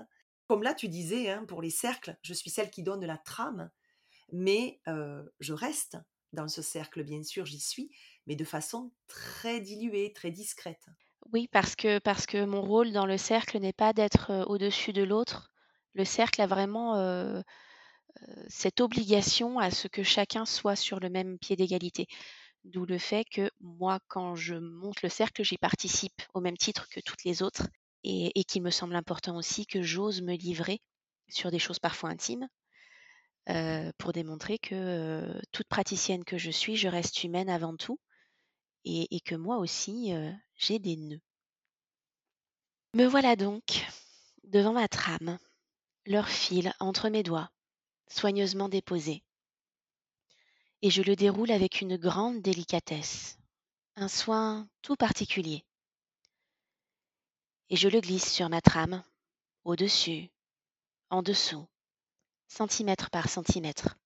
Comme 0.47 0.63
là, 0.63 0.73
tu 0.73 0.87
disais, 0.87 1.29
hein, 1.29 1.45
pour 1.45 1.61
les 1.61 1.69
cercles, 1.69 2.17
je 2.21 2.33
suis 2.33 2.49
celle 2.49 2.69
qui 2.69 2.81
donne 2.81 3.05
la 3.05 3.17
trame, 3.17 3.69
mais 4.31 4.79
je 4.85 5.53
reste 5.53 5.97
dans 6.33 6.47
ce 6.47 6.61
cercle, 6.61 7.03
bien 7.03 7.23
sûr, 7.23 7.45
j'y 7.45 7.59
suis, 7.59 7.91
mais 8.27 8.35
de 8.35 8.45
façon 8.45 8.91
très 9.07 9.59
diluée, 9.59 10.13
très 10.13 10.31
discrète. 10.31 10.85
Oui, 11.33 11.47
parce 11.51 11.75
que 11.75 11.99
parce 11.99 12.25
que 12.25 12.45
mon 12.45 12.61
rôle 12.61 12.91
dans 12.91 13.05
le 13.05 13.17
cercle 13.17 13.59
n'est 13.59 13.73
pas 13.73 13.93
d'être, 13.93 14.45
au-dessus 14.47 14.93
de 14.93 15.03
l'autre. 15.03 15.51
Le 15.93 16.05
cercle 16.05 16.41
a 16.41 16.47
vraiment, 16.47 17.43
cette 18.47 18.81
obligation 18.81 19.59
à 19.59 19.71
ce 19.71 19.87
que 19.87 20.03
chacun 20.03 20.45
soit 20.45 20.75
sur 20.75 20.99
le 20.99 21.09
même 21.09 21.37
pied 21.39 21.55
d'égalité. 21.55 22.07
D'où 22.65 22.85
le 22.85 22.97
fait 22.97 23.25
que 23.25 23.49
moi, 23.61 23.99
quand 24.07 24.35
je 24.35 24.55
monte 24.55 25.01
le 25.01 25.09
cercle, 25.09 25.43
j'y 25.43 25.57
participe 25.57 26.21
au 26.33 26.41
même 26.41 26.57
titre 26.57 26.87
que 26.89 26.99
toutes 26.99 27.23
les 27.23 27.41
autres 27.41 27.67
et 28.03 28.43
qu'il 28.45 28.61
me 28.61 28.71
semble 28.71 28.95
important 28.95 29.35
aussi 29.37 29.65
que 29.65 29.81
j'ose 29.81 30.21
me 30.21 30.35
livrer 30.35 30.81
sur 31.27 31.51
des 31.51 31.59
choses 31.59 31.79
parfois 31.79 32.09
intimes, 32.09 32.47
pour 33.97 34.13
démontrer 34.13 34.59
que, 34.59 35.41
toute 35.51 35.67
praticienne 35.67 36.23
que 36.23 36.37
je 36.37 36.51
suis, 36.51 36.75
je 36.75 36.87
reste 36.87 37.23
humaine 37.23 37.49
avant 37.49 37.75
tout 37.75 37.99
et, 38.85 39.19
que 39.21 39.35
moi 39.35 39.57
aussi, 39.57 40.13
j'ai 40.55 40.79
des 40.79 40.97
nœuds. 40.97 41.21
Me 42.95 43.05
voilà 43.05 43.35
donc 43.35 43.85
devant 44.43 44.73
ma 44.73 44.87
trame, 44.87 45.37
leur 46.05 46.27
fil 46.27 46.73
entre 46.79 47.09
mes 47.09 47.23
doigts, 47.23 47.51
soigneusement 48.07 48.69
déposé. 48.69 49.23
Et 50.81 50.89
je 50.89 51.01
le 51.01 51.15
déroule 51.15 51.51
avec 51.51 51.81
une 51.81 51.97
grande 51.97 52.41
délicatesse, 52.41 53.37
un 53.95 54.07
soin 54.07 54.67
tout 54.81 54.95
particulier. 54.95 55.65
Et 57.69 57.75
je 57.75 57.89
le 57.89 57.99
glisse 57.99 58.31
sur 58.31 58.49
ma 58.49 58.61
trame, 58.61 59.03
au-dessus, 59.65 60.29
en 61.09 61.21
dessous, 61.21 61.67
centimètre 62.47 63.09
par 63.09 63.29
centimètre. 63.29 63.97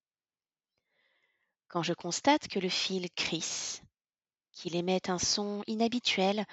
Quand 1.67 1.83
je 1.83 1.93
constate 1.93 2.47
que 2.47 2.59
le 2.59 2.69
fil 2.69 3.09
crisse, 3.11 3.81
qu'il 4.51 4.75
émette 4.75 5.09
un 5.09 5.19
son 5.19 5.63
inhabituel 5.67 6.45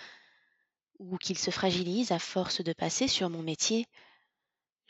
ou 0.98 1.16
qu'il 1.18 1.38
se 1.38 1.50
fragilise 1.50 2.12
à 2.12 2.18
force 2.18 2.62
de 2.62 2.72
passer 2.72 3.08
sur 3.08 3.28
mon 3.30 3.42
métier, 3.42 3.86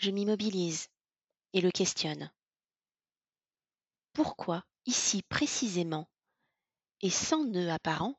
je 0.01 0.11
m'immobilise 0.11 0.89
et 1.53 1.61
le 1.61 1.71
questionne. 1.71 2.31
Pourquoi, 4.15 4.65
ici 4.87 5.23
précisément, 5.23 6.09
et 7.03 7.11
sans 7.11 7.45
nœud 7.45 7.71
apparent, 7.71 8.19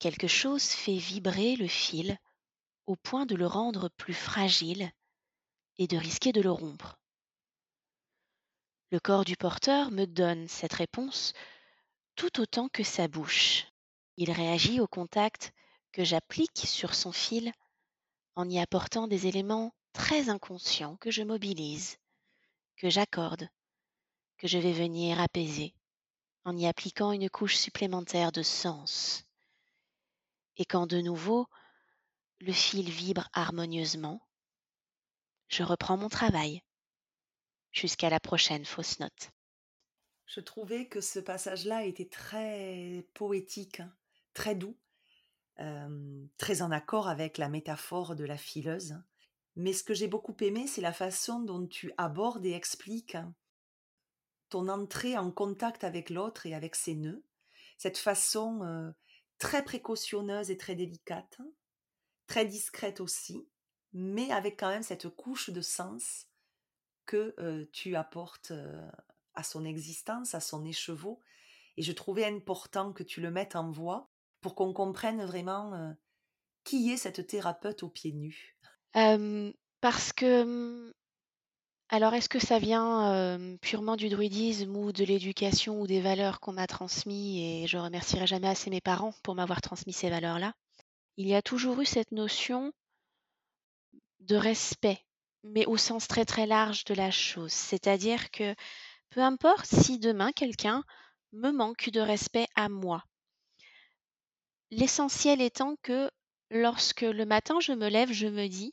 quelque 0.00 0.26
chose 0.26 0.64
fait 0.64 0.96
vibrer 0.96 1.54
le 1.54 1.68
fil 1.68 2.18
au 2.86 2.96
point 2.96 3.24
de 3.24 3.36
le 3.36 3.46
rendre 3.46 3.88
plus 3.88 4.14
fragile 4.14 4.90
et 5.78 5.86
de 5.86 5.96
risquer 5.96 6.32
de 6.32 6.40
le 6.40 6.50
rompre? 6.50 6.98
Le 8.90 8.98
corps 8.98 9.24
du 9.24 9.36
porteur 9.36 9.92
me 9.92 10.06
donne 10.06 10.48
cette 10.48 10.72
réponse 10.72 11.34
tout 12.16 12.40
autant 12.40 12.68
que 12.68 12.82
sa 12.82 13.06
bouche. 13.06 13.66
Il 14.16 14.32
réagit 14.32 14.80
au 14.80 14.88
contact 14.88 15.52
que 15.92 16.02
j'applique 16.02 16.66
sur 16.66 16.96
son 16.96 17.12
fil 17.12 17.52
en 18.34 18.48
y 18.50 18.58
apportant 18.58 19.06
des 19.06 19.28
éléments 19.28 19.72
très 19.94 20.28
inconscients 20.28 20.96
que 20.96 21.10
je 21.10 21.22
mobilise, 21.22 21.96
que 22.76 22.90
j'accorde, 22.90 23.48
que 24.36 24.46
je 24.46 24.58
vais 24.58 24.72
venir 24.72 25.18
apaiser 25.20 25.74
en 26.44 26.54
y 26.54 26.66
appliquant 26.66 27.12
une 27.12 27.30
couche 27.30 27.56
supplémentaire 27.56 28.30
de 28.30 28.42
sens. 28.42 29.24
Et 30.58 30.66
quand 30.66 30.86
de 30.86 31.00
nouveau 31.00 31.46
le 32.40 32.52
fil 32.52 32.90
vibre 32.90 33.30
harmonieusement, 33.32 34.20
je 35.48 35.62
reprends 35.62 35.96
mon 35.96 36.10
travail 36.10 36.62
jusqu'à 37.72 38.10
la 38.10 38.20
prochaine 38.20 38.66
fausse 38.66 38.98
note. 39.00 39.30
Je 40.26 40.40
trouvais 40.40 40.86
que 40.88 41.00
ce 41.00 41.18
passage-là 41.18 41.84
était 41.84 42.08
très 42.08 43.06
poétique, 43.14 43.80
hein 43.80 43.94
très 44.34 44.54
doux, 44.54 44.76
très 46.36 46.62
en 46.62 46.70
accord 46.72 47.08
avec 47.08 47.38
la 47.38 47.48
métaphore 47.48 48.16
de 48.16 48.24
la 48.24 48.36
fileuse. 48.36 48.96
Mais 49.56 49.72
ce 49.72 49.84
que 49.84 49.94
j'ai 49.94 50.08
beaucoup 50.08 50.36
aimé, 50.40 50.66
c'est 50.66 50.80
la 50.80 50.92
façon 50.92 51.40
dont 51.40 51.66
tu 51.66 51.92
abordes 51.96 52.44
et 52.44 52.52
expliques 52.52 53.16
ton 54.48 54.68
entrée 54.68 55.16
en 55.16 55.30
contact 55.30 55.84
avec 55.84 56.10
l'autre 56.10 56.46
et 56.46 56.54
avec 56.54 56.74
ses 56.74 56.94
nœuds. 56.94 57.24
Cette 57.78 57.98
façon 57.98 58.92
très 59.38 59.64
précautionneuse 59.64 60.50
et 60.50 60.56
très 60.56 60.74
délicate, 60.74 61.38
très 62.26 62.46
discrète 62.46 63.00
aussi, 63.00 63.48
mais 63.92 64.30
avec 64.30 64.58
quand 64.58 64.70
même 64.70 64.82
cette 64.82 65.08
couche 65.08 65.50
de 65.50 65.60
sens 65.60 66.26
que 67.06 67.68
tu 67.72 67.96
apportes 67.96 68.52
à 69.34 69.42
son 69.42 69.64
existence, 69.64 70.34
à 70.34 70.40
son 70.40 70.64
écheveau. 70.64 71.20
Et 71.76 71.82
je 71.82 71.92
trouvais 71.92 72.24
important 72.24 72.92
que 72.92 73.02
tu 73.02 73.20
le 73.20 73.30
mettes 73.30 73.56
en 73.56 73.70
voix 73.70 74.10
pour 74.40 74.54
qu'on 74.54 74.72
comprenne 74.72 75.24
vraiment 75.24 75.94
qui 76.62 76.90
est 76.90 76.96
cette 76.96 77.26
thérapeute 77.26 77.82
aux 77.82 77.88
pieds 77.88 78.12
nus. 78.12 78.53
Parce 78.94 80.12
que 80.12 80.44
mmh, 80.44 80.92
alors 81.88 82.14
est-ce 82.14 82.28
que 82.28 82.38
ça 82.38 82.58
vient 82.58 83.38
purement 83.60 83.96
du 83.96 84.08
druidisme 84.08 84.76
ou 84.76 84.92
de 84.92 85.04
l'éducation 85.04 85.80
ou 85.80 85.86
des 85.86 86.00
valeurs 86.00 86.40
qu'on 86.40 86.52
m'a 86.52 86.66
transmises 86.66 87.64
et 87.64 87.66
je 87.66 87.78
remercierai 87.78 88.26
jamais 88.26 88.48
assez 88.48 88.70
mes 88.70 88.80
parents 88.80 89.12
pour 89.22 89.34
m'avoir 89.34 89.60
transmis 89.60 89.92
ces 89.92 90.10
valeurs-là? 90.10 90.54
Il 91.16 91.28
y 91.28 91.34
a 91.34 91.42
toujours 91.42 91.80
eu 91.80 91.86
cette 91.86 92.12
notion 92.12 92.72
de 94.20 94.36
respect, 94.36 95.00
mais 95.42 95.66
au 95.66 95.76
sens 95.76 96.08
très 96.08 96.24
très 96.24 96.46
large 96.46 96.84
de 96.84 96.94
la 96.94 97.10
chose. 97.10 97.52
C'est-à-dire 97.52 98.30
que 98.30 98.54
peu 99.10 99.20
importe 99.20 99.66
si 99.66 99.98
demain 99.98 100.32
quelqu'un 100.32 100.82
me 101.32 101.50
manque 101.50 101.90
de 101.90 102.00
respect 102.00 102.46
à 102.56 102.68
moi. 102.68 103.04
L'essentiel 104.70 105.40
étant 105.40 105.76
que 105.82 106.10
lorsque 106.50 107.02
le 107.02 107.26
matin 107.26 107.60
je 107.60 107.72
me 107.72 107.88
lève, 107.88 108.12
je 108.12 108.26
me 108.26 108.48
dis 108.48 108.72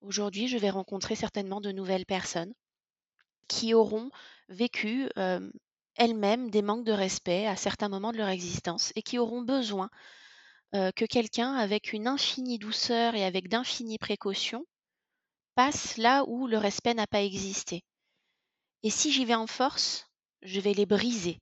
aujourd'hui 0.00 0.48
je 0.48 0.58
vais 0.58 0.70
rencontrer 0.70 1.14
certainement 1.14 1.60
de 1.60 1.72
nouvelles 1.72 2.06
personnes 2.06 2.52
qui 3.48 3.74
auront 3.74 4.10
vécu 4.48 5.08
elles-mêmes 5.96 6.50
des 6.50 6.62
manques 6.62 6.84
de 6.84 6.92
respect 6.92 7.46
à 7.46 7.56
certains 7.56 7.88
moments 7.88 8.12
de 8.12 8.18
leur 8.18 8.28
existence 8.28 8.92
et 8.96 9.02
qui 9.02 9.18
auront 9.18 9.42
besoin 9.42 9.90
que 10.72 11.04
quelqu'un 11.04 11.54
avec 11.54 11.92
une 11.92 12.06
infinie 12.06 12.58
douceur 12.58 13.14
et 13.14 13.24
avec 13.24 13.48
d'infinies 13.48 13.98
précautions 13.98 14.64
passe 15.54 15.96
là 15.96 16.24
où 16.26 16.46
le 16.46 16.58
respect 16.58 16.94
n'a 16.94 17.06
pas 17.06 17.22
existé. 17.22 17.82
Et 18.82 18.90
si 18.90 19.12
j'y 19.12 19.24
vais 19.24 19.34
en 19.34 19.46
force, 19.46 20.06
je 20.42 20.60
vais 20.60 20.74
les 20.74 20.86
briser. 20.86 21.38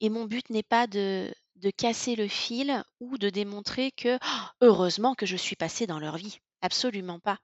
Et 0.00 0.08
mon 0.08 0.24
but 0.24 0.50
n'est 0.50 0.62
pas 0.64 0.86
de, 0.86 1.32
de 1.56 1.70
casser 1.70 2.16
le 2.16 2.28
fil 2.28 2.82
ou 3.00 3.18
de 3.18 3.30
démontrer 3.30 3.92
que 3.92 4.16
«Oh, 4.16 4.46
heureusement 4.62 5.14
que 5.14 5.26
je 5.26 5.36
suis 5.36 5.56
passée 5.56 5.86
dans 5.86 6.00
leur 6.00 6.16
vie. 6.16 6.38
Absolument 6.62 7.20
pas. 7.20 7.38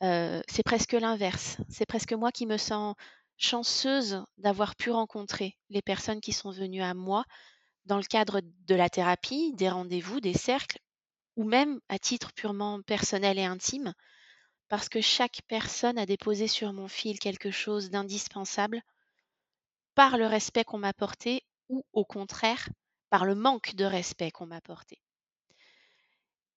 c'est 0.00 0.62
presque 0.64 0.92
l'inverse. 0.92 1.56
C'est 1.68 1.86
presque 1.86 2.12
moi 2.12 2.32
qui 2.32 2.46
me 2.46 2.56
sens 2.56 2.94
chanceuse 3.36 4.22
d'avoir 4.36 4.74
pu 4.76 4.90
rencontrer 4.90 5.56
les 5.70 5.82
personnes 5.82 6.20
qui 6.20 6.32
sont 6.32 6.50
venues 6.50 6.82
à 6.82 6.94
moi 6.94 7.24
dans 7.86 7.98
le 7.98 8.04
cadre 8.04 8.40
de 8.42 8.74
la 8.74 8.90
thérapie, 8.90 9.54
des 9.54 9.68
rendez-vous, 9.70 10.20
des 10.20 10.34
cercles, 10.34 10.78
ou 11.36 11.44
même 11.44 11.80
à 11.88 11.98
titre 11.98 12.32
purement 12.34 12.82
personnel 12.82 13.38
et 13.38 13.44
intime, 13.44 13.94
parce 14.68 14.88
que 14.88 15.00
chaque 15.00 15.40
personne 15.48 15.98
a 15.98 16.06
déposé 16.06 16.48
sur 16.48 16.72
mon 16.72 16.88
fil 16.88 17.18
quelque 17.18 17.50
chose 17.50 17.90
d'indispensable 17.90 18.82
par 19.94 20.16
le 20.16 20.26
respect 20.26 20.64
qu'on 20.64 20.78
m'a 20.78 20.94
porté 20.94 21.42
ou 21.68 21.84
au 21.92 22.04
contraire 22.04 22.68
par 23.10 23.26
le 23.26 23.34
manque 23.34 23.74
de 23.74 23.84
respect 23.84 24.30
qu'on 24.30 24.46
m'a 24.46 24.60
porté. 24.62 24.98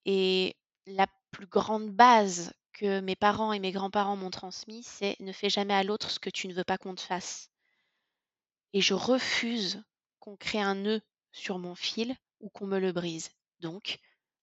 Et 0.06 0.56
la 0.86 1.08
plus 1.32 1.48
grande 1.48 1.90
base 1.90 2.54
que 2.74 3.00
mes 3.00 3.16
parents 3.16 3.54
et 3.54 3.60
mes 3.60 3.72
grands-parents 3.72 4.16
m'ont 4.16 4.32
transmis, 4.32 4.84
c'est 4.84 5.16
ne 5.20 5.32
fais 5.32 5.50
jamais 5.50 5.74
à 5.74 5.84
l'autre 5.84 6.12
ce 6.12 6.20
que 6.20 6.30
tu 6.30 6.48
ne 6.48 6.54
veux 6.54 6.64
pas 6.64 6.78
qu'on 6.78 6.96
te 6.96 7.02
fasse. 7.02 7.50
Et 8.74 8.82
je 8.82 8.94
refuse 8.94 9.84
qu'on 10.20 10.38
crée 10.38 10.62
un 10.62 10.76
nœud 10.76 11.02
sur 11.32 11.60
mon 11.60 11.76
fil 11.76 12.16
ou 12.40 12.50
qu'on 12.50 12.68
me 12.68 12.80
le 12.80 12.92
brise. 12.92 13.32
Donc, 13.60 14.00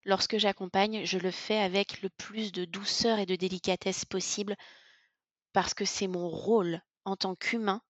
Lorsque 0.08 0.38
j'accompagne, 0.38 1.04
je 1.04 1.18
le 1.18 1.30
fais 1.30 1.58
avec 1.58 2.00
le 2.00 2.08
plus 2.08 2.50
de 2.50 2.64
douceur 2.64 3.18
et 3.18 3.26
de 3.26 3.36
délicatesse 3.36 4.06
possible 4.06 4.56
parce 5.52 5.74
que 5.74 5.84
c'est 5.84 6.06
mon 6.06 6.30
rôle 6.30 6.80
en 7.04 7.14
tant 7.14 7.34
qu'humain 7.34 7.82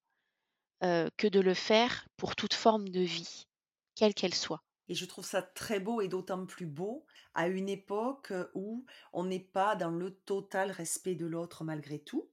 que 0.80 1.28
de 1.28 1.40
le 1.40 1.54
faire 1.54 2.08
pour 2.16 2.34
toute 2.34 2.54
forme 2.54 2.88
de 2.88 3.00
vie, 3.00 3.46
quelle 3.94 4.14
qu'elle 4.14 4.34
soit. 4.34 4.62
Et 4.88 4.94
je 4.94 5.04
trouve 5.04 5.24
ça 5.24 5.42
très 5.42 5.80
beau 5.80 6.00
et 6.00 6.08
d'autant 6.08 6.46
plus 6.46 6.66
beau 6.66 7.04
à 7.34 7.48
une 7.48 7.68
époque 7.68 8.32
où 8.54 8.84
on 9.12 9.24
n'est 9.24 9.38
pas 9.38 9.76
dans 9.76 9.90
le 9.90 10.14
total 10.14 10.70
respect 10.70 11.14
de 11.14 11.26
l'autre 11.26 11.64
malgré 11.64 11.98
tout 11.98 12.28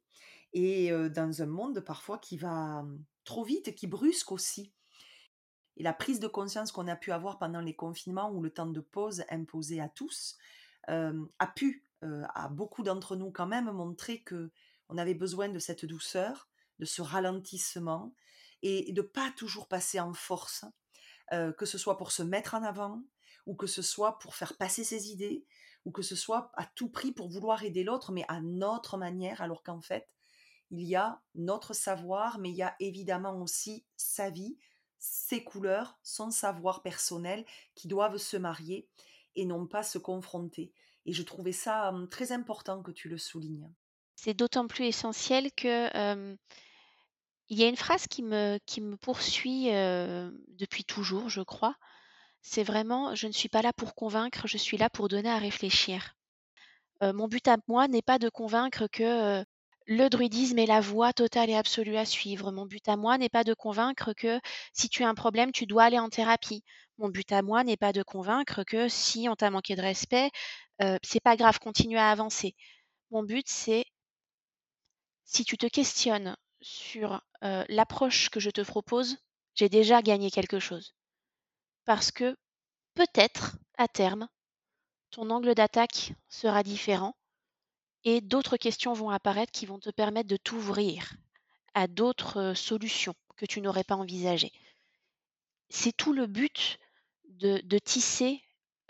et 0.53 0.89
dans 1.09 1.41
un 1.41 1.47
monde 1.47 1.81
parfois 1.81 2.17
qui 2.17 2.37
va 2.37 2.85
trop 3.25 3.43
vite, 3.43 3.75
qui 3.75 3.87
brusque 3.87 4.31
aussi. 4.31 4.71
Et 5.75 5.83
la 5.83 5.91
prise 5.91 6.21
de 6.21 6.27
conscience 6.27 6.71
qu'on 6.71 6.87
a 6.87 6.95
pu 6.95 7.11
avoir 7.11 7.37
pendant 7.37 7.59
les 7.59 7.75
confinements 7.75 8.31
ou 8.31 8.41
le 8.41 8.49
temps 8.49 8.65
de 8.65 8.79
pause 8.79 9.25
imposé 9.29 9.81
à 9.81 9.89
tous 9.89 10.37
a 10.87 11.47
pu, 11.55 11.85
à 12.01 12.47
beaucoup 12.47 12.83
d'entre 12.83 13.17
nous 13.17 13.31
quand 13.31 13.47
même, 13.47 13.69
montrer 13.69 14.21
que 14.21 14.49
on 14.87 14.97
avait 14.97 15.13
besoin 15.13 15.49
de 15.49 15.59
cette 15.59 15.85
douceur, 15.85 16.47
de 16.79 16.85
ce 16.85 17.01
ralentissement 17.01 18.13
et 18.61 18.93
de 18.93 19.01
pas 19.01 19.31
toujours 19.35 19.67
passer 19.67 19.99
en 19.99 20.13
force, 20.13 20.63
que 21.32 21.65
ce 21.65 21.78
soit 21.78 21.97
pour 21.97 22.11
se 22.11 22.23
mettre 22.23 22.53
en 22.53 22.63
avant 22.63 23.01
ou 23.45 23.55
que 23.55 23.67
ce 23.67 23.82
soit 23.82 24.19
pour 24.19 24.36
faire 24.36 24.57
passer 24.57 24.84
ses 24.84 25.11
idées 25.11 25.45
ou 25.86 25.91
que 25.91 26.01
ce 26.01 26.15
soit 26.15 26.51
à 26.55 26.65
tout 26.65 26.89
prix 26.89 27.11
pour 27.11 27.30
vouloir 27.30 27.63
aider 27.63 27.84
l'autre, 27.84 28.11
mais 28.11 28.26
à 28.28 28.41
notre 28.41 28.97
manière, 28.97 29.41
alors 29.41 29.63
qu'en 29.63 29.82
fait, 29.82 30.09
il 30.71 30.82
y 30.82 30.95
a 30.95 31.21
notre 31.36 31.73
savoir, 31.73 32.39
mais 32.39 32.49
il 32.49 32.55
y 32.55 32.63
a 32.63 32.76
évidemment 32.80 33.39
aussi 33.39 33.86
sa 33.95 34.32
vie, 34.32 34.57
ses 34.97 35.43
couleurs, 35.43 35.99
son 36.01 36.32
savoir 36.32 36.82
personnel 36.82 37.45
qui 37.76 37.88
doivent 37.88 38.17
se 38.17 38.36
marier 38.36 38.88
et 39.36 39.45
non 39.45 39.67
pas 39.67 39.84
se 39.84 39.99
confronter. 39.99 40.73
Et 41.05 41.13
je 41.13 41.21
trouvais 41.21 41.51
ça 41.51 41.93
très 42.09 42.32
important 42.32 42.82
que 42.82 42.91
tu 42.91 43.09
le 43.09 43.19
soulignes. 43.19 43.71
C'est 44.15 44.34
d'autant 44.34 44.65
plus 44.65 44.86
essentiel 44.86 45.51
que 45.51 46.36
il 47.49 47.59
y 47.59 47.63
a 47.63 47.67
une 47.67 47.75
phrase 47.75 48.07
qui 48.07 48.23
me, 48.23 48.59
qui 48.65 48.81
me 48.81 48.97
poursuit 48.97 49.65
depuis 49.67 50.83
toujours, 50.83 51.29
je 51.29 51.41
crois. 51.41 51.75
C'est 52.41 52.63
vraiment 52.63 53.15
je 53.15 53.27
ne 53.27 53.31
suis 53.31 53.49
pas 53.49 53.61
là 53.61 53.73
pour 53.73 53.95
convaincre, 53.95 54.47
je 54.47 54.57
suis 54.57 54.77
là 54.77 54.89
pour 54.89 55.07
donner 55.07 55.29
à 55.29 55.37
réfléchir. 55.37 56.15
mon 57.01 57.27
but 57.27 57.47
à 57.47 57.57
moi 57.67 57.87
n'est 57.87 58.01
pas 58.01 58.19
de 58.19 58.29
convaincre 58.29 58.87
que 58.87 59.43
le 59.87 60.09
druidisme 60.09 60.57
est 60.57 60.65
la 60.65 60.81
voie 60.81 61.13
totale 61.13 61.49
et 61.49 61.55
absolue 61.55 61.97
à 61.97 62.05
suivre. 62.05 62.51
Mon 62.51 62.65
but 62.65 62.87
à 62.89 62.97
moi 62.97 63.17
n'est 63.17 63.29
pas 63.29 63.43
de 63.43 63.53
convaincre 63.53 64.13
que 64.13 64.39
si 64.73 64.89
tu 64.89 65.03
as 65.03 65.09
un 65.09 65.13
problème, 65.13 65.51
tu 65.51 65.67
dois 65.67 65.83
aller 65.83 65.99
en 65.99 66.09
thérapie. 66.09 66.63
Mon 66.97 67.09
but 67.09 67.31
à 67.31 67.41
moi 67.41 67.63
n'est 67.63 67.77
pas 67.77 67.93
de 67.93 68.01
convaincre 68.01 68.63
que 68.63 68.87
si 68.89 69.27
on 69.29 69.35
t'a 69.35 69.51
manqué 69.51 69.75
de 69.75 69.81
respect, 69.81 70.31
euh, 70.81 70.97
c'est 71.03 71.19
pas 71.21 71.35
grave, 71.35 71.59
continue 71.59 71.97
à 71.97 72.09
avancer. 72.09 72.55
Mon 73.11 73.23
but, 73.23 73.47
c'est 73.47 73.85
si 75.23 75.45
tu 75.45 75.57
te 75.57 75.67
questionnes 75.67 76.35
sur 76.66 77.22
l'approche 77.41 78.30
que 78.30 78.39
je 78.39 78.49
te 78.49 78.61
propose, 78.61 79.18
j'ai 79.53 79.70
déjà 79.70 80.01
gagné 80.01 80.32
quelque 80.32 80.59
chose. 80.59 80.95
Parce 81.86 82.11
que 82.11 82.36
peut-être, 82.95 83.57
à 83.78 83.88
terme, 83.88 84.28
ton 85.11 85.30
angle 85.30 85.53
d'attaque 85.53 86.13
sera 86.28 86.63
différent 86.63 87.16
et 88.03 88.20
d'autres 88.20 88.57
questions 88.57 88.93
vont 88.93 89.11
apparaître 89.11 89.51
qui 89.51 89.68
vont 89.68 89.80
te 89.80 89.91
permettre 89.91 90.28
de 90.28 90.38
t'ouvrir 90.38 91.13
à 91.76 91.88
d'autres 91.88 92.53
solutions 92.55 93.13
que 93.38 93.45
tu 93.45 93.61
n'aurais 93.61 93.84
pas 93.84 93.95
envisagées. 93.95 94.51
C'est 95.70 95.95
tout 95.95 96.13
le 96.13 96.26
but 96.26 96.80
de, 97.26 97.78
tisser 97.78 98.41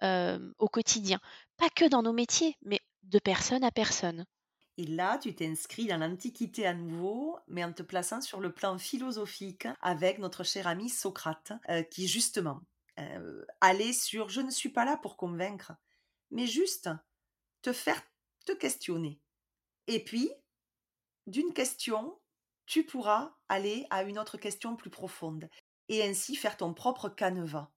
au 0.01 0.69
quotidien, 0.69 1.19
pas 1.57 1.69
que 1.69 1.89
dans 1.89 2.03
nos 2.03 2.13
métiers, 2.13 2.55
mais 2.61 2.79
de 3.03 3.19
personne 3.19 3.65
à 3.65 3.71
personne. 3.71 4.25
Et 4.77 4.85
là, 4.85 5.17
tu 5.17 5.33
t'inscris 5.33 5.87
dans 5.87 5.97
l'Antiquité 5.97 6.67
à 6.67 6.73
nouveau, 6.73 7.39
mais 7.47 7.63
en 7.63 7.71
te 7.71 7.83
plaçant 7.83 8.19
sur 8.21 8.41
le 8.41 8.51
plan 8.51 8.77
philosophique 8.77 9.67
avec 9.81 10.19
notre 10.19 10.43
cher 10.43 10.67
ami 10.67 10.89
Socrate, 10.89 11.53
qui 11.91 12.07
justement 12.07 12.61
allait 13.61 13.93
sur 13.93 14.29
je 14.29 14.41
ne 14.41 14.51
suis 14.51 14.69
pas 14.69 14.83
là 14.83 14.97
pour 14.97 15.15
convaincre, 15.15 15.73
mais 16.31 16.45
juste 16.45 16.89
te 17.61 17.71
faire 17.71 18.01
te 18.45 18.51
questionner. 18.51 19.19
Et 19.87 20.03
puis, 20.03 20.29
d'une 21.25 21.53
question, 21.53 22.19
tu 22.65 22.85
pourras 22.85 23.33
aller 23.47 23.87
à 23.89 24.03
une 24.03 24.19
autre 24.19 24.37
question 24.37 24.75
plus 24.75 24.89
profonde 24.89 25.49
et 25.87 26.03
ainsi 26.03 26.35
faire 26.35 26.57
ton 26.57 26.73
propre 26.73 27.09
canevas. 27.09 27.69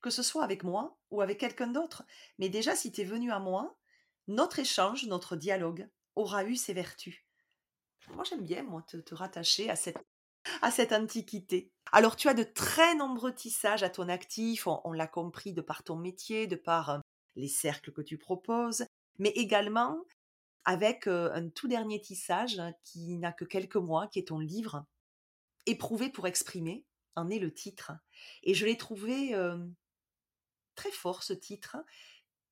Que 0.00 0.10
ce 0.10 0.22
soit 0.22 0.44
avec 0.44 0.62
moi 0.62 0.98
ou 1.10 1.20
avec 1.20 1.38
quelqu'un 1.38 1.66
d'autre. 1.68 2.04
Mais 2.38 2.48
déjà, 2.48 2.76
si 2.76 2.92
tu 2.92 3.00
es 3.00 3.04
venu 3.04 3.32
à 3.32 3.40
moi, 3.40 3.76
notre 4.28 4.58
échange, 4.58 5.06
notre 5.06 5.36
dialogue 5.36 5.88
aura 6.16 6.44
eu 6.44 6.56
ses 6.56 6.72
vertus. 6.72 7.24
Moi, 8.14 8.24
j'aime 8.24 8.44
bien, 8.44 8.62
moi, 8.62 8.82
te, 8.82 9.14
rattacher 9.14 9.70
à 9.70 9.76
cette, 9.76 9.98
à 10.62 10.70
cette 10.70 10.92
antiquité. 10.92 11.70
Alors, 11.92 12.16
tu 12.16 12.28
as 12.28 12.34
de 12.34 12.42
très 12.42 12.94
nombreux 12.94 13.34
tissages 13.34 13.82
à 13.82 13.90
ton 13.90 14.08
actif, 14.08 14.66
on, 14.66 14.92
l'a 14.92 15.06
compris 15.06 15.52
de 15.52 15.60
par 15.60 15.82
ton 15.82 15.96
métier, 15.96 16.46
de 16.46 16.56
par 16.56 16.90
euh, 16.90 16.98
les 17.36 17.48
cercles 17.48 17.92
que 17.92 18.02
tu 18.02 18.18
proposes, 18.18 18.86
mais 19.18 19.30
également 19.30 19.98
avec 20.64 21.06
euh, 21.06 21.30
un 21.32 21.48
tout 21.48 21.68
dernier 21.68 22.00
tissage 22.00 22.60
qui 22.82 23.16
n'a 23.18 23.32
que 23.32 23.44
quelques 23.44 23.76
mois, 23.76 24.08
qui 24.08 24.18
est 24.18 24.28
ton 24.28 24.38
livre, 24.38 24.84
Éprouver 25.68 26.10
pour 26.10 26.28
exprimer, 26.28 26.84
en 27.16 27.28
est 27.28 27.40
le 27.40 27.52
titre. 27.52 27.90
Et 28.44 28.54
je 28.54 28.66
l'ai 28.66 28.76
trouvé 28.76 29.34
euh, 29.34 29.58
très 30.76 30.92
fort, 30.92 31.24
ce 31.24 31.32
titre, 31.32 31.76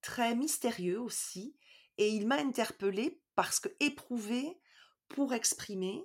très 0.01 0.35
mystérieux 0.35 1.01
aussi, 1.01 1.55
et 1.99 2.09
il 2.09 2.27
m'a 2.27 2.37
interpellée 2.37 3.21
parce 3.35 3.61
que 3.61 3.69
éprouver 3.81 4.59
pour 5.09 5.35
exprimer, 5.35 6.05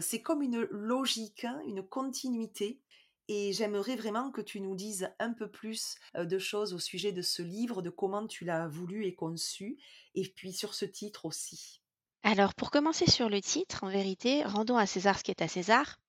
c'est 0.00 0.22
comme 0.22 0.42
une 0.42 0.62
logique, 0.70 1.44
hein, 1.44 1.60
une 1.66 1.82
continuité. 1.82 2.80
Et 3.28 3.52
j'aimerais 3.52 3.96
vraiment 3.96 4.30
que 4.30 4.40
tu 4.40 4.60
nous 4.60 4.76
dises 4.76 5.10
un 5.18 5.32
peu 5.32 5.50
plus 5.50 5.96
de 6.14 6.38
choses 6.38 6.72
au 6.72 6.78
sujet 6.78 7.10
de 7.10 7.22
ce 7.22 7.42
livre, 7.42 7.82
de 7.82 7.90
comment 7.90 8.26
tu 8.26 8.44
l'as 8.44 8.68
voulu 8.68 9.04
et 9.04 9.16
conçu, 9.16 9.78
et 10.14 10.22
puis 10.28 10.52
sur 10.52 10.74
ce 10.74 10.84
titre 10.84 11.24
aussi. 11.24 11.82
Alors, 12.22 12.54
pour 12.54 12.70
commencer 12.70 13.10
sur 13.10 13.28
le 13.28 13.40
titre, 13.40 13.82
en 13.82 13.88
vérité, 13.88 14.44
rendons 14.44 14.76
à 14.76 14.86
César 14.86 15.18
ce 15.18 15.24
qui 15.24 15.32
est 15.32 15.42
à 15.42 15.48
César. 15.48 16.00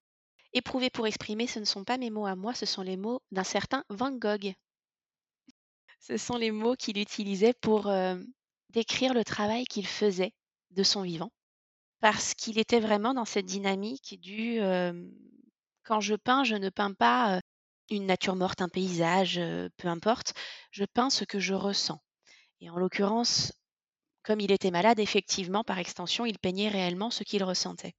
Éprouver 0.53 0.89
pour 0.89 1.07
exprimer, 1.07 1.47
ce 1.47 1.59
ne 1.59 1.65
sont 1.65 1.83
pas 1.83 1.97
mes 1.97 2.09
mots 2.09 2.27
à 2.27 2.35
moi, 2.35 2.53
ce 2.53 2.65
sont 2.65 2.83
les 2.83 2.97
mots 2.97 3.21
d'un 3.31 3.43
certain 3.43 3.83
Van 3.89 4.11
Gogh. 4.11 4.53
Ce 5.99 6.17
sont 6.17 6.37
les 6.37 6.51
mots 6.51 6.75
qu'il 6.75 6.99
utilisait 6.99 7.53
pour 7.53 7.91
décrire 8.77 9.15
le 9.15 9.23
travail 9.23 9.65
qu'il 9.65 9.87
faisait 9.87 10.33
de 10.69 10.83
son 10.83 11.01
vivant 11.01 11.31
parce 11.99 12.35
qu'il 12.35 12.59
était 12.59 12.79
vraiment 12.79 13.15
dans 13.15 13.25
cette 13.25 13.47
dynamique 13.47 14.19
du 14.21 14.59
quand 15.81 15.99
je 15.99 16.13
peins, 16.13 16.43
je 16.43 16.53
ne 16.53 16.69
peins 16.69 16.93
pas 16.93 17.41
une 17.89 18.05
nature 18.05 18.35
morte, 18.35 18.61
un 18.61 18.69
paysage, 18.69 19.41
peu 19.77 19.87
importe, 19.87 20.35
je 20.69 20.85
peins 20.85 21.09
ce 21.09 21.23
que 21.23 21.39
je 21.39 21.55
ressens. 21.55 21.99
Et 22.59 22.69
en 22.69 22.77
l'occurrence, 22.77 23.51
comme 24.21 24.41
il 24.41 24.51
était 24.51 24.69
malade, 24.69 24.99
effectivement, 24.99 25.63
par 25.63 25.79
extension, 25.79 26.27
il 26.27 26.37
peignait 26.37 26.69
réellement 26.69 27.09
ce 27.09 27.23
qu'il 27.23 27.43
ressentait. 27.43 27.95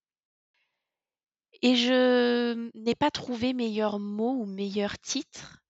Et 1.62 1.74
je 1.74 2.70
n'ai 2.74 2.94
pas 2.94 3.10
trouvé 3.10 3.52
meilleur 3.52 3.98
mot 3.98 4.42
ou 4.42 4.46
meilleur 4.46 4.96
titre 5.00 5.60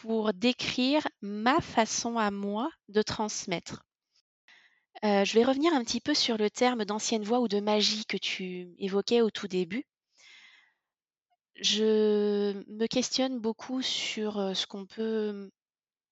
pour 0.00 0.32
décrire 0.32 1.06
ma 1.20 1.60
façon 1.60 2.16
à 2.16 2.30
moi 2.30 2.70
de 2.88 3.02
transmettre 3.02 3.82
je 5.02 5.34
vais 5.34 5.44
revenir 5.44 5.72
un 5.74 5.84
petit 5.84 6.00
peu 6.00 6.14
sur 6.14 6.36
le 6.36 6.50
terme 6.50 6.84
d'ancienne 6.84 7.22
voix 7.22 7.40
ou 7.40 7.48
de 7.48 7.60
magie 7.60 8.04
que 8.06 8.16
tu 8.16 8.68
évoquais 8.78 9.20
au 9.20 9.30
tout 9.30 9.48
début. 9.48 9.84
Je 11.56 12.52
me 12.68 12.86
questionne 12.86 13.38
beaucoup 13.38 13.80
sur, 13.82 14.34
ce 14.54 14.66
qu'on 14.66 14.86
peut 14.86 15.50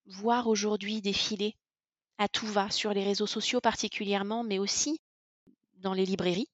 voir 0.07 0.47
aujourd'hui 0.49 1.01
défiler 1.03 1.57
à 2.18 2.28
tout 2.28 2.47
va, 2.47 2.70
sur 2.70 2.93
les 2.95 3.05
réseaux 3.05 3.26
sociaux 3.26 3.61
particulièrement, 3.61 4.45
mais 4.45 4.59
aussi 4.59 5.01
dans 5.76 5.93
les 5.93 6.07
librairies, 6.07 6.49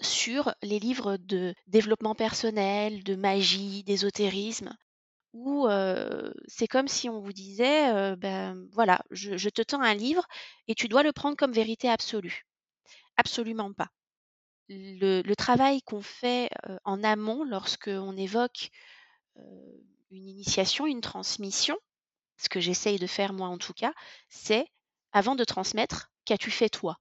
sur 0.00 0.54
les 0.62 0.78
livres 0.78 1.16
de 1.16 1.54
développement 1.66 2.14
personnel, 2.14 3.02
de 3.02 3.14
magie, 3.14 3.82
d'ésotérisme, 3.84 4.74
où 5.34 5.68
c'est 6.46 6.68
comme 6.68 6.88
si 6.88 7.10
on 7.10 7.20
vous 7.20 7.32
disait, 7.32 8.16
ben 8.16 8.66
voilà, 8.72 9.02
je, 9.10 9.48
te 9.50 9.62
tends 9.62 9.82
un 9.82 9.94
livre 9.94 10.24
et 10.68 10.74
tu 10.74 10.88
dois 10.88 11.02
le 11.02 11.12
prendre 11.12 11.36
comme 11.36 11.52
vérité 11.52 11.90
absolue. 11.90 12.46
Absolument 13.16 13.72
pas. 13.72 13.90
Le, 14.68 15.34
travail 15.34 15.82
qu'on 15.82 16.00
fait 16.00 16.48
en 16.84 17.02
amont 17.02 17.44
lorsqu'on 17.44 18.16
évoque 18.16 18.70
une 19.36 20.28
initiation, 20.28 20.86
une 20.86 21.00
transmission, 21.00 21.76
ce 22.36 22.48
que 22.48 22.60
j'essaye 22.60 22.98
de 22.98 23.06
faire 23.08 23.32
moi 23.32 23.48
en 23.48 23.58
tout 23.58 23.74
cas, 23.74 23.92
c'est 24.28 24.66
avant 25.12 25.34
de 25.34 25.44
transmettre, 25.44 26.12
qu'as-tu 26.24 26.52
fait 26.52 26.68
toi? 26.68 26.98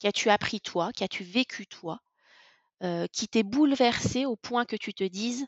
Qu'as-tu 0.00 0.30
appris 0.30 0.60
toi? 0.60 0.90
Qu'as-tu 0.96 1.22
vécu 1.22 1.68
toi? 1.68 2.00
Qui 3.12 3.28
t'est 3.28 3.44
bouleversé 3.44 4.26
au 4.26 4.34
point 4.34 4.64
que 4.64 4.76
tu 4.76 4.94
te 4.94 5.04
dises 5.04 5.46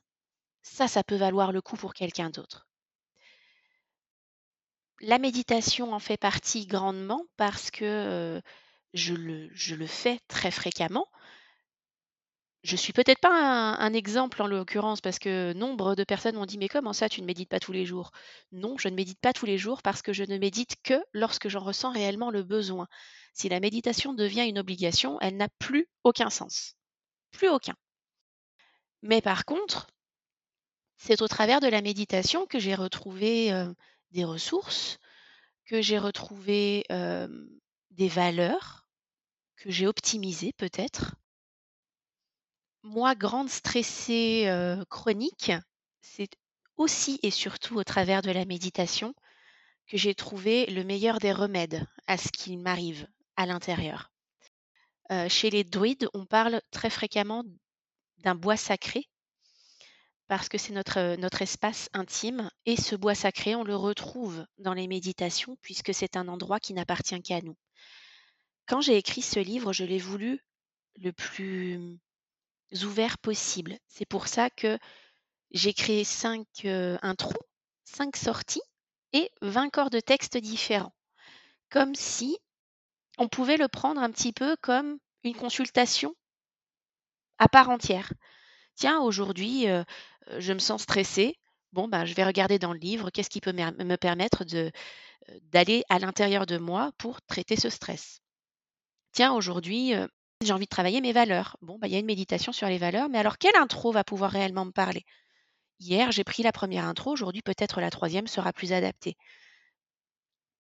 ça, 0.63 0.89
ça 0.89 1.05
peut 1.05 1.17
valoir 1.17 1.53
le 1.53 1.61
coup 1.61 1.77
pour 1.77 1.95
quelqu'un 1.95 2.31
d'autre. 2.31 2.67
La 5.01 5.19
méditation 5.19 5.93
en 5.93 5.99
fait 5.99 6.17
partie 6.17 6.67
grandement 6.67 7.25
parce 7.37 7.71
que 7.71 8.41
je, 8.95 9.15
le, 9.15 9.51
je, 9.53 9.75
le, 9.75 9.87
fais 9.87 10.21
très 10.29 10.51
fréquemment. 10.51 11.09
Je 12.63 12.77
suis 12.77 12.93
peut-être 12.93 13.19
pas 13.19 13.75
un, 13.77 13.93
exemple 13.93 14.41
en 14.41 14.47
l'occurrence 14.47 15.01
parce 15.01 15.19
que 15.19 15.53
nombre 15.55 15.97
de 15.97 16.05
personnes 16.05 16.37
m'ont 16.37 16.47
dit 16.47 16.59
mais 16.59 16.69
comment 16.69 16.93
ça 16.93 17.09
tu 17.09 17.21
ne 17.21 17.27
médites 17.27 17.49
pas 17.49 17.59
tous 17.59 17.73
les 17.73 17.85
jours? 17.85 18.13
Non, 18.53 18.79
je 18.79 18.87
ne 18.87 18.95
médite 18.95 19.19
pas 19.21 19.33
tous 19.33 19.47
les 19.47 19.59
jours 19.59 19.83
parce 19.83 20.03
que 20.03 20.13
je 20.13 20.23
ne 20.23 20.39
médite 20.39 20.77
que 20.85 21.03
lorsque 21.13 21.49
j'en 21.49 21.65
ressens 21.65 21.91
réellement 21.91 22.31
le 22.31 22.45
besoin. 22.45 22.87
Si 23.35 23.49
la 23.49 23.59
méditation 23.59 24.15
devient 24.15 24.47
une 24.49 24.61
obligation, 24.61 25.19
elle 25.21 25.37
n'a 25.37 25.49
plus 25.59 25.89
aucun 26.05 26.31
sens. 26.31 26.77
Plus 27.33 27.49
aucun. 27.49 27.75
Mais 29.03 29.21
par 29.21 29.45
contre, 29.45 29.89
c'est 31.05 31.21
au 31.21 31.27
travers 31.27 31.59
de 31.59 31.67
la 31.67 31.83
méditation 31.83 32.47
que 32.47 32.61
j'ai 32.61 32.77
retrouvé 32.77 33.51
des 34.13 34.23
ressources, 34.23 34.99
que 35.65 35.83
j'ai 35.83 35.99
retrouvé 35.99 36.85
des 37.91 38.09
valeurs, 38.09 38.87
que 39.57 39.69
j'ai 39.69 39.89
optimisées 39.89 40.53
peut-être. 40.53 41.17
Moi, 42.85 43.17
grande 43.17 43.51
stressée 43.51 44.49
chronique, 44.91 45.51
c'est 46.03 46.31
aussi 46.77 47.19
et 47.25 47.33
surtout 47.33 47.75
au 47.75 47.85
travers 47.85 48.23
de 48.23 48.31
la 48.31 48.45
méditation 48.45 49.13
que 49.89 49.97
j'ai 49.97 50.15
trouvé 50.15 50.67
le 50.67 50.85
meilleur 50.85 51.19
des 51.19 51.33
remèdes 51.33 51.85
à 52.07 52.17
ce 52.17 52.29
qui 52.29 52.57
m'arrive 52.57 53.09
à 53.35 53.47
l'intérieur. 53.47 54.13
chez 55.29 55.51
les 55.51 55.65
druides, 55.65 56.09
on 56.15 56.27
parle 56.27 56.63
très 56.71 56.91
fréquemment 56.91 57.43
d'un 58.19 58.37
bois 58.37 58.57
sacré 58.57 59.09
parce 60.33 60.49
que 60.49 60.57
c'est 60.57 60.73
notre, 60.73 61.17
notre 61.17 61.43
espace 61.43 61.91
intime. 61.93 62.51
Et 62.65 62.81
ce 62.81 62.97
bois 62.97 63.15
sacré, 63.15 63.55
on 63.55 63.65
le 63.65 63.77
retrouve 63.77 64.47
dans 64.57 64.73
les 64.73 64.89
méditations, 64.89 65.59
puisque 65.61 65.93
c'est 65.93 66.17
un 66.17 66.27
endroit 66.27 66.59
qui 66.59 66.73
n'appartient 66.73 67.21
qu'à 67.21 67.43
nous. 67.43 67.55
Quand 68.67 68.81
j'ai 68.81 68.97
écrit 68.97 69.21
ce 69.21 69.41
livre, 69.41 69.75
je 69.75 69.85
l'ai 69.85 69.99
voulu 69.99 70.43
le 70.97 71.13
plus 71.13 71.99
ouvert 72.83 73.19
possible. 73.19 73.77
C'est 73.89 74.07
pour 74.07 74.27
ça 74.27 74.49
que 74.49 74.79
j'ai 75.51 75.75
créé 75.75 76.03
cinq 76.03 76.47
intros, 76.65 77.37
cinq 77.85 78.17
sorties 78.17 78.63
et 79.13 79.31
20 79.43 79.69
corps 79.69 79.91
de 79.91 80.01
texte 80.01 80.39
différents. 80.39 80.95
Comme 81.69 81.95
si 81.95 82.39
on 83.19 83.29
pouvait 83.29 83.59
le 83.59 83.69
prendre 83.69 84.01
un 84.01 84.11
petit 84.11 84.33
peu 84.33 84.57
comme 84.63 84.99
une 85.25 85.37
consultation 85.37 86.15
à 87.37 87.49
part 87.49 87.69
entière. 87.69 88.11
Tiens, 88.75 89.01
aujourd'hui, 89.01 89.67
je 90.39 90.53
me 90.53 90.59
sens 90.59 90.83
stressée. 90.83 91.37
Bon, 91.73 91.89
ben, 91.89 92.05
je 92.05 92.15
vais 92.15 92.25
regarder 92.25 92.59
dans 92.59 92.73
le 92.73 92.79
livre 92.79 93.11
qu'est-ce 93.11 93.31
qui 93.31 93.41
peut 93.41 93.53
me 93.53 93.97
permettre 93.97 94.45
de, 94.45 94.71
d'aller 95.53 95.85
à 95.89 95.99
l'intérieur 95.99 96.47
de 96.47 96.59
moi 96.59 96.93
pour 96.99 97.23
traiter 97.23 97.57
ce 97.57 97.71
stress. 97.71 98.21
Tiens, 99.13 99.33
aujourd'hui, 99.33 99.93
j'ai 100.43 100.53
envie 100.53 100.65
de 100.65 100.71
travailler 100.71 101.01
mes 101.01 101.13
valeurs. 101.13 101.57
Bon, 101.63 101.79
ben, 101.79 101.87
il 101.87 101.93
y 101.93 101.97
a 101.97 102.01
une 102.01 102.07
méditation 102.07 102.53
sur 102.53 102.67
les 102.67 102.79
valeurs, 102.79 103.09
mais 103.09 103.19
alors 103.19 103.39
quelle 103.39 103.57
intro 103.57 103.93
va 103.93 104.05
pouvoir 104.05 104.31
réellement 104.31 104.65
me 104.65 104.73
parler? 104.73 105.05
Hier, 105.81 106.13
j'ai 106.13 106.25
pris 106.25 106.43
la 106.43 106.53
première 106.53 106.85
intro, 106.85 107.11
aujourd'hui, 107.13 107.43
peut-être 107.43 107.81
la 107.81 107.91
troisième 107.91 108.27
sera 108.27 108.53
plus 108.53 108.73
adaptée. 108.73 109.17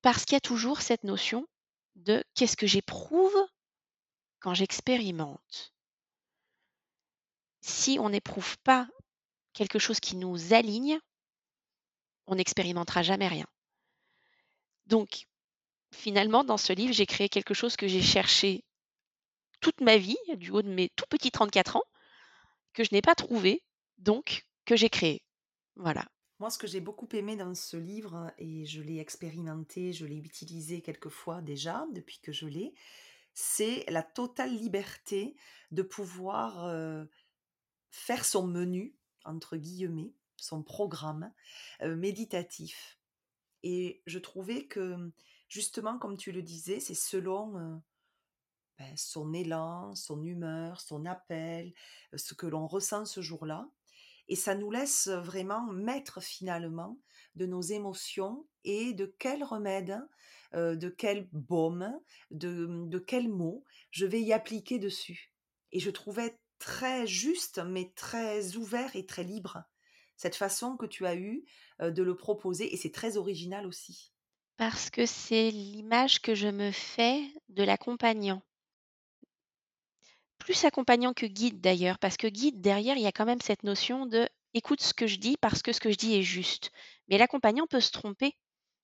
Parce 0.02 0.24
qu'il 0.24 0.34
y 0.34 0.36
a 0.36 0.40
toujours 0.40 0.80
cette 0.80 1.04
notion 1.04 1.46
de 1.96 2.24
qu'est-ce 2.34 2.56
que 2.56 2.66
j'éprouve 2.66 3.36
quand 4.40 4.54
j'expérimente. 4.54 5.71
Si 7.62 7.98
on 7.98 8.10
n'éprouve 8.10 8.58
pas 8.58 8.88
quelque 9.52 9.78
chose 9.78 10.00
qui 10.00 10.16
nous 10.16 10.52
aligne, 10.52 10.98
on 12.26 12.34
n'expérimentera 12.34 13.02
jamais 13.02 13.28
rien. 13.28 13.46
Donc, 14.86 15.26
finalement, 15.94 16.44
dans 16.44 16.56
ce 16.56 16.72
livre, 16.72 16.92
j'ai 16.92 17.06
créé 17.06 17.28
quelque 17.28 17.54
chose 17.54 17.76
que 17.76 17.88
j'ai 17.88 18.02
cherché 18.02 18.64
toute 19.60 19.80
ma 19.80 19.96
vie, 19.96 20.18
du 20.36 20.50
haut 20.50 20.62
de 20.62 20.72
mes 20.72 20.90
tout 20.96 21.06
petits 21.08 21.30
34 21.30 21.76
ans, 21.76 21.84
que 22.72 22.84
je 22.84 22.90
n'ai 22.92 23.02
pas 23.02 23.14
trouvé, 23.14 23.62
donc 23.98 24.44
que 24.64 24.76
j'ai 24.76 24.90
créé. 24.90 25.22
Voilà. 25.76 26.04
Moi, 26.40 26.50
ce 26.50 26.58
que 26.58 26.66
j'ai 26.66 26.80
beaucoup 26.80 27.08
aimé 27.12 27.36
dans 27.36 27.54
ce 27.54 27.76
livre, 27.76 28.32
et 28.38 28.66
je 28.66 28.82
l'ai 28.82 28.98
expérimenté, 28.98 29.92
je 29.92 30.04
l'ai 30.04 30.16
utilisé 30.16 30.80
quelques 30.80 31.08
fois 31.08 31.40
déjà 31.40 31.86
depuis 31.92 32.18
que 32.18 32.32
je 32.32 32.46
l'ai, 32.46 32.74
c'est 33.34 33.84
la 33.88 34.02
totale 34.02 34.54
liberté 34.54 35.36
de 35.70 35.82
pouvoir 35.82 36.64
euh, 36.66 37.04
faire 37.92 38.24
son 38.24 38.46
menu 38.48 38.96
entre 39.24 39.56
guillemets, 39.56 40.12
son 40.36 40.62
programme 40.62 41.32
méditatif. 41.80 42.98
Et 43.62 44.02
je 44.06 44.18
trouvais 44.18 44.66
que, 44.66 45.12
justement, 45.48 45.98
comme 45.98 46.16
tu 46.16 46.32
le 46.32 46.42
disais, 46.42 46.80
c'est 46.80 46.94
selon 46.94 47.80
ben, 48.78 48.96
son 48.96 49.32
élan, 49.32 49.94
son 49.94 50.24
humeur, 50.24 50.80
son 50.80 51.06
appel, 51.06 51.72
ce 52.14 52.34
que 52.34 52.46
l'on 52.46 52.66
ressent 52.66 53.04
ce 53.04 53.20
jour-là. 53.20 53.68
et 54.28 54.36
ça 54.36 54.54
nous 54.54 54.70
laisse 54.70 55.08
vraiment 55.08 55.66
maître 55.72 56.20
finalement 56.20 56.98
de 57.34 57.46
nos 57.46 57.62
émotions 57.62 58.46
et 58.64 58.94
de 58.94 59.14
quel 59.18 59.44
remède, 59.44 60.00
de 60.54 60.88
quel 60.88 61.28
baume, 61.32 61.92
de, 62.30 62.86
de 62.86 62.98
quel 62.98 63.28
mot 63.28 63.64
je 63.90 64.06
vais 64.06 64.22
y 64.22 64.32
appliquer 64.32 64.78
dessus. 64.78 65.32
Et 65.70 65.80
je 65.80 65.90
trouvais 65.90 66.36
très 66.62 67.06
juste, 67.06 67.58
mais 67.58 67.92
très 67.96 68.56
ouvert 68.56 68.94
et 68.94 69.04
très 69.04 69.24
libre 69.24 69.64
cette 70.16 70.36
façon 70.36 70.76
que 70.76 70.86
tu 70.86 71.04
as 71.04 71.16
eue 71.16 71.44
de 71.80 72.02
le 72.02 72.14
proposer, 72.14 72.72
et 72.72 72.76
c'est 72.76 72.92
très 72.92 73.16
original 73.16 73.66
aussi. 73.66 74.12
Parce 74.56 74.88
que 74.88 75.04
c'est 75.04 75.50
l'image 75.50 76.20
que 76.20 76.36
je 76.36 76.46
me 76.46 76.70
fais 76.70 77.24
de 77.48 77.64
l'accompagnant. 77.64 78.40
Plus 80.38 80.64
accompagnant 80.64 81.12
que 81.12 81.26
guide 81.26 81.60
d'ailleurs, 81.60 81.98
parce 81.98 82.16
que 82.16 82.28
guide 82.28 82.60
derrière, 82.60 82.96
il 82.96 83.02
y 83.02 83.06
a 83.06 83.12
quand 83.12 83.24
même 83.24 83.40
cette 83.40 83.64
notion 83.64 84.06
de 84.06 84.28
écoute 84.54 84.80
ce 84.80 84.94
que 84.94 85.08
je 85.08 85.16
dis 85.16 85.36
parce 85.40 85.62
que 85.62 85.72
ce 85.72 85.80
que 85.80 85.90
je 85.90 85.96
dis 85.96 86.14
est 86.14 86.22
juste. 86.22 86.70
Mais 87.08 87.18
l'accompagnant 87.18 87.66
peut 87.66 87.80
se 87.80 87.90
tromper 87.90 88.36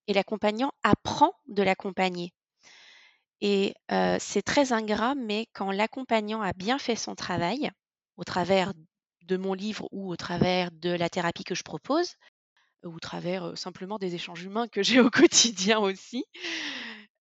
et 0.08 0.14
l'accompagnant 0.14 0.72
apprend 0.82 1.32
de 1.46 1.62
l'accompagner. 1.62 2.32
Et 3.40 3.74
c'est 4.18 4.42
très 4.42 4.72
ingrat, 4.72 5.14
mais 5.14 5.46
quand 5.52 5.70
l'accompagnant 5.70 6.42
a 6.42 6.52
bien 6.52 6.78
fait 6.78 6.96
son 6.96 7.14
travail, 7.14 7.70
au 8.16 8.24
travers 8.24 8.72
de 9.22 9.36
mon 9.36 9.54
livre 9.54 9.88
ou 9.92 10.10
au 10.10 10.16
travers 10.16 10.70
de 10.72 10.90
la 10.90 11.08
thérapie 11.08 11.44
que 11.44 11.54
je 11.54 11.62
propose, 11.62 12.16
ou 12.84 12.94
au 12.94 13.00
travers 13.00 13.56
simplement 13.58 13.98
des 13.98 14.14
échanges 14.14 14.42
humains 14.44 14.68
que 14.68 14.82
j'ai 14.82 15.00
au 15.00 15.10
quotidien 15.10 15.78
aussi, 15.78 16.24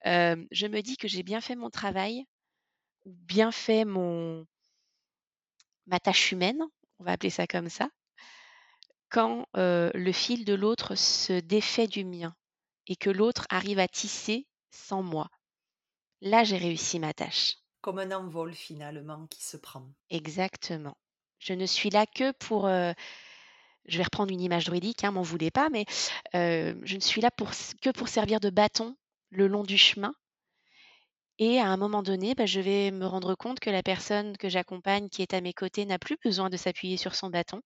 je 0.04 0.66
me 0.66 0.80
dis 0.80 0.96
que 0.96 1.08
j'ai 1.08 1.22
bien 1.22 1.40
fait 1.40 1.56
mon 1.56 1.70
travail, 1.70 2.24
ou 3.04 3.12
bien 3.14 3.52
fait 3.52 3.84
mon 3.84 4.46
ma 5.86 5.98
tâche 5.98 6.30
humaine, 6.32 6.62
on 7.00 7.04
va 7.04 7.12
appeler 7.12 7.30
ça 7.30 7.46
comme 7.46 7.68
ça, 7.68 7.88
quand 9.08 9.46
le 9.54 10.12
fil 10.12 10.44
de 10.44 10.54
l'autre 10.54 10.94
se 10.94 11.40
défait 11.40 11.88
du 11.88 12.04
mien 12.04 12.34
et 12.86 12.94
que 12.96 13.10
l'autre 13.10 13.46
arrive 13.50 13.78
à 13.80 13.88
tisser 13.88 14.46
sans 14.70 15.02
moi. 15.02 15.28
Là, 16.20 16.44
j'ai 16.44 16.56
réussi 16.56 16.98
ma 16.98 17.12
tâche. 17.12 17.54
Comme 17.80 17.98
un 17.98 18.10
envol 18.10 18.54
finalement 18.54 19.26
qui 19.26 19.44
se 19.44 19.56
prend. 19.56 19.86
Exactement. 20.10 20.96
Je 21.38 21.52
ne 21.52 21.66
suis 21.66 21.90
là 21.90 22.06
que 22.06 22.32
pour, 22.32 22.66
je 22.68 23.98
vais 23.98 24.02
reprendre 24.02 24.32
une 24.32 24.40
image 24.40 24.64
druidique, 24.64 25.04
hein, 25.04 25.12
m'en 25.12 25.22
voulez 25.22 25.50
pas, 25.50 25.68
mais 25.68 25.84
je 26.32 26.94
ne 26.94 27.00
suis 27.00 27.20
là 27.20 27.30
pour, 27.30 27.50
que 27.82 27.90
pour 27.90 28.08
servir 28.08 28.40
de 28.40 28.50
bâton 28.50 28.96
le 29.30 29.46
long 29.46 29.62
du 29.62 29.78
chemin. 29.78 30.14
Et 31.38 31.58
à 31.58 31.66
un 31.66 31.76
moment 31.76 32.02
donné, 32.02 32.34
bah, 32.34 32.46
je 32.46 32.60
vais 32.60 32.90
me 32.90 33.06
rendre 33.06 33.34
compte 33.34 33.60
que 33.60 33.68
la 33.68 33.82
personne 33.82 34.38
que 34.38 34.48
j'accompagne, 34.48 35.10
qui 35.10 35.20
est 35.20 35.34
à 35.34 35.42
mes 35.42 35.52
côtés, 35.52 35.84
n'a 35.84 35.98
plus 35.98 36.16
besoin 36.24 36.48
de 36.48 36.56
s'appuyer 36.56 36.96
sur 36.96 37.14
son 37.14 37.28
bâton. 37.28 37.60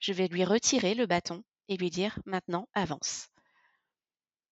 Je 0.00 0.12
vais 0.12 0.26
lui 0.26 0.44
retirer 0.44 0.94
le 0.94 1.06
bâton 1.06 1.44
et 1.68 1.76
lui 1.76 1.90
dire 1.90 2.18
maintenant, 2.26 2.68
avance. 2.74 3.28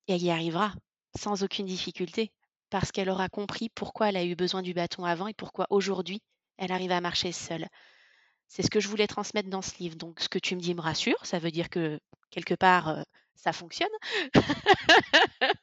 Et 0.07 0.14
elle 0.14 0.23
y 0.23 0.31
arrivera 0.31 0.73
sans 1.19 1.43
aucune 1.43 1.66
difficulté, 1.66 2.31
parce 2.71 2.93
qu'elle 2.93 3.11
aura 3.11 3.29
compris 3.29 3.69
pourquoi 3.71 4.09
elle 4.09 4.16
a 4.16 4.25
eu 4.25 4.35
besoin 4.35 4.62
du 4.62 4.75
bâton 4.75 5.05
avant 5.05 5.27
et 5.27 5.35
pourquoi 5.35 5.66
aujourd'hui 5.71 6.23
elle 6.59 6.73
arrive 6.73 6.93
à 6.93 7.01
marcher 7.01 7.33
seule. 7.33 7.66
C'est 8.49 8.62
ce 8.62 8.71
que 8.71 8.81
je 8.81 8.89
voulais 8.89 9.07
transmettre 9.07 9.49
dans 9.49 9.62
ce 9.62 9.79
livre. 9.79 9.97
Donc, 9.97 10.21
ce 10.21 10.29
que 10.29 10.39
tu 10.39 10.57
me 10.57 10.61
dis 10.61 10.75
me 10.75 10.81
rassure. 10.81 11.25
Ça 11.25 11.39
veut 11.39 11.51
dire 11.51 11.69
que 11.69 12.01
quelque 12.31 12.55
part, 12.55 13.05
ça 13.35 13.53
fonctionne. 13.53 13.89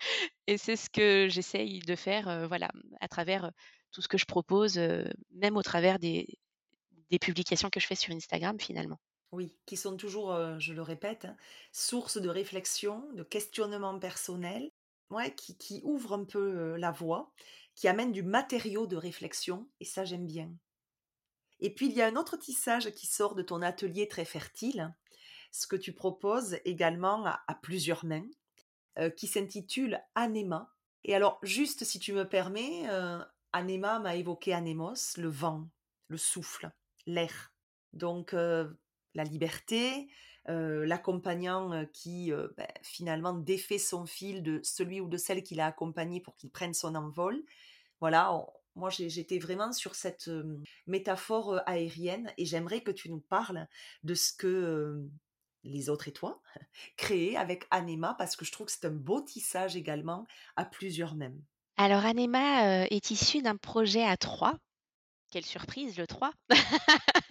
et 0.47 0.58
c'est 0.58 0.76
ce 0.76 0.89
que 0.89 1.28
j'essaye 1.30 1.80
de 1.80 1.95
faire, 1.95 2.47
voilà, 2.47 2.70
à 3.01 3.08
travers 3.08 3.51
tout 3.91 4.01
ce 4.01 4.08
que 4.08 4.18
je 4.18 4.26
propose, 4.26 4.80
même 5.32 5.58
au 5.58 5.64
travers 5.64 5.99
des, 5.99 6.28
des 7.10 7.20
publications 7.20 7.70
que 7.70 7.80
je 7.80 7.88
fais 7.88 7.95
sur 7.95 8.14
Instagram, 8.14 8.60
finalement. 8.60 8.99
Oui, 9.32 9.53
qui 9.66 9.76
sont 9.76 9.97
toujours, 9.97 10.60
je 10.60 10.74
le 10.74 10.82
répète, 10.82 11.26
hein, 11.26 11.36
source 11.74 12.18
de 12.18 12.30
réflexion, 12.30 13.03
de 13.14 13.24
questionnement 13.24 13.97
personnel, 13.99 14.72
ouais, 15.10 15.34
qui, 15.34 15.58
qui 15.58 15.82
ouvre 15.84 16.14
un 16.14 16.24
peu 16.24 16.76
la 16.76 16.91
voie, 16.91 17.32
qui 17.76 17.88
amène 17.88 18.12
du 18.12 18.24
matériau 18.24 18.88
de 18.88 18.95
réflexion, 18.95 19.68
et 19.80 19.86
ça 19.86 20.06
j'aime 20.06 20.26
bien. 20.26 20.51
Et 21.60 21.74
puis 21.74 21.88
il 21.88 21.93
y 21.93 22.01
a 22.01 22.08
un 22.08 22.16
autre 22.16 22.38
tissage 22.38 22.91
qui 22.91 23.08
sort 23.08 23.36
de 23.36 23.41
ton 23.41 23.62
atelier 23.62 24.08
très 24.08 24.26
fertile, 24.26 24.93
ce 25.51 25.68
que 25.68 25.76
tu 25.76 25.93
proposes 25.93 26.58
également 26.66 27.26
à, 27.26 27.56
plusieurs 27.62 28.06
mains, 28.06 28.28
qui 29.16 29.28
s'intitule 29.28 30.01
Anéma. 30.16 30.74
Et 31.06 31.16
alors, 31.16 31.39
juste 31.43 31.84
si 31.84 31.99
tu 31.99 32.12
me 32.14 32.28
permets, 32.28 32.89
euh, 32.89 33.24
Anéma 33.53 33.99
m'a 33.99 34.16
évoqué 34.16 34.53
Anémos, 34.53 35.18
le 35.18 35.30
vent, 35.30 35.70
le 36.08 36.18
souffle, 36.18 36.72
l'air. 37.06 37.53
Donc, 37.93 38.34
la 38.34 39.24
liberté, 39.24 40.10
l'accompagnant 40.47 41.85
qui 41.91 42.31
ben, 42.57 42.67
finalement 42.81 43.33
défait 43.33 43.79
son 43.79 44.05
fil 44.05 44.43
de 44.43 44.59
celui 44.63 45.01
ou 45.01 45.07
de 45.07 45.17
celle 45.17 45.43
qu'il 45.43 45.59
a 45.59 45.65
accompagné 45.65 46.21
pour 46.21 46.35
qu'il 46.35 46.51
prenne 46.51 46.73
son 46.73 46.95
envol. 46.95 47.41
Voilà, 47.99 48.31
moi, 48.75 48.89
j'étais 48.89 49.39
vraiment 49.39 49.71
sur 49.71 49.95
cette 49.95 50.29
métaphore 50.85 51.61
aérienne 51.65 52.31
et 52.37 52.45
j'aimerais 52.45 52.81
que 52.81 52.91
tu 52.91 53.09
nous 53.09 53.21
parles 53.21 53.67
de 54.03 54.13
ce 54.13 54.33
que 54.33 55.09
les 55.63 55.89
autres 55.89 56.07
et 56.07 56.13
toi 56.13 56.41
créez 56.97 57.35
avec 57.37 57.65
Anema 57.71 58.13
parce 58.17 58.35
que 58.35 58.45
je 58.45 58.51
trouve 58.51 58.67
que 58.67 58.71
c'est 58.71 58.85
un 58.85 58.91
beau 58.91 59.21
tissage 59.21 59.75
également 59.75 60.27
à 60.55 60.65
plusieurs 60.65 61.15
mêmes. 61.15 61.41
Alors, 61.77 62.05
Anema 62.05 62.85
est 62.87 63.11
issu 63.11 63.41
d'un 63.41 63.57
projet 63.57 64.03
à 64.03 64.15
trois. 64.15 64.57
Quelle 65.31 65.43
surprise, 65.43 65.97
le 65.97 66.07
3 66.07 66.31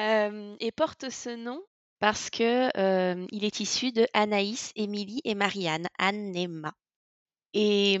Et 0.00 0.72
porte 0.72 1.10
ce 1.10 1.36
nom 1.36 1.60
parce 1.98 2.30
que 2.30 2.70
il 3.32 3.44
est 3.44 3.60
issu 3.60 3.92
de 3.92 4.06
Anaïs, 4.14 4.72
Émilie 4.74 5.20
et 5.24 5.34
Marianne, 5.34 5.86
Anema. 5.98 6.72
Et 7.52 7.98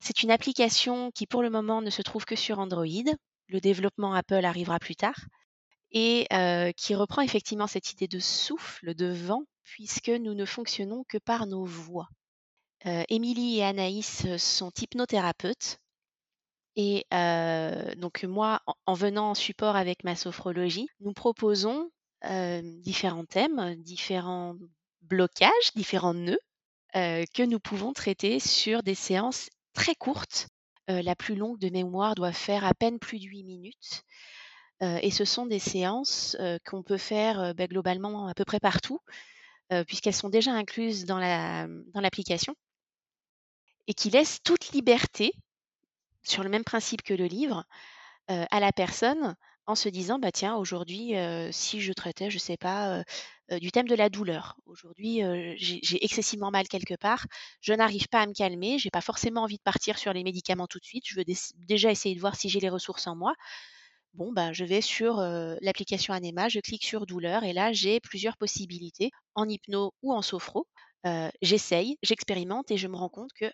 c'est 0.00 0.22
une 0.22 0.30
application 0.30 1.10
qui, 1.12 1.26
pour 1.26 1.42
le 1.42 1.50
moment, 1.50 1.80
ne 1.80 1.90
se 1.90 2.02
trouve 2.02 2.24
que 2.24 2.36
sur 2.36 2.58
Android. 2.58 2.86
Le 3.48 3.60
développement 3.60 4.14
Apple 4.14 4.44
arrivera 4.44 4.78
plus 4.78 4.96
tard. 4.96 5.18
Et 5.90 6.26
qui 6.76 6.94
reprend 6.94 7.22
effectivement 7.22 7.66
cette 7.66 7.92
idée 7.92 8.08
de 8.08 8.18
souffle, 8.18 8.94
de 8.94 9.12
vent, 9.12 9.44
puisque 9.64 10.10
nous 10.10 10.34
ne 10.34 10.44
fonctionnons 10.44 11.04
que 11.08 11.18
par 11.18 11.46
nos 11.46 11.64
voix. 11.64 12.08
Émilie 12.84 13.58
et 13.58 13.64
Anaïs 13.64 14.36
sont 14.36 14.72
hypnothérapeutes. 14.78 15.78
Et 16.76 17.06
donc 17.96 18.24
moi, 18.24 18.62
en, 18.86 18.94
venant 18.94 19.30
en 19.30 19.34
support 19.34 19.76
avec 19.76 20.04
ma 20.04 20.16
sophrologie, 20.16 20.88
nous 21.00 21.12
proposons 21.12 21.90
différents 22.62 23.24
thèmes, 23.24 23.74
différents 23.82 24.56
blocages, 25.02 25.72
différents 25.74 26.14
nœuds 26.14 26.40
que 26.94 27.42
nous 27.42 27.60
pouvons 27.60 27.92
traiter 27.92 28.38
sur 28.40 28.82
des 28.82 28.94
séances 28.94 29.50
très 29.74 29.94
courtes. 29.94 30.48
la 30.88 31.14
plus 31.14 31.34
longue 31.34 31.58
de 31.58 31.68
mémoire 31.68 32.14
doit 32.14 32.32
faire 32.32 32.64
à 32.64 32.74
peine 32.74 32.98
plus 32.98 33.18
de 33.18 33.24
8 33.24 33.44
minutes. 33.44 34.02
et 34.80 35.10
ce 35.10 35.24
sont 35.24 35.46
des 35.46 35.58
séances 35.58 36.36
qu'on 36.64 36.82
peut 36.82 36.98
faire 36.98 37.54
bah, 37.54 37.66
globalement 37.66 38.28
à 38.28 38.34
peu 38.34 38.44
près 38.44 38.60
partout, 38.60 39.00
puisqu'elles 39.86 40.14
sont 40.14 40.30
déjà 40.30 40.52
incluses 40.52 41.04
dans 41.04 41.18
l'application, 41.18 42.54
et 43.86 43.94
qui 43.94 44.10
laissent 44.10 44.42
toute 44.42 44.70
liberté, 44.72 45.32
sur 46.24 46.42
le 46.42 46.48
même 46.50 46.64
principe 46.64 47.02
que 47.02 47.14
le 47.14 47.26
livre, 47.26 47.64
à 48.28 48.60
la 48.60 48.72
personne 48.72 49.36
en 49.66 49.74
se 49.76 49.88
disant 49.88 50.18
bah 50.18 50.32
tiens 50.32 50.56
aujourd'hui 50.56 51.14
si 51.52 51.80
je 51.80 51.92
traitais 51.92 52.30
je 52.30 52.38
sais 52.38 52.56
pas 52.56 53.04
du 53.50 53.70
thème 53.72 53.88
de 53.88 53.94
la 53.94 54.08
douleur. 54.08 54.56
Aujourd'hui 54.66 55.20
j'ai 55.56 56.04
excessivement 56.04 56.50
mal 56.50 56.68
quelque 56.68 56.94
part 56.96 57.26
je 57.60 57.72
n'arrive 57.74 58.08
pas 58.08 58.22
à 58.22 58.26
me 58.26 58.32
calmer 58.34 58.78
j'ai 58.78 58.90
pas 58.90 59.00
forcément 59.02 59.42
envie 59.42 59.58
de 59.58 59.62
partir 59.62 59.98
sur 59.98 60.12
les 60.12 60.24
médicaments 60.24 60.66
tout 60.66 60.78
de 60.78 60.84
suite 60.84 61.04
je 61.06 61.16
veux 61.16 61.24
déjà 61.56 61.90
essayer 61.90 62.14
de 62.14 62.20
voir 62.20 62.36
si 62.36 62.48
j'ai 62.48 62.60
les 62.60 62.70
ressources 62.70 63.06
en 63.06 63.16
moi. 63.16 63.34
Bon 64.14 64.32
bah 64.32 64.52
je 64.52 64.64
vais 64.64 64.80
sur 64.82 65.18
l'application 65.60 66.14
Anema 66.14 66.48
je 66.48 66.60
clique 66.60 66.84
sur 66.84 67.06
douleur 67.06 67.44
et 67.44 67.52
là 67.52 67.72
j'ai 67.72 68.00
plusieurs 68.00 68.36
possibilités 68.36 69.10
en 69.34 69.48
hypno 69.48 69.92
ou 70.02 70.12
en 70.14 70.22
sophro. 70.22 70.66
J'essaye 71.42 71.98
j'expérimente 72.02 72.70
et 72.70 72.76
je 72.78 72.88
me 72.88 72.96
rends 72.96 73.08
compte 73.10 73.30
que 73.38 73.46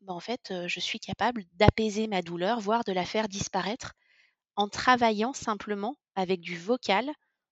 bah, 0.00 0.12
en 0.12 0.20
fait 0.20 0.52
je 0.66 0.80
suis 0.80 1.00
capable 1.00 1.44
d'apaiser 1.54 2.06
ma 2.06 2.22
douleur 2.22 2.60
voire 2.60 2.84
de 2.84 2.92
la 2.92 3.04
faire 3.04 3.28
disparaître 3.28 3.94
en 4.56 4.68
travaillant 4.68 5.32
simplement 5.32 5.96
avec 6.14 6.40
du 6.40 6.56
vocal 6.58 7.10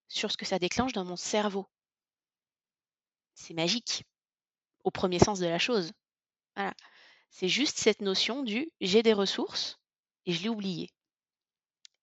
sur 0.08 0.32
ce 0.32 0.36
que 0.36 0.44
ça 0.44 0.58
déclenche 0.58 0.92
dans 0.92 1.04
mon 1.04 1.16
cerveau. 1.16 1.66
C'est 3.34 3.54
magique, 3.54 4.04
au 4.84 4.90
premier 4.90 5.18
sens 5.18 5.38
de 5.38 5.46
la 5.46 5.58
chose. 5.58 5.92
Voilà. 6.56 6.74
C'est 7.30 7.48
juste 7.48 7.78
cette 7.78 8.00
notion 8.00 8.42
du 8.42 8.70
j'ai 8.80 9.02
des 9.02 9.12
ressources 9.12 9.78
et 10.24 10.32
je 10.32 10.42
l'ai 10.42 10.48
oublié. 10.48 10.90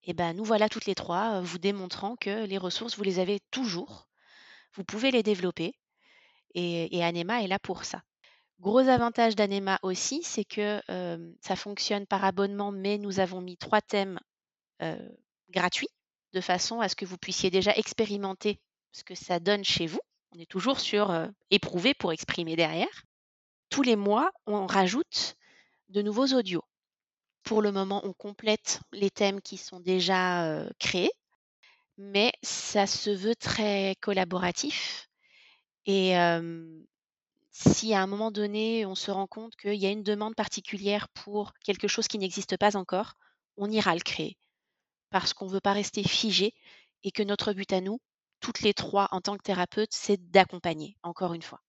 Et 0.03 0.13
ben 0.13 0.33
nous 0.33 0.43
voilà 0.43 0.69
toutes 0.69 0.85
les 0.85 0.95
trois 0.95 1.41
vous 1.41 1.57
démontrant 1.57 2.15
que 2.17 2.45
les 2.45 2.57
ressources, 2.57 2.97
vous 2.97 3.03
les 3.03 3.19
avez 3.19 3.39
toujours. 3.51 4.07
Vous 4.73 4.83
pouvez 4.83 5.11
les 5.11 5.23
développer. 5.23 5.75
Et, 6.55 7.03
Anema 7.03 7.41
est 7.41 7.47
là 7.47 7.57
pour 7.59 7.83
ça. 7.83 8.03
Gros 8.63 8.87
avantage 8.87 9.35
d'Anema 9.35 9.77
aussi, 9.83 10.23
c'est 10.23 10.45
que 10.45 10.81
ça 11.41 11.57
fonctionne 11.57 12.07
par 12.07 12.23
abonnement, 12.23 12.71
mais 12.71 12.97
nous 12.97 13.19
avons 13.19 13.41
mis 13.41 13.57
trois 13.57 13.81
thèmes 13.81 14.21
gratuit 15.49 15.89
de 16.31 16.39
façon 16.39 16.79
à 16.79 16.87
ce 16.87 16.95
que 16.95 17.03
vous 17.03 17.17
puissiez 17.17 17.49
déjà 17.49 17.75
expérimenter 17.75 18.61
ce 18.93 19.03
que 19.03 19.15
ça 19.15 19.41
donne 19.41 19.65
chez 19.65 19.85
vous. 19.85 19.99
On 20.33 20.39
est 20.39 20.49
toujours 20.49 20.79
sur 20.79 21.13
éprouver 21.51 21.93
pour 21.93 22.13
exprimer 22.13 22.55
derrière. 22.55 23.03
Tous 23.69 23.81
les 23.81 23.97
mois, 23.97 24.31
on 24.45 24.65
rajoute 24.65 25.35
de 25.89 26.01
nouveaux 26.01 26.27
audios. 26.27 26.63
Pour 27.43 27.61
le 27.61 27.73
moment, 27.73 27.99
on 28.05 28.13
complète 28.13 28.79
les 28.93 29.09
thèmes 29.09 29.41
qui 29.41 29.57
sont 29.57 29.81
déjà 29.81 30.65
créés, 30.79 31.11
mais 31.97 32.31
ça 32.41 32.87
se 32.87 33.09
veut 33.09 33.35
très 33.35 33.97
collaboratif. 33.99 35.09
Et 35.85 36.13
si 37.53 37.93
à 37.93 38.01
un 38.01 38.07
moment 38.07 38.31
donné, 38.31 38.85
on 38.85 38.95
se 38.95 39.11
rend 39.11 39.27
compte 39.27 39.55
qu'il 39.55 39.75
y 39.75 39.85
a 39.85 39.91
une 39.91 40.03
demande 40.03 40.35
particulière 40.35 41.07
pour 41.09 41.53
quelque 41.63 41.87
chose 41.87 42.07
qui 42.07 42.17
n'existe 42.17 42.57
pas 42.57 42.75
encore, 42.75 43.13
on 43.57 43.69
ira 43.69 43.93
le 43.93 44.01
créer. 44.01 44.37
Parce 45.11 45.33
qu'on 45.33 45.45
ne 45.45 45.51
veut 45.51 45.61
pas 45.61 45.73
rester 45.73 46.03
figé 46.03 46.55
et 47.03 47.11
que 47.11 47.21
notre 47.21 47.53
but 47.53 47.71
à 47.71 47.79
nous, 47.79 47.99
toutes 48.39 48.61
les 48.61 48.73
trois 48.73 49.07
en 49.11 49.21
tant 49.21 49.37
que 49.37 49.43
thérapeutes, 49.43 49.93
c'est 49.93 50.31
d'accompagner, 50.31 50.97
encore 51.03 51.33
une 51.33 51.43
fois. 51.43 51.61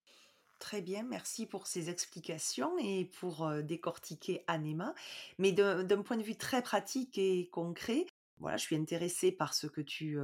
Très 0.59 0.80
bien, 0.80 1.03
merci 1.03 1.45
pour 1.45 1.66
ces 1.66 1.91
explications 1.91 2.78
et 2.78 3.05
pour 3.20 3.47
décortiquer 3.62 4.43
Anema. 4.47 4.95
Mais 5.39 5.53
d'un 5.53 6.03
point 6.03 6.16
de 6.16 6.22
vue 6.22 6.37
très 6.37 6.62
pratique 6.62 7.18
et 7.18 7.51
concret, 7.51 8.07
voilà, 8.39 8.57
je 8.57 8.62
suis 8.62 8.76
intéressée 8.76 9.30
par 9.30 9.53
ce 9.53 9.66
que 9.66 9.82
tu 9.82 10.16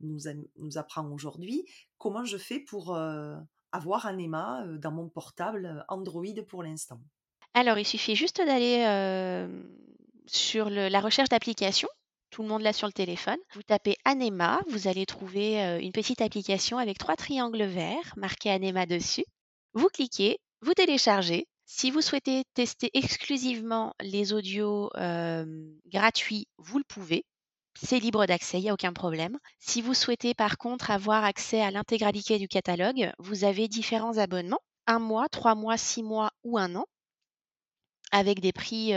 nous, 0.00 0.76
apprends 0.76 1.10
aujourd'hui. 1.10 1.64
Comment 1.96 2.26
je 2.26 2.36
fais 2.36 2.60
pour 2.60 2.94
avoir 3.72 4.06
Anema 4.06 4.64
dans 4.78 4.92
mon 4.92 5.08
portable 5.08 5.84
Android 5.88 6.24
pour 6.48 6.62
l'instant 6.62 7.00
Alors, 7.54 7.78
il 7.78 7.84
suffit 7.84 8.16
juste 8.16 8.38
d'aller 8.38 8.84
sur 10.26 10.70
la 10.70 11.00
recherche 11.00 11.28
d'application. 11.28 11.88
Tout 12.30 12.42
le 12.42 12.48
monde 12.48 12.62
l'a 12.62 12.72
sur 12.72 12.86
le 12.86 12.92
téléphone. 12.92 13.38
Vous 13.54 13.62
tapez 13.62 13.96
Anema, 14.04 14.62
vous 14.68 14.88
allez 14.88 15.04
trouver 15.04 15.60
une 15.82 15.92
petite 15.92 16.22
application 16.22 16.78
avec 16.78 16.98
trois 16.98 17.16
triangles 17.16 17.64
verts 17.64 18.14
marqués 18.16 18.50
Anema 18.50 18.86
dessus. 18.86 19.24
Vous 19.74 19.88
cliquez, 19.88 20.38
vous 20.62 20.74
téléchargez. 20.74 21.46
Si 21.64 21.90
vous 21.90 22.00
souhaitez 22.00 22.44
tester 22.54 22.90
exclusivement 22.94 23.94
les 24.00 24.32
audios 24.32 24.90
gratuits, 25.86 26.46
vous 26.58 26.78
le 26.78 26.84
pouvez. 26.84 27.24
C'est 27.74 27.98
libre 27.98 28.26
d'accès, 28.26 28.58
il 28.58 28.62
n'y 28.62 28.70
a 28.70 28.74
aucun 28.74 28.92
problème. 28.92 29.38
Si 29.58 29.82
vous 29.82 29.94
souhaitez 29.94 30.34
par 30.34 30.56
contre 30.58 30.90
avoir 30.90 31.24
accès 31.24 31.60
à 31.60 31.70
l'intégralité 31.70 32.38
du 32.38 32.48
catalogue, 32.48 33.12
vous 33.18 33.44
avez 33.44 33.68
différents 33.68 34.18
abonnements, 34.18 34.62
un 34.86 34.98
mois, 34.98 35.28
trois 35.28 35.54
mois, 35.54 35.76
six 35.76 36.02
mois 36.02 36.30
ou 36.44 36.58
un 36.58 36.74
an, 36.76 36.86
avec 38.10 38.40
des 38.40 38.52
prix 38.52 38.92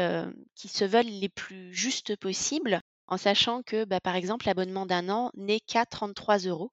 qui 0.55 0.67
se 0.67 0.85
veulent 0.85 1.05
les 1.05 1.29
plus 1.29 1.73
justes 1.73 2.15
possibles, 2.17 2.81
en 3.07 3.17
sachant 3.17 3.61
que 3.63 3.85
bah, 3.85 3.99
par 3.99 4.15
exemple 4.15 4.45
l'abonnement 4.45 4.85
d'un 4.85 5.09
an 5.09 5.31
n'est 5.35 5.59
qu'à 5.59 5.85
33 5.85 6.39
euros, 6.39 6.71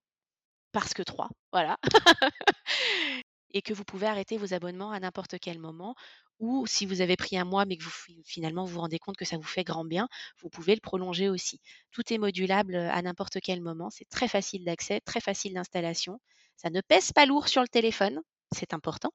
parce 0.72 0.94
que 0.94 1.02
3, 1.02 1.28
voilà. 1.52 1.78
et 3.52 3.62
que 3.62 3.74
vous 3.74 3.84
pouvez 3.84 4.06
arrêter 4.06 4.36
vos 4.36 4.54
abonnements 4.54 4.92
à 4.92 5.00
n'importe 5.00 5.38
quel 5.40 5.58
moment 5.58 5.94
ou 6.38 6.66
si 6.66 6.86
vous 6.86 7.00
avez 7.00 7.16
pris 7.16 7.36
un 7.38 7.44
mois 7.44 7.64
mais 7.66 7.76
que 7.76 7.84
vous 7.84 7.92
finalement 8.24 8.64
vous 8.64 8.74
vous 8.74 8.80
rendez 8.80 8.98
compte 8.98 9.16
que 9.16 9.24
ça 9.24 9.36
vous 9.36 9.42
fait 9.44 9.64
grand 9.64 9.84
bien, 9.84 10.08
vous 10.40 10.48
pouvez 10.50 10.74
le 10.74 10.80
prolonger 10.80 11.28
aussi. 11.28 11.60
Tout 11.92 12.12
est 12.12 12.18
modulable 12.18 12.74
à 12.76 13.00
n'importe 13.02 13.38
quel 13.40 13.60
moment, 13.60 13.90
c'est 13.90 14.08
très 14.08 14.28
facile 14.28 14.64
d'accès, 14.64 15.00
très 15.00 15.20
facile 15.20 15.54
d'installation. 15.54 16.20
Ça 16.56 16.70
ne 16.70 16.80
pèse 16.80 17.12
pas 17.12 17.26
lourd 17.26 17.48
sur 17.48 17.62
le 17.62 17.68
téléphone, 17.68 18.20
c'est 18.52 18.74
important. 18.74 19.12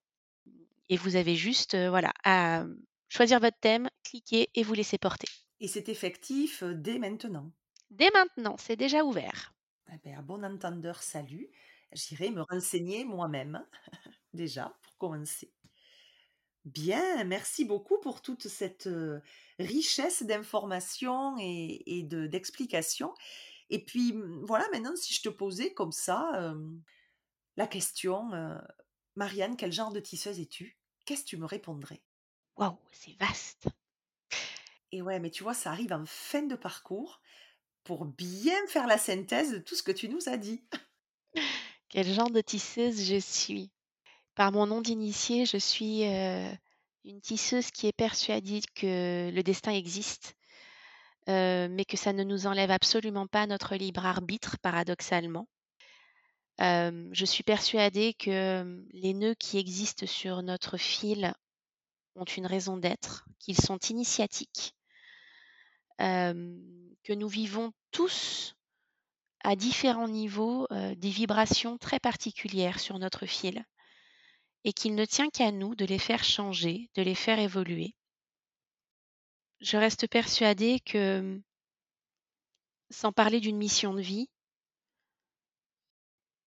Et 0.90 0.98
vous 0.98 1.16
avez 1.16 1.36
juste 1.36 1.76
voilà 1.76 2.14
à 2.24 2.66
choisir 3.10 3.40
votre 3.40 3.60
thème, 3.60 3.90
cliquer 4.04 4.50
et 4.56 4.64
vous 4.64 4.74
laisser 4.74 4.98
porter. 4.98 5.28
Et 5.60 5.68
c'est 5.68 5.90
effectif 5.90 6.64
dès 6.64 6.98
maintenant? 6.98 7.52
Dès 7.90 8.10
maintenant, 8.12 8.56
c'est 8.58 8.78
déjà 8.78 9.04
ouvert. 9.04 9.54
Eh 9.94 9.98
bien, 9.98 10.22
bon 10.22 10.44
entendeur, 10.44 11.02
salut. 11.02 11.50
J'irai 11.94 12.32
me 12.32 12.42
renseigner 12.42 13.06
moi-même, 13.06 13.66
déjà, 14.38 14.78
pour 14.84 14.98
commencer. 14.98 15.52
Bien, 16.64 17.24
merci 17.26 17.66
beaucoup 17.66 18.00
pour 18.00 18.22
toute 18.22 18.48
cette 18.48 18.90
richesse 19.60 20.24
d'informations 20.24 21.36
et, 21.40 22.04
d'explications. 22.04 23.14
Et 23.70 23.84
puis, 23.84 24.14
mmh, 24.14 24.46
voilà, 24.46 24.66
maintenant, 24.72 24.96
si 24.96 25.14
je 25.14 25.22
te 25.22 25.30
posais 25.30 25.74
comme 25.74 25.92
ça 25.92 26.56
la 27.58 27.68
question, 27.68 28.32
Marianne, 29.16 29.58
quel 29.58 29.72
genre 29.72 29.92
de 29.92 30.00
tisseuse 30.00 30.40
es-tu? 30.40 30.78
Qu'est-ce 31.06 31.24
que 31.24 31.30
tu 31.30 31.38
me 31.38 31.46
répondrais? 31.46 32.02
Waouh, 32.58 32.78
c'est 32.92 33.18
vaste. 33.20 33.68
Et 34.92 35.02
ouais, 35.02 35.20
mais 35.20 35.32
tu 35.32 35.44
vois, 35.44 35.54
ça 35.54 35.72
arrive 35.72 35.94
en 35.94 36.06
fin 36.06 36.44
de 36.44 36.56
parcours 36.56 37.22
pour 37.84 38.06
bien 38.06 38.58
faire 38.68 38.88
la 38.88 38.98
synthèse 38.98 39.52
de 39.52 39.60
tout 39.60 39.76
ce 39.76 39.84
que 39.84 39.92
tu 39.92 40.10
nous 40.10 40.28
as 40.28 40.38
dit. 40.38 40.64
Quel 41.90 42.12
genre 42.12 42.30
de 42.30 42.42
tisseuse 42.42 43.04
je 43.04 43.20
suis? 43.20 43.72
Par 44.38 44.52
mon 44.52 44.68
nom 44.68 44.82
d'initié, 44.82 45.48
je 45.48 45.58
suis 45.58 46.04
une 46.04 47.22
tisseuse 47.22 47.72
qui 47.72 47.88
est 47.88 47.98
persuadée 47.98 48.62
que 48.76 49.32
le 49.34 49.42
destin 49.42 49.72
existe, 49.72 50.36
mais 51.26 51.86
que 51.90 51.98
ça 51.98 52.14
ne 52.14 52.24
nous 52.24 52.46
enlève 52.46 52.70
absolument 52.70 53.26
pas 53.26 53.48
notre 53.48 53.76
libre 53.76 54.06
arbitre, 54.06 54.58
paradoxalement. 54.62 55.48
je 56.60 57.26
suis 57.26 57.42
persuadée 57.42 58.14
que 58.14 58.86
les 58.94 59.16
nœuds 59.16 59.34
qui 59.34 59.58
existent 59.58 60.06
sur 60.06 60.44
notre 60.44 60.78
fil 60.78 61.34
ont 62.14 62.26
une 62.26 62.46
raison 62.46 62.78
d'être, 62.78 63.26
qu'ils 63.40 63.60
sont 63.60 63.80
initiatiques, 63.90 64.76
que 65.98 67.14
nous 67.14 67.28
vivons 67.28 67.72
tous 67.90 68.54
à 69.44 69.56
différents 69.56 70.08
niveaux 70.08 70.68
des 70.70 71.10
vibrations 71.10 71.80
très 71.80 72.00
particulières 72.00 72.80
sur 72.80 73.00
notre 73.00 73.26
fil 73.26 73.66
et 74.68 74.74
qu'il 74.74 74.96
ne 74.96 75.06
tient 75.06 75.30
qu'à 75.30 75.50
nous 75.54 75.76
de 75.76 75.86
les 75.86 75.98
faire 75.98 76.26
changer, 76.26 76.92
de 76.96 77.02
les 77.02 77.16
faire 77.16 77.40
évoluer. 77.40 77.96
Je 79.62 79.78
reste 79.78 80.08
persuadée 80.10 80.82
que, 80.82 81.42
sans 82.90 83.14
parler 83.14 83.40
d'une 83.40 83.56
mission 83.56 83.94
de 83.94 84.02
vie, 84.02 84.30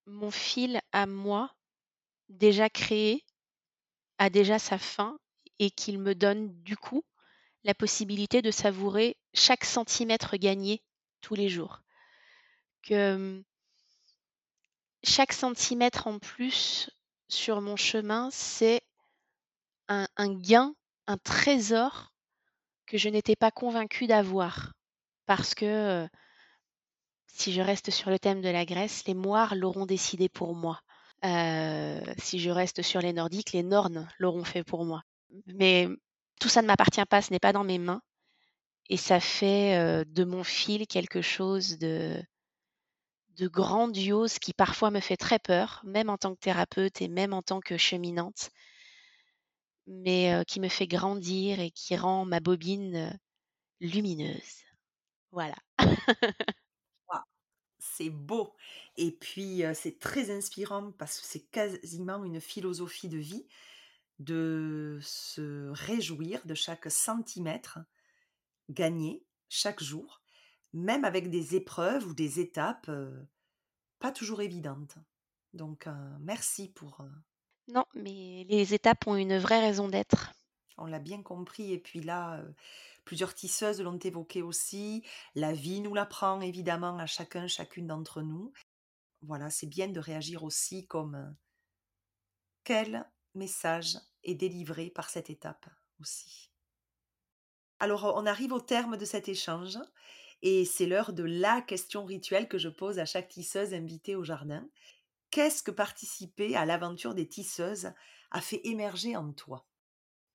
mon 0.04 0.30
fil 0.30 0.82
à 0.92 1.06
moi, 1.06 1.56
déjà 2.28 2.68
créé, 2.68 3.24
a 4.18 4.28
déjà 4.28 4.58
sa 4.58 4.76
fin 4.76 5.18
et 5.58 5.70
qu'il 5.70 5.98
me 5.98 6.14
donne 6.14 6.52
du 6.62 6.76
coup 6.76 7.02
la 7.64 7.72
possibilité 7.72 8.42
de 8.42 8.50
savourer 8.50 9.16
chaque 9.32 9.64
centimètre 9.64 10.36
gagné 10.36 10.82
tous 11.22 11.34
les 11.34 11.48
jours. 11.48 11.80
Que 12.82 13.42
chaque 15.02 15.32
centimètre 15.32 16.06
en 16.06 16.18
plus 16.18 16.90
sur 17.32 17.60
mon 17.60 17.76
chemin, 17.76 18.28
c'est 18.32 18.82
un, 19.88 20.06
gain, 20.34 20.74
un 21.06 21.16
trésor 21.18 22.12
que 22.86 22.98
je 22.98 23.08
n'étais 23.08 23.36
pas 23.36 23.50
convaincue 23.50 24.06
d'avoir. 24.06 24.72
Parce 25.26 25.54
que 25.54 26.08
si 27.26 27.52
je 27.52 27.60
reste 27.60 27.90
sur 27.90 28.10
le 28.10 28.18
thème 28.18 28.40
de 28.40 28.48
la 28.48 28.64
Grèce, 28.64 29.04
les 29.06 29.14
Moires 29.14 29.54
l'auront 29.54 29.86
décidé 29.86 30.28
pour 30.28 30.54
moi. 30.54 30.80
si 31.22 32.38
je 32.38 32.50
reste 32.50 32.82
sur 32.82 33.00
les 33.00 33.12
Nordiques, 33.12 33.52
les 33.52 33.62
Nornes 33.62 34.08
l'auront 34.18 34.44
fait 34.44 34.64
pour 34.64 34.84
moi. 34.84 35.02
Mais 35.46 35.88
tout 36.40 36.48
ça 36.48 36.62
ne 36.62 36.66
m'appartient 36.66 37.04
pas, 37.06 37.22
ce 37.22 37.32
n'est 37.32 37.40
pas 37.40 37.52
dans 37.52 37.64
mes 37.64 37.78
mains. 37.78 38.02
Et 38.88 38.96
ça 38.96 39.20
fait 39.20 40.04
de 40.04 40.24
mon 40.24 40.44
fil 40.44 40.86
quelque 40.86 41.22
chose 41.22 41.78
de, 41.78 42.20
de 43.40 43.48
grandiose 43.48 44.38
qui 44.38 44.52
parfois 44.52 44.90
me 44.90 45.00
fait 45.00 45.16
très 45.16 45.38
peur, 45.38 45.80
même 45.84 46.10
en 46.10 46.18
tant 46.18 46.34
que 46.34 46.40
thérapeute 46.40 47.00
et 47.00 47.08
même 47.08 47.32
en 47.32 47.40
tant 47.40 47.60
que 47.60 47.78
cheminante, 47.78 48.50
mais 49.86 50.44
qui 50.46 50.60
me 50.60 50.68
fait 50.68 50.86
grandir 50.86 51.58
et 51.58 51.70
qui 51.70 51.96
rend 51.96 52.26
ma 52.26 52.40
bobine 52.40 53.18
lumineuse. 53.80 54.64
Voilà. 55.32 55.56
c'est 57.78 58.10
beau. 58.10 58.54
Et 58.96 59.10
puis, 59.10 59.62
c'est 59.74 59.98
très 59.98 60.30
inspirant 60.30 60.92
parce 60.92 61.18
que 61.18 61.26
c'est 61.26 61.50
quasiment 61.50 62.24
une 62.24 62.40
philosophie 62.40 63.08
de 63.08 63.18
vie 63.18 63.46
de 64.18 64.98
se 65.02 65.70
réjouir 65.70 66.40
de 66.44 66.54
chaque 66.54 66.90
centimètre 66.90 67.78
gagné 68.68 69.24
chaque 69.48 69.82
jour 69.82 70.19
même 70.72 71.04
avec 71.04 71.30
des 71.30 71.56
épreuves 71.56 72.06
ou 72.06 72.14
des 72.14 72.40
étapes 72.40 72.90
pas 73.98 74.12
toujours 74.12 74.40
évidentes. 74.40 74.96
Donc, 75.52 75.88
merci 76.20 76.68
pour. 76.68 77.04
Non, 77.68 77.84
mais 77.94 78.46
les 78.48 78.74
étapes 78.74 79.06
ont 79.06 79.16
une 79.16 79.38
vraie 79.38 79.60
raison 79.60 79.88
d'être. 79.88 80.32
On 80.78 80.86
l'a 80.86 80.98
bien 80.98 81.22
compris. 81.22 81.72
Et 81.72 81.78
puis 81.78 82.00
là, 82.00 82.42
plusieurs 83.04 83.34
tisseuses 83.34 83.80
l'ont 83.80 83.98
évoqué 83.98 84.42
aussi. 84.42 85.04
La 85.34 85.52
vie 85.52 85.80
nous 85.80 85.94
l'apprend 85.94 86.40
évidemment 86.40 86.98
à 86.98 87.06
chacun, 87.06 87.46
chacune 87.46 87.86
d'entre 87.86 88.22
nous. 88.22 88.52
Voilà, 89.22 89.50
c'est 89.50 89.66
bien 89.66 89.88
de 89.88 90.00
réagir 90.00 90.44
aussi 90.44 90.86
comme 90.86 91.36
quel 92.64 93.06
message 93.34 93.98
est 94.24 94.34
délivré 94.34 94.88
par 94.88 95.10
cette 95.10 95.30
étape 95.30 95.66
aussi. 96.00 96.50
Alors, 97.78 98.12
on 98.16 98.24
arrive 98.24 98.52
au 98.52 98.60
terme 98.60 98.96
de 98.96 99.04
cet 99.04 99.28
échange. 99.28 99.78
Et 100.42 100.64
c'est 100.64 100.86
l'heure 100.86 101.12
de 101.12 101.22
la 101.22 101.60
question 101.60 102.04
rituelle 102.04 102.48
que 102.48 102.58
je 102.58 102.68
pose 102.68 102.98
à 102.98 103.04
chaque 103.04 103.28
tisseuse 103.28 103.74
invitée 103.74 104.16
au 104.16 104.24
jardin. 104.24 104.66
Qu'est-ce 105.30 105.62
que 105.62 105.70
participer 105.70 106.56
à 106.56 106.64
l'aventure 106.64 107.14
des 107.14 107.28
tisseuses 107.28 107.92
a 108.30 108.40
fait 108.40 108.60
émerger 108.64 109.16
en 109.16 109.32
toi? 109.32 109.66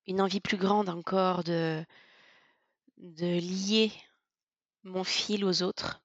Une 0.08 0.22
envie 0.22 0.42
plus 0.42 0.58
grande 0.58 0.90
encore 0.90 1.44
de, 1.44 1.84
de 2.98 3.40
lier 3.40 3.92
mon 4.84 5.04
fil 5.04 5.44
aux 5.44 5.64
autres, 5.64 6.04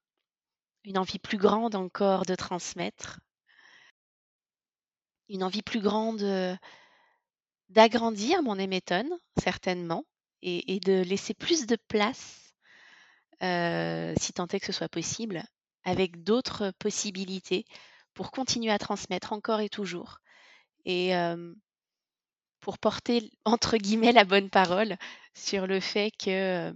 une 0.83 0.97
envie 0.97 1.19
plus 1.19 1.37
grande 1.37 1.75
encore 1.75 2.25
de 2.25 2.33
transmettre, 2.33 3.19
une 5.29 5.43
envie 5.43 5.61
plus 5.61 5.79
grande 5.79 6.23
euh, 6.23 6.55
d'agrandir 7.69 8.41
mon 8.41 8.57
émétonne, 8.57 9.11
certainement, 9.37 10.05
et 10.41 10.79
de 10.79 11.03
laisser 11.03 11.35
plus 11.35 11.67
de 11.67 11.77
place, 11.87 12.50
euh, 13.43 14.13
si 14.19 14.33
tant 14.33 14.47
est 14.47 14.59
que 14.59 14.65
ce 14.65 14.71
soit 14.71 14.89
possible, 14.89 15.43
avec 15.83 16.23
d'autres 16.23 16.71
possibilités 16.79 17.65
pour 18.13 18.31
continuer 18.31 18.71
à 18.71 18.77
transmettre 18.77 19.33
encore 19.33 19.61
et 19.61 19.69
toujours. 19.69 20.19
Et 20.85 21.13
pour 22.59 22.77
porter, 22.77 23.31
entre 23.45 23.77
guillemets, 23.77 24.11
la 24.11 24.25
bonne 24.25 24.49
parole 24.49 24.97
sur 25.33 25.67
le 25.67 25.79
fait 25.79 26.11
que 26.11 26.73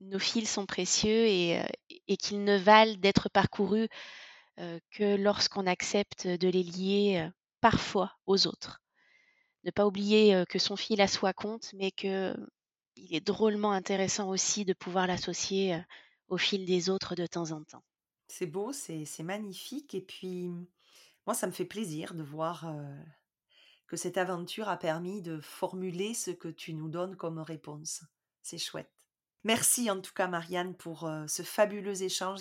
nos 0.00 0.18
fils 0.18 0.50
sont 0.50 0.66
précieux 0.66 1.26
et, 1.26 1.62
qu'ils 2.18 2.44
ne 2.44 2.58
valent 2.58 2.96
d'être 2.96 3.30
parcourus 3.30 3.88
que 4.56 5.16
lorsqu'on 5.16 5.66
accepte 5.66 6.26
de 6.26 6.48
les 6.48 6.62
lier 6.62 7.28
parfois 7.60 8.12
aux 8.26 8.46
autres. 8.46 8.82
Ne 9.64 9.70
pas 9.70 9.86
oublier 9.86 10.44
que 10.48 10.58
son 10.58 10.76
fil 10.76 11.00
a 11.00 11.08
soi 11.08 11.32
compte, 11.32 11.70
mais 11.74 11.90
que 11.90 12.34
il 13.02 13.14
est 13.14 13.26
drôlement 13.26 13.72
intéressant 13.72 14.28
aussi 14.28 14.64
de 14.64 14.72
pouvoir 14.72 15.06
l'associer 15.06 15.80
au 16.28 16.38
fil 16.38 16.64
des 16.64 16.88
autres 16.88 17.14
de 17.14 17.26
temps 17.26 17.50
en 17.50 17.62
temps. 17.62 17.82
C'est 18.28 18.46
beau, 18.46 18.72
c'est 18.72 19.22
magnifique. 19.22 19.94
Et 19.94 20.00
puis, 20.00 20.50
moi, 21.26 21.34
ça 21.34 21.46
me 21.46 21.52
fait 21.52 21.64
plaisir 21.64 22.14
de 22.14 22.22
voir 22.22 22.72
que 23.86 23.96
cette 23.96 24.16
aventure 24.16 24.68
a 24.68 24.78
permis 24.78 25.20
de 25.20 25.40
formuler 25.40 26.14
ce 26.14 26.30
que 26.30 26.48
tu 26.48 26.72
nous 26.74 26.88
donnes 26.88 27.16
comme 27.16 27.38
réponse. 27.38 28.02
C'est 28.40 28.58
chouette. 28.58 28.90
Merci 29.44 29.90
en 29.90 30.00
tout 30.00 30.14
cas, 30.14 30.28
Marianne, 30.28 30.74
pour 30.74 31.10
ce 31.26 31.42
fabuleux 31.42 32.02
échange 32.02 32.40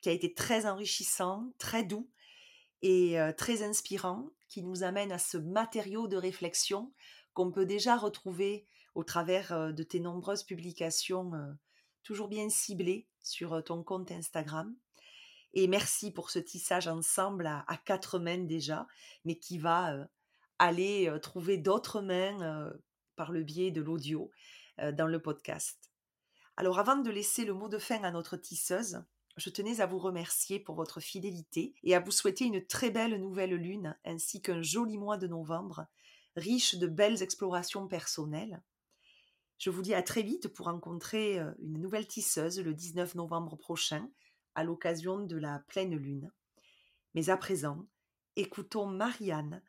qui 0.00 0.08
a 0.08 0.12
été 0.12 0.32
très 0.32 0.64
enrichissant, 0.64 1.52
très 1.58 1.82
doux 1.82 2.08
et 2.82 3.18
très 3.36 3.62
inspirant, 3.62 4.30
qui 4.48 4.62
nous 4.62 4.84
amène 4.84 5.12
à 5.12 5.18
ce 5.18 5.36
matériau 5.36 6.06
de 6.06 6.16
réflexion 6.16 6.92
qu'on 7.34 7.50
peut 7.50 7.66
déjà 7.66 7.96
retrouver 7.96 8.66
au 8.98 9.04
travers 9.04 9.72
de 9.72 9.82
tes 9.84 10.00
nombreuses 10.00 10.42
publications 10.42 11.30
toujours 12.02 12.26
bien 12.26 12.48
ciblées 12.48 13.06
sur 13.22 13.62
ton 13.62 13.84
compte 13.84 14.10
Instagram. 14.10 14.74
Et 15.54 15.68
merci 15.68 16.10
pour 16.10 16.30
ce 16.30 16.40
tissage 16.40 16.88
ensemble 16.88 17.46
à, 17.46 17.64
quatre 17.84 18.18
mains 18.18 18.42
déjà, 18.42 18.88
mais 19.24 19.38
qui 19.38 19.58
va 19.58 20.08
aller 20.58 21.16
trouver 21.22 21.58
d'autres 21.58 22.00
mains 22.00 22.72
par 23.14 23.30
le 23.30 23.44
biais 23.44 23.70
de 23.70 23.80
l'audio 23.80 24.32
dans 24.78 25.06
le 25.06 25.22
podcast. 25.22 25.92
Alors 26.56 26.80
avant 26.80 26.96
de 26.96 27.10
laisser 27.10 27.44
le 27.44 27.54
mot 27.54 27.68
de 27.68 27.78
fin 27.78 28.02
à 28.02 28.10
notre 28.10 28.36
tisseuse, 28.36 29.00
je 29.36 29.48
tenais 29.48 29.80
à 29.80 29.86
vous 29.86 30.00
remercier 30.00 30.58
pour 30.58 30.74
votre 30.74 30.98
fidélité 30.98 31.72
et 31.84 31.94
à 31.94 32.00
vous 32.00 32.10
souhaiter 32.10 32.46
une 32.46 32.66
très 32.66 32.90
belle 32.90 33.20
nouvelle 33.20 33.54
lune 33.54 33.96
ainsi 34.04 34.42
qu'un 34.42 34.60
joli 34.60 34.98
mois 34.98 35.18
de 35.18 35.28
novembre, 35.28 35.86
riche 36.34 36.74
de 36.74 36.88
belles 36.88 37.22
explorations 37.22 37.86
personnelles. 37.86 38.60
Je 39.58 39.70
vous 39.70 39.82
dis 39.82 39.94
à 39.94 40.02
très 40.02 40.22
vite 40.22 40.48
pour 40.48 40.66
rencontrer 40.66 41.40
euh, 41.40 41.52
une 41.58 41.80
nouvelle 41.80 42.06
tisseuse 42.06 42.60
le 42.60 42.74
19 42.74 43.16
novembre 43.16 43.56
prochain 43.56 44.08
à 44.54 44.64
l'occasion 44.64 45.18
de 45.18 45.36
la 45.36 45.58
pleine 45.68 45.96
lune. 45.96 46.32
Mais 47.14 47.28
à 47.30 47.36
présent, 47.36 47.86
écoutons 48.36 48.86
Marianne 48.86 49.62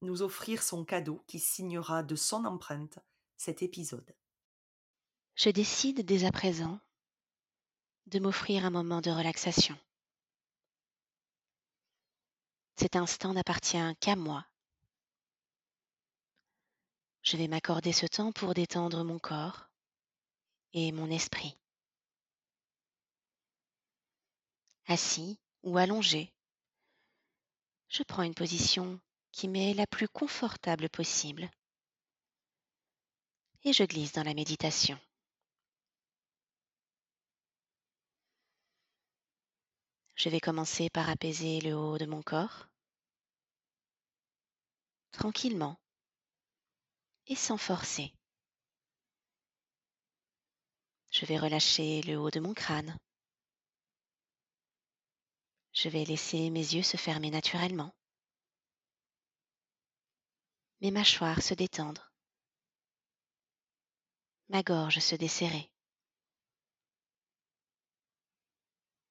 nous 0.00 0.22
offrir 0.22 0.62
son 0.62 0.84
cadeau 0.84 1.22
qui 1.28 1.38
signera 1.38 2.02
de 2.02 2.16
son 2.16 2.44
empreinte 2.44 2.98
cet 3.36 3.62
épisode. 3.62 4.14
Je 5.36 5.50
décide 5.50 6.04
dès 6.04 6.24
à 6.24 6.32
présent 6.32 6.80
de 8.06 8.18
m'offrir 8.18 8.66
un 8.66 8.70
moment 8.70 9.00
de 9.00 9.10
relaxation. 9.10 9.78
Cet 12.76 12.96
instant 12.96 13.32
n'appartient 13.32 13.96
qu'à 14.00 14.16
moi. 14.16 14.44
Je 17.22 17.36
vais 17.36 17.46
m'accorder 17.46 17.92
ce 17.92 18.06
temps 18.06 18.32
pour 18.32 18.52
détendre 18.52 19.04
mon 19.04 19.18
corps 19.20 19.70
et 20.72 20.90
mon 20.90 21.08
esprit. 21.08 21.56
Assis 24.86 25.38
ou 25.62 25.78
allongé, 25.78 26.32
je 27.88 28.02
prends 28.02 28.24
une 28.24 28.34
position 28.34 29.00
qui 29.30 29.46
m'est 29.46 29.72
la 29.74 29.86
plus 29.86 30.08
confortable 30.08 30.88
possible 30.88 31.48
et 33.62 33.72
je 33.72 33.84
glisse 33.84 34.12
dans 34.12 34.24
la 34.24 34.34
méditation. 34.34 34.98
Je 40.16 40.28
vais 40.28 40.40
commencer 40.40 40.90
par 40.90 41.08
apaiser 41.08 41.60
le 41.60 41.74
haut 41.74 41.98
de 41.98 42.06
mon 42.06 42.22
corps, 42.22 42.66
tranquillement 45.12 45.81
et 47.26 47.36
sans 47.36 47.58
forcer. 47.58 48.12
Je 51.10 51.26
vais 51.26 51.38
relâcher 51.38 52.02
le 52.02 52.16
haut 52.16 52.30
de 52.30 52.40
mon 52.40 52.54
crâne. 52.54 52.96
Je 55.72 55.88
vais 55.88 56.04
laisser 56.04 56.50
mes 56.50 56.74
yeux 56.74 56.82
se 56.82 56.96
fermer 56.96 57.30
naturellement, 57.30 57.94
mes 60.80 60.90
mâchoires 60.90 61.42
se 61.42 61.54
détendre, 61.54 62.12
ma 64.48 64.62
gorge 64.62 64.98
se 64.98 65.14
desserrer. 65.14 65.70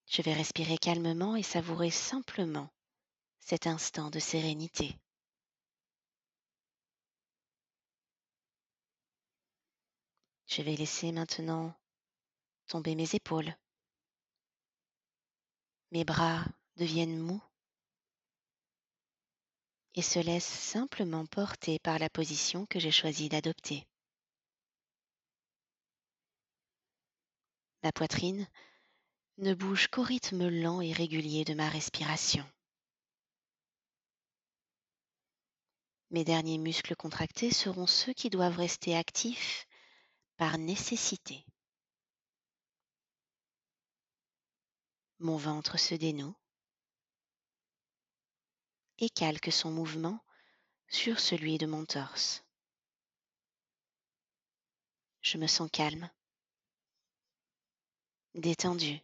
Je 0.06 0.22
vais 0.22 0.34
respirer 0.34 0.76
calmement 0.76 1.36
et 1.36 1.42
savourer 1.42 1.90
simplement 1.90 2.68
cet 3.40 3.66
instant 3.66 4.10
de 4.10 4.18
sérénité. 4.18 5.01
Je 10.54 10.60
vais 10.60 10.76
laisser 10.76 11.12
maintenant 11.12 11.72
tomber 12.66 12.94
mes 12.94 13.14
épaules. 13.14 13.56
Mes 15.92 16.04
bras 16.04 16.44
deviennent 16.76 17.18
mous 17.18 17.42
et 19.94 20.02
se 20.02 20.18
laissent 20.18 20.44
simplement 20.44 21.24
porter 21.24 21.78
par 21.78 21.98
la 21.98 22.10
position 22.10 22.66
que 22.66 22.78
j'ai 22.78 22.90
choisi 22.90 23.30
d'adopter. 23.30 23.86
Ma 27.82 27.90
poitrine 27.90 28.46
ne 29.38 29.54
bouge 29.54 29.88
qu'au 29.88 30.02
rythme 30.02 30.50
lent 30.50 30.82
et 30.82 30.92
régulier 30.92 31.46
de 31.46 31.54
ma 31.54 31.70
respiration. 31.70 32.46
Mes 36.10 36.24
derniers 36.24 36.58
muscles 36.58 36.94
contractés 36.94 37.50
seront 37.50 37.86
ceux 37.86 38.12
qui 38.12 38.28
doivent 38.28 38.58
rester 38.58 38.94
actifs 38.94 39.66
par 40.36 40.58
nécessité. 40.58 41.44
Mon 45.18 45.36
ventre 45.36 45.78
se 45.78 45.94
dénoue 45.94 46.34
et 48.98 49.08
calque 49.08 49.52
son 49.52 49.70
mouvement 49.70 50.24
sur 50.88 51.20
celui 51.20 51.58
de 51.58 51.66
mon 51.66 51.84
torse. 51.84 52.44
Je 55.20 55.38
me 55.38 55.46
sens 55.46 55.70
calme, 55.72 56.10
détendu 58.34 59.00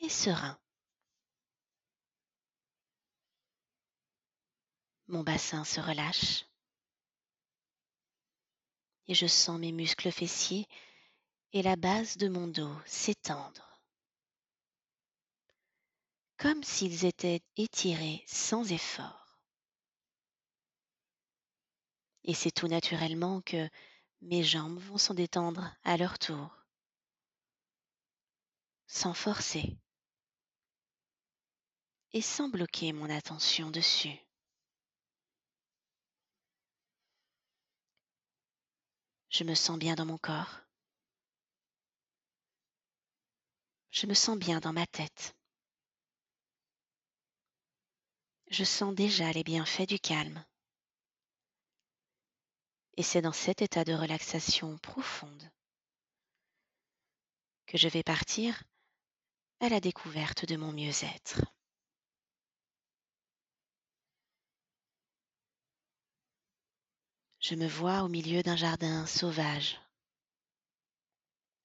et 0.00 0.08
serein. 0.08 0.58
Mon 5.08 5.22
bassin 5.22 5.64
se 5.64 5.80
relâche 5.80 6.49
et 9.10 9.14
je 9.14 9.26
sens 9.26 9.58
mes 9.58 9.72
muscles 9.72 10.12
fessiers 10.12 10.68
et 11.52 11.62
la 11.62 11.74
base 11.74 12.16
de 12.16 12.28
mon 12.28 12.46
dos 12.46 12.72
s'étendre, 12.86 13.82
comme 16.36 16.62
s'ils 16.62 17.04
étaient 17.04 17.42
étirés 17.56 18.22
sans 18.28 18.70
effort. 18.70 19.36
Et 22.22 22.34
c'est 22.34 22.52
tout 22.52 22.68
naturellement 22.68 23.40
que 23.40 23.68
mes 24.20 24.44
jambes 24.44 24.78
vont 24.78 24.98
s'en 24.98 25.14
détendre 25.14 25.74
à 25.82 25.96
leur 25.96 26.16
tour, 26.20 26.64
sans 28.86 29.12
forcer 29.12 29.76
et 32.12 32.22
sans 32.22 32.48
bloquer 32.48 32.92
mon 32.92 33.10
attention 33.10 33.72
dessus. 33.72 34.29
Je 39.30 39.44
me 39.44 39.54
sens 39.54 39.78
bien 39.78 39.94
dans 39.94 40.06
mon 40.06 40.18
corps. 40.18 40.60
Je 43.92 44.06
me 44.06 44.14
sens 44.14 44.36
bien 44.36 44.58
dans 44.58 44.72
ma 44.72 44.86
tête. 44.88 45.36
Je 48.48 48.64
sens 48.64 48.92
déjà 48.92 49.30
les 49.30 49.44
bienfaits 49.44 49.86
du 49.86 50.00
calme. 50.00 50.44
Et 52.96 53.04
c'est 53.04 53.22
dans 53.22 53.32
cet 53.32 53.62
état 53.62 53.84
de 53.84 53.94
relaxation 53.94 54.76
profonde 54.78 55.48
que 57.66 57.78
je 57.78 57.88
vais 57.88 58.02
partir 58.02 58.64
à 59.60 59.68
la 59.68 59.78
découverte 59.80 60.44
de 60.44 60.56
mon 60.56 60.72
mieux-être. 60.72 61.40
Je 67.40 67.54
me 67.54 67.66
vois 67.66 68.02
au 68.02 68.08
milieu 68.08 68.42
d'un 68.42 68.56
jardin 68.56 69.06
sauvage, 69.06 69.80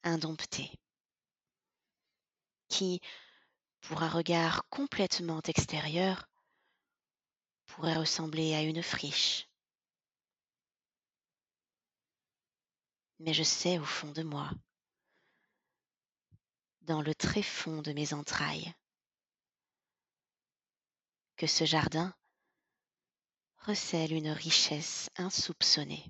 indompté, 0.03 0.71
qui, 2.69 3.01
pour 3.81 4.01
un 4.01 4.09
regard 4.09 4.67
complètement 4.69 5.41
extérieur, 5.41 6.29
pourrait 7.65 7.97
ressembler 7.97 8.55
à 8.55 8.61
une 8.61 8.81
friche. 8.81 9.49
Mais 13.19 13.33
je 13.33 13.43
sais 13.43 13.77
au 13.77 13.85
fond 13.85 14.11
de 14.11 14.23
moi 14.23 14.49
dans 16.83 17.01
le 17.01 17.15
très 17.15 17.41
fond 17.41 17.81
de 17.81 17.91
mes 17.91 18.13
entrailles, 18.13 18.73
que 21.35 21.47
ce 21.47 21.65
jardin 21.65 22.13
recèle 23.65 24.13
une 24.13 24.29
richesse 24.29 25.09
insoupçonnée. 25.15 26.05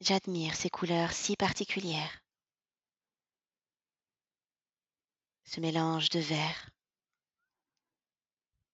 J'admire 0.00 0.54
ces 0.54 0.68
couleurs 0.68 1.12
si 1.12 1.34
particulières, 1.34 2.22
ce 5.44 5.60
mélange 5.60 6.10
de 6.10 6.20
vert, 6.20 6.70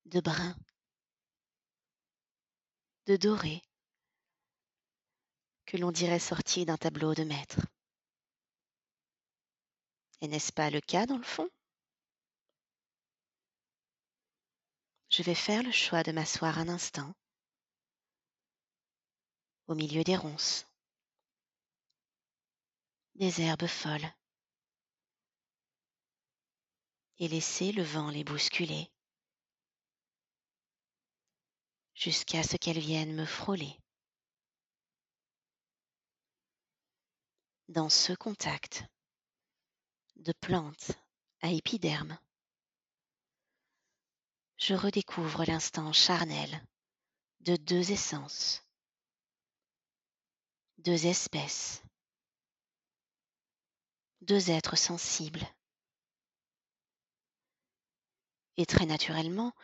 de 0.06 0.20
brun, 0.20 0.56
de 3.06 3.16
doré, 3.16 3.62
que 5.66 5.76
l'on 5.76 5.92
dirait 5.92 6.18
sorti 6.18 6.64
d'un 6.64 6.78
tableau 6.78 7.14
de 7.14 7.22
maître. 7.22 7.60
Et 10.20 10.26
n'est-ce 10.26 10.52
pas 10.52 10.70
le 10.70 10.80
cas 10.80 11.06
dans 11.06 11.18
le 11.18 11.22
fond? 11.22 11.48
Je 15.10 15.22
vais 15.22 15.34
faire 15.34 15.62
le 15.62 15.72
choix 15.72 16.02
de 16.02 16.12
m'asseoir 16.12 16.58
un 16.58 16.68
instant 16.68 17.14
au 19.66 19.74
milieu 19.74 20.04
des 20.04 20.16
ronces, 20.16 20.66
des 23.14 23.40
herbes 23.40 23.66
folles, 23.66 24.10
et 27.18 27.28
laisser 27.28 27.72
le 27.72 27.82
vent 27.82 28.10
les 28.10 28.24
bousculer. 28.24 28.90
Jusqu'à 31.94 32.42
ce 32.42 32.56
qu'elles 32.56 32.78
viennent 32.78 33.14
me 33.14 33.26
frôler. 33.26 33.76
Dans 37.68 37.88
ce 37.88 38.12
contact, 38.12 38.84
de 40.16 40.32
plantes 40.32 40.92
à 41.40 41.50
épiderme, 41.50 42.18
je 44.58 44.74
redécouvre 44.74 45.44
l'instant 45.44 45.92
charnel 45.92 46.62
de 47.40 47.56
deux 47.56 47.92
essences, 47.92 48.62
deux 50.78 51.06
espèces, 51.06 51.82
deux 54.20 54.50
êtres 54.50 54.76
sensibles. 54.76 55.46
Et 58.56 58.66
très 58.66 58.86
naturellement, 58.86 59.54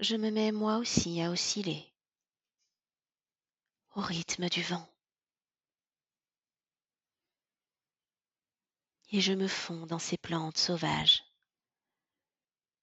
je 0.00 0.16
me 0.16 0.30
mets 0.30 0.52
moi 0.52 0.76
aussi 0.76 1.20
à 1.22 1.30
osciller 1.30 1.92
au 3.94 4.00
rythme 4.02 4.48
du 4.48 4.62
vent. 4.62 4.86
et 9.12 9.20
je 9.20 9.32
me 9.32 9.48
fonds 9.48 9.86
dans 9.86 9.98
ces 9.98 10.18
plantes 10.18 10.58
sauvages 10.58 11.24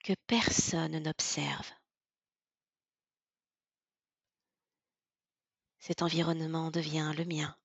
que 0.04 0.14
personne 0.28 1.00
n'observe. 1.00 1.72
Cet 5.80 6.02
environnement 6.02 6.72
devient 6.72 7.14
le 7.18 7.26
mien 7.26 7.58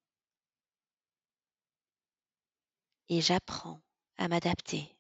et 3.09 3.21
j'apprends 3.21 3.81
à 4.17 4.29
m'adapter. 4.29 4.97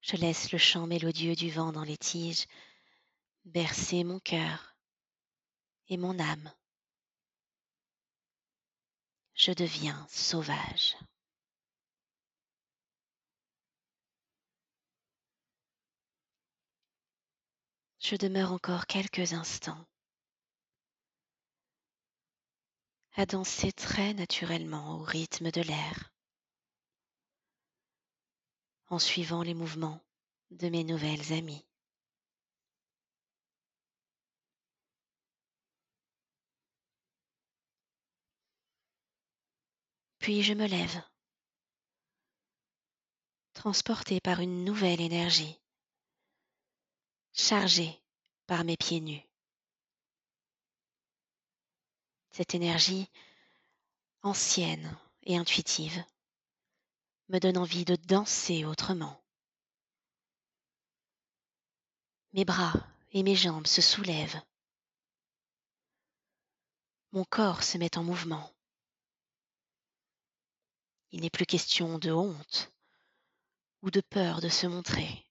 Je 0.00 0.16
laisse 0.16 0.52
le 0.52 0.58
chant 0.58 0.86
mélodieux 0.86 1.34
du 1.34 1.50
vent 1.50 1.72
dans 1.72 1.84
les 1.84 1.98
tiges 1.98 2.46
bercer 3.44 4.04
mon 4.04 4.20
cœur 4.20 4.74
et 5.88 5.96
mon 5.96 6.18
âme 6.18 6.52
je 9.38 9.52
deviens 9.52 10.04
sauvage. 10.10 10.96
Je 18.10 18.16
demeure 18.16 18.52
encore 18.52 18.86
quelques 18.86 19.34
instants. 19.34 19.84
À 23.16 23.26
danser 23.26 23.70
très 23.70 24.14
naturellement 24.14 24.96
au 24.96 25.02
rythme 25.02 25.50
de 25.50 25.60
l'air, 25.60 26.10
en 28.86 28.98
suivant 28.98 29.42
les 29.42 29.52
mouvements 29.52 30.00
de 30.50 30.70
mes 30.70 30.84
nouvelles 30.84 31.34
amies. 31.34 31.66
Puis 40.18 40.42
je 40.42 40.54
me 40.54 40.66
lève, 40.66 41.02
transporté 43.52 44.18
par 44.22 44.40
une 44.40 44.64
nouvelle 44.64 45.02
énergie, 45.02 45.60
chargée 47.34 48.02
par 48.48 48.64
mes 48.64 48.78
pieds 48.78 49.00
nus. 49.00 49.22
Cette 52.30 52.54
énergie 52.54 53.06
ancienne 54.22 54.98
et 55.24 55.36
intuitive 55.36 56.02
me 57.28 57.38
donne 57.38 57.58
envie 57.58 57.84
de 57.84 57.94
danser 57.94 58.64
autrement. 58.64 59.22
Mes 62.32 62.46
bras 62.46 62.72
et 63.12 63.22
mes 63.22 63.36
jambes 63.36 63.66
se 63.66 63.82
soulèvent. 63.82 64.40
Mon 67.12 67.24
corps 67.24 67.62
se 67.62 67.76
met 67.76 67.98
en 67.98 68.02
mouvement. 68.02 68.50
Il 71.10 71.20
n'est 71.20 71.30
plus 71.30 71.46
question 71.46 71.98
de 71.98 72.10
honte 72.10 72.72
ou 73.82 73.90
de 73.90 74.00
peur 74.00 74.40
de 74.40 74.48
se 74.48 74.66
montrer, 74.66 75.27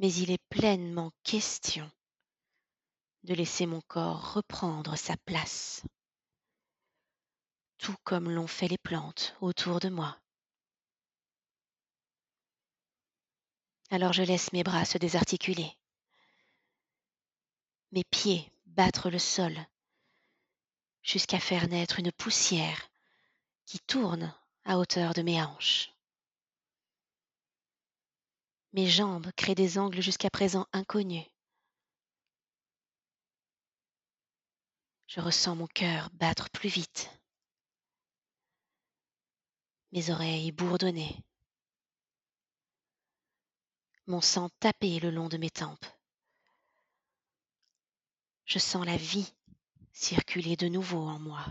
mais 0.00 0.12
il 0.14 0.30
est 0.30 0.42
pleinement 0.48 1.12
question 1.24 1.90
de 3.22 3.34
laisser 3.34 3.66
mon 3.66 3.82
corps 3.82 4.32
reprendre 4.32 4.96
sa 4.96 5.14
place, 5.18 5.82
tout 7.76 7.94
comme 8.02 8.30
l'ont 8.30 8.46
fait 8.46 8.66
les 8.66 8.78
plantes 8.78 9.36
autour 9.42 9.78
de 9.78 9.90
moi. 9.90 10.18
Alors 13.90 14.14
je 14.14 14.22
laisse 14.22 14.54
mes 14.54 14.62
bras 14.62 14.86
se 14.86 14.96
désarticuler, 14.96 15.70
mes 17.92 18.04
pieds 18.04 18.50
battre 18.64 19.10
le 19.10 19.18
sol, 19.18 19.54
jusqu'à 21.02 21.40
faire 21.40 21.68
naître 21.68 21.98
une 21.98 22.12
poussière 22.12 22.90
qui 23.66 23.78
tourne 23.80 24.34
à 24.64 24.78
hauteur 24.78 25.12
de 25.12 25.20
mes 25.20 25.42
hanches. 25.42 25.92
Mes 28.72 28.86
jambes 28.86 29.30
créent 29.32 29.54
des 29.54 29.78
angles 29.78 30.00
jusqu'à 30.00 30.30
présent 30.30 30.66
inconnus. 30.72 31.26
Je 35.08 35.20
ressens 35.20 35.56
mon 35.56 35.66
cœur 35.66 36.08
battre 36.12 36.48
plus 36.50 36.68
vite, 36.68 37.10
mes 39.90 40.10
oreilles 40.10 40.52
bourdonner, 40.52 41.16
mon 44.06 44.20
sang 44.20 44.50
taper 44.60 45.00
le 45.00 45.10
long 45.10 45.28
de 45.28 45.36
mes 45.36 45.50
tempes. 45.50 45.86
Je 48.44 48.60
sens 48.60 48.86
la 48.86 48.96
vie 48.96 49.34
circuler 49.92 50.56
de 50.56 50.68
nouveau 50.68 51.08
en 51.08 51.18
moi 51.18 51.44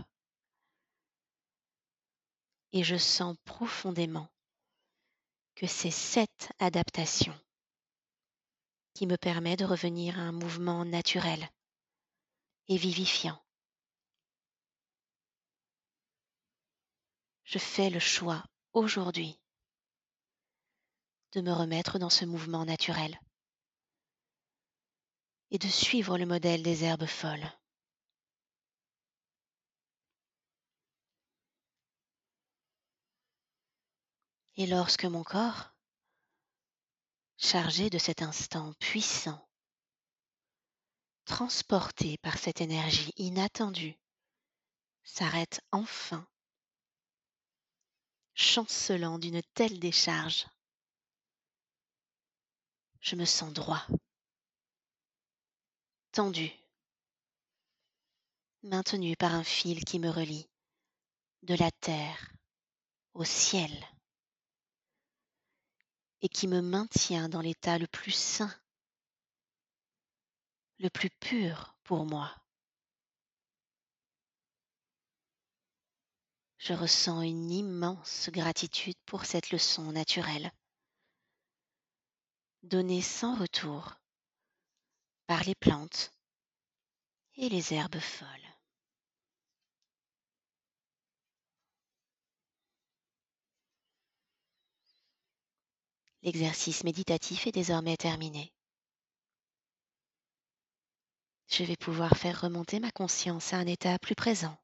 et 2.72 2.82
je 2.82 2.96
sens 2.96 3.36
profondément 3.44 4.28
que 5.54 5.66
c'est 5.66 5.90
cette 5.90 6.52
adaptation 6.58 7.38
qui 8.94 9.06
me 9.06 9.16
permet 9.16 9.56
de 9.56 9.64
revenir 9.64 10.18
à 10.18 10.22
un 10.22 10.32
mouvement 10.32 10.84
naturel 10.84 11.48
et 12.68 12.76
vivifiant. 12.76 13.42
Je 17.44 17.58
fais 17.58 17.90
le 17.90 17.98
choix 17.98 18.44
aujourd'hui 18.72 19.40
de 21.32 21.40
me 21.40 21.52
remettre 21.52 21.98
dans 21.98 22.10
ce 22.10 22.24
mouvement 22.24 22.64
naturel 22.64 23.20
et 25.50 25.58
de 25.58 25.66
suivre 25.66 26.16
le 26.16 26.26
modèle 26.26 26.62
des 26.62 26.84
herbes 26.84 27.06
folles. 27.06 27.50
Et 34.60 34.66
lorsque 34.66 35.06
mon 35.06 35.24
corps, 35.24 35.70
chargé 37.38 37.88
de 37.88 37.96
cet 37.96 38.20
instant 38.20 38.74
puissant, 38.74 39.48
transporté 41.24 42.18
par 42.18 42.36
cette 42.36 42.60
énergie 42.60 43.10
inattendue, 43.16 43.98
s'arrête 45.02 45.62
enfin, 45.72 46.28
chancelant 48.34 49.18
d'une 49.18 49.40
telle 49.54 49.80
décharge, 49.80 50.46
je 53.00 53.16
me 53.16 53.24
sens 53.24 53.54
droit, 53.54 53.86
tendu, 56.12 56.52
maintenu 58.62 59.16
par 59.16 59.32
un 59.32 59.44
fil 59.44 59.86
qui 59.86 59.98
me 59.98 60.10
relie 60.10 60.50
de 61.44 61.54
la 61.54 61.70
terre 61.70 62.34
au 63.14 63.24
ciel 63.24 63.72
et 66.22 66.28
qui 66.28 66.48
me 66.48 66.60
maintient 66.60 67.28
dans 67.28 67.40
l'état 67.40 67.78
le 67.78 67.86
plus 67.86 68.12
sain, 68.12 68.54
le 70.78 70.90
plus 70.90 71.10
pur 71.10 71.74
pour 71.84 72.04
moi. 72.06 72.34
Je 76.58 76.74
ressens 76.74 77.22
une 77.22 77.50
immense 77.50 78.28
gratitude 78.30 78.98
pour 79.06 79.24
cette 79.24 79.50
leçon 79.50 79.92
naturelle, 79.92 80.52
donnée 82.62 83.00
sans 83.00 83.34
retour 83.34 83.94
par 85.26 85.42
les 85.44 85.54
plantes 85.54 86.12
et 87.36 87.48
les 87.48 87.72
herbes 87.72 87.98
folles. 87.98 88.49
L'exercice 96.22 96.84
méditatif 96.84 97.46
est 97.46 97.52
désormais 97.52 97.96
terminé. 97.96 98.52
Je 101.48 101.64
vais 101.64 101.76
pouvoir 101.76 102.16
faire 102.16 102.42
remonter 102.42 102.78
ma 102.78 102.90
conscience 102.90 103.52
à 103.52 103.56
un 103.56 103.66
état 103.66 103.98
plus 103.98 104.14
présent. 104.14 104.56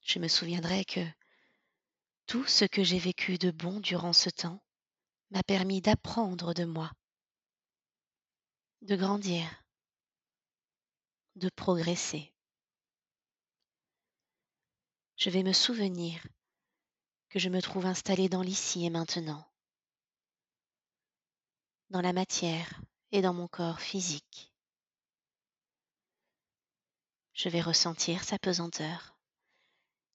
Je 0.00 0.18
me 0.18 0.28
souviendrai 0.28 0.84
que 0.84 1.04
tout 2.26 2.46
ce 2.46 2.64
que 2.64 2.82
j'ai 2.82 2.98
vécu 2.98 3.38
de 3.38 3.50
bon 3.50 3.78
durant 3.80 4.12
ce 4.12 4.30
temps 4.30 4.62
m'a 5.30 5.42
permis 5.42 5.80
d'apprendre 5.80 6.54
de 6.54 6.64
moi, 6.64 6.90
de 8.82 8.96
grandir, 8.96 9.46
de 11.34 11.50
progresser. 11.50 12.32
Je 15.16 15.30
vais 15.30 15.42
me 15.42 15.52
souvenir 15.52 16.26
que 17.28 17.38
je 17.38 17.48
me 17.48 17.60
trouve 17.60 17.86
installé 17.86 18.28
dans 18.28 18.42
l'ici 18.42 18.84
et 18.84 18.90
maintenant, 18.90 19.44
dans 21.90 22.00
la 22.00 22.12
matière 22.12 22.80
et 23.12 23.22
dans 23.22 23.34
mon 23.34 23.48
corps 23.48 23.80
physique. 23.80 24.52
Je 27.32 27.48
vais 27.48 27.60
ressentir 27.60 28.24
sa 28.24 28.38
pesanteur 28.38 29.18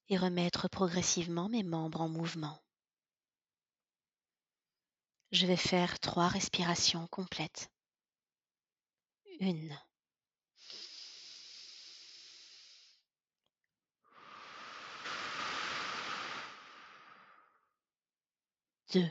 et 0.09 0.17
remettre 0.17 0.67
progressivement 0.67 1.49
mes 1.49 1.63
membres 1.63 2.01
en 2.01 2.09
mouvement. 2.09 2.59
Je 5.31 5.45
vais 5.45 5.55
faire 5.55 5.99
trois 5.99 6.27
respirations 6.27 7.07
complètes. 7.07 7.71
Une. 9.39 9.77
Deux, 18.91 19.09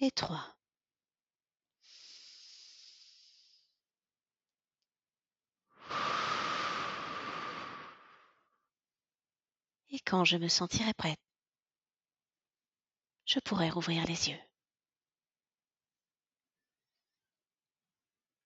et 0.00 0.10
trois. 0.10 0.56
Et 9.90 9.98
quand 10.00 10.24
je 10.24 10.36
me 10.36 10.48
sentirai 10.48 10.94
prête, 10.94 11.18
je 13.26 13.38
pourrai 13.40 13.70
rouvrir 13.70 14.04
les 14.06 14.30
yeux. 14.30 14.38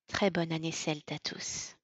Très 0.08 0.30
bonne 0.30 0.52
année 0.52 0.72
celte 0.72 1.12
à 1.12 1.18
tous. 1.18 1.76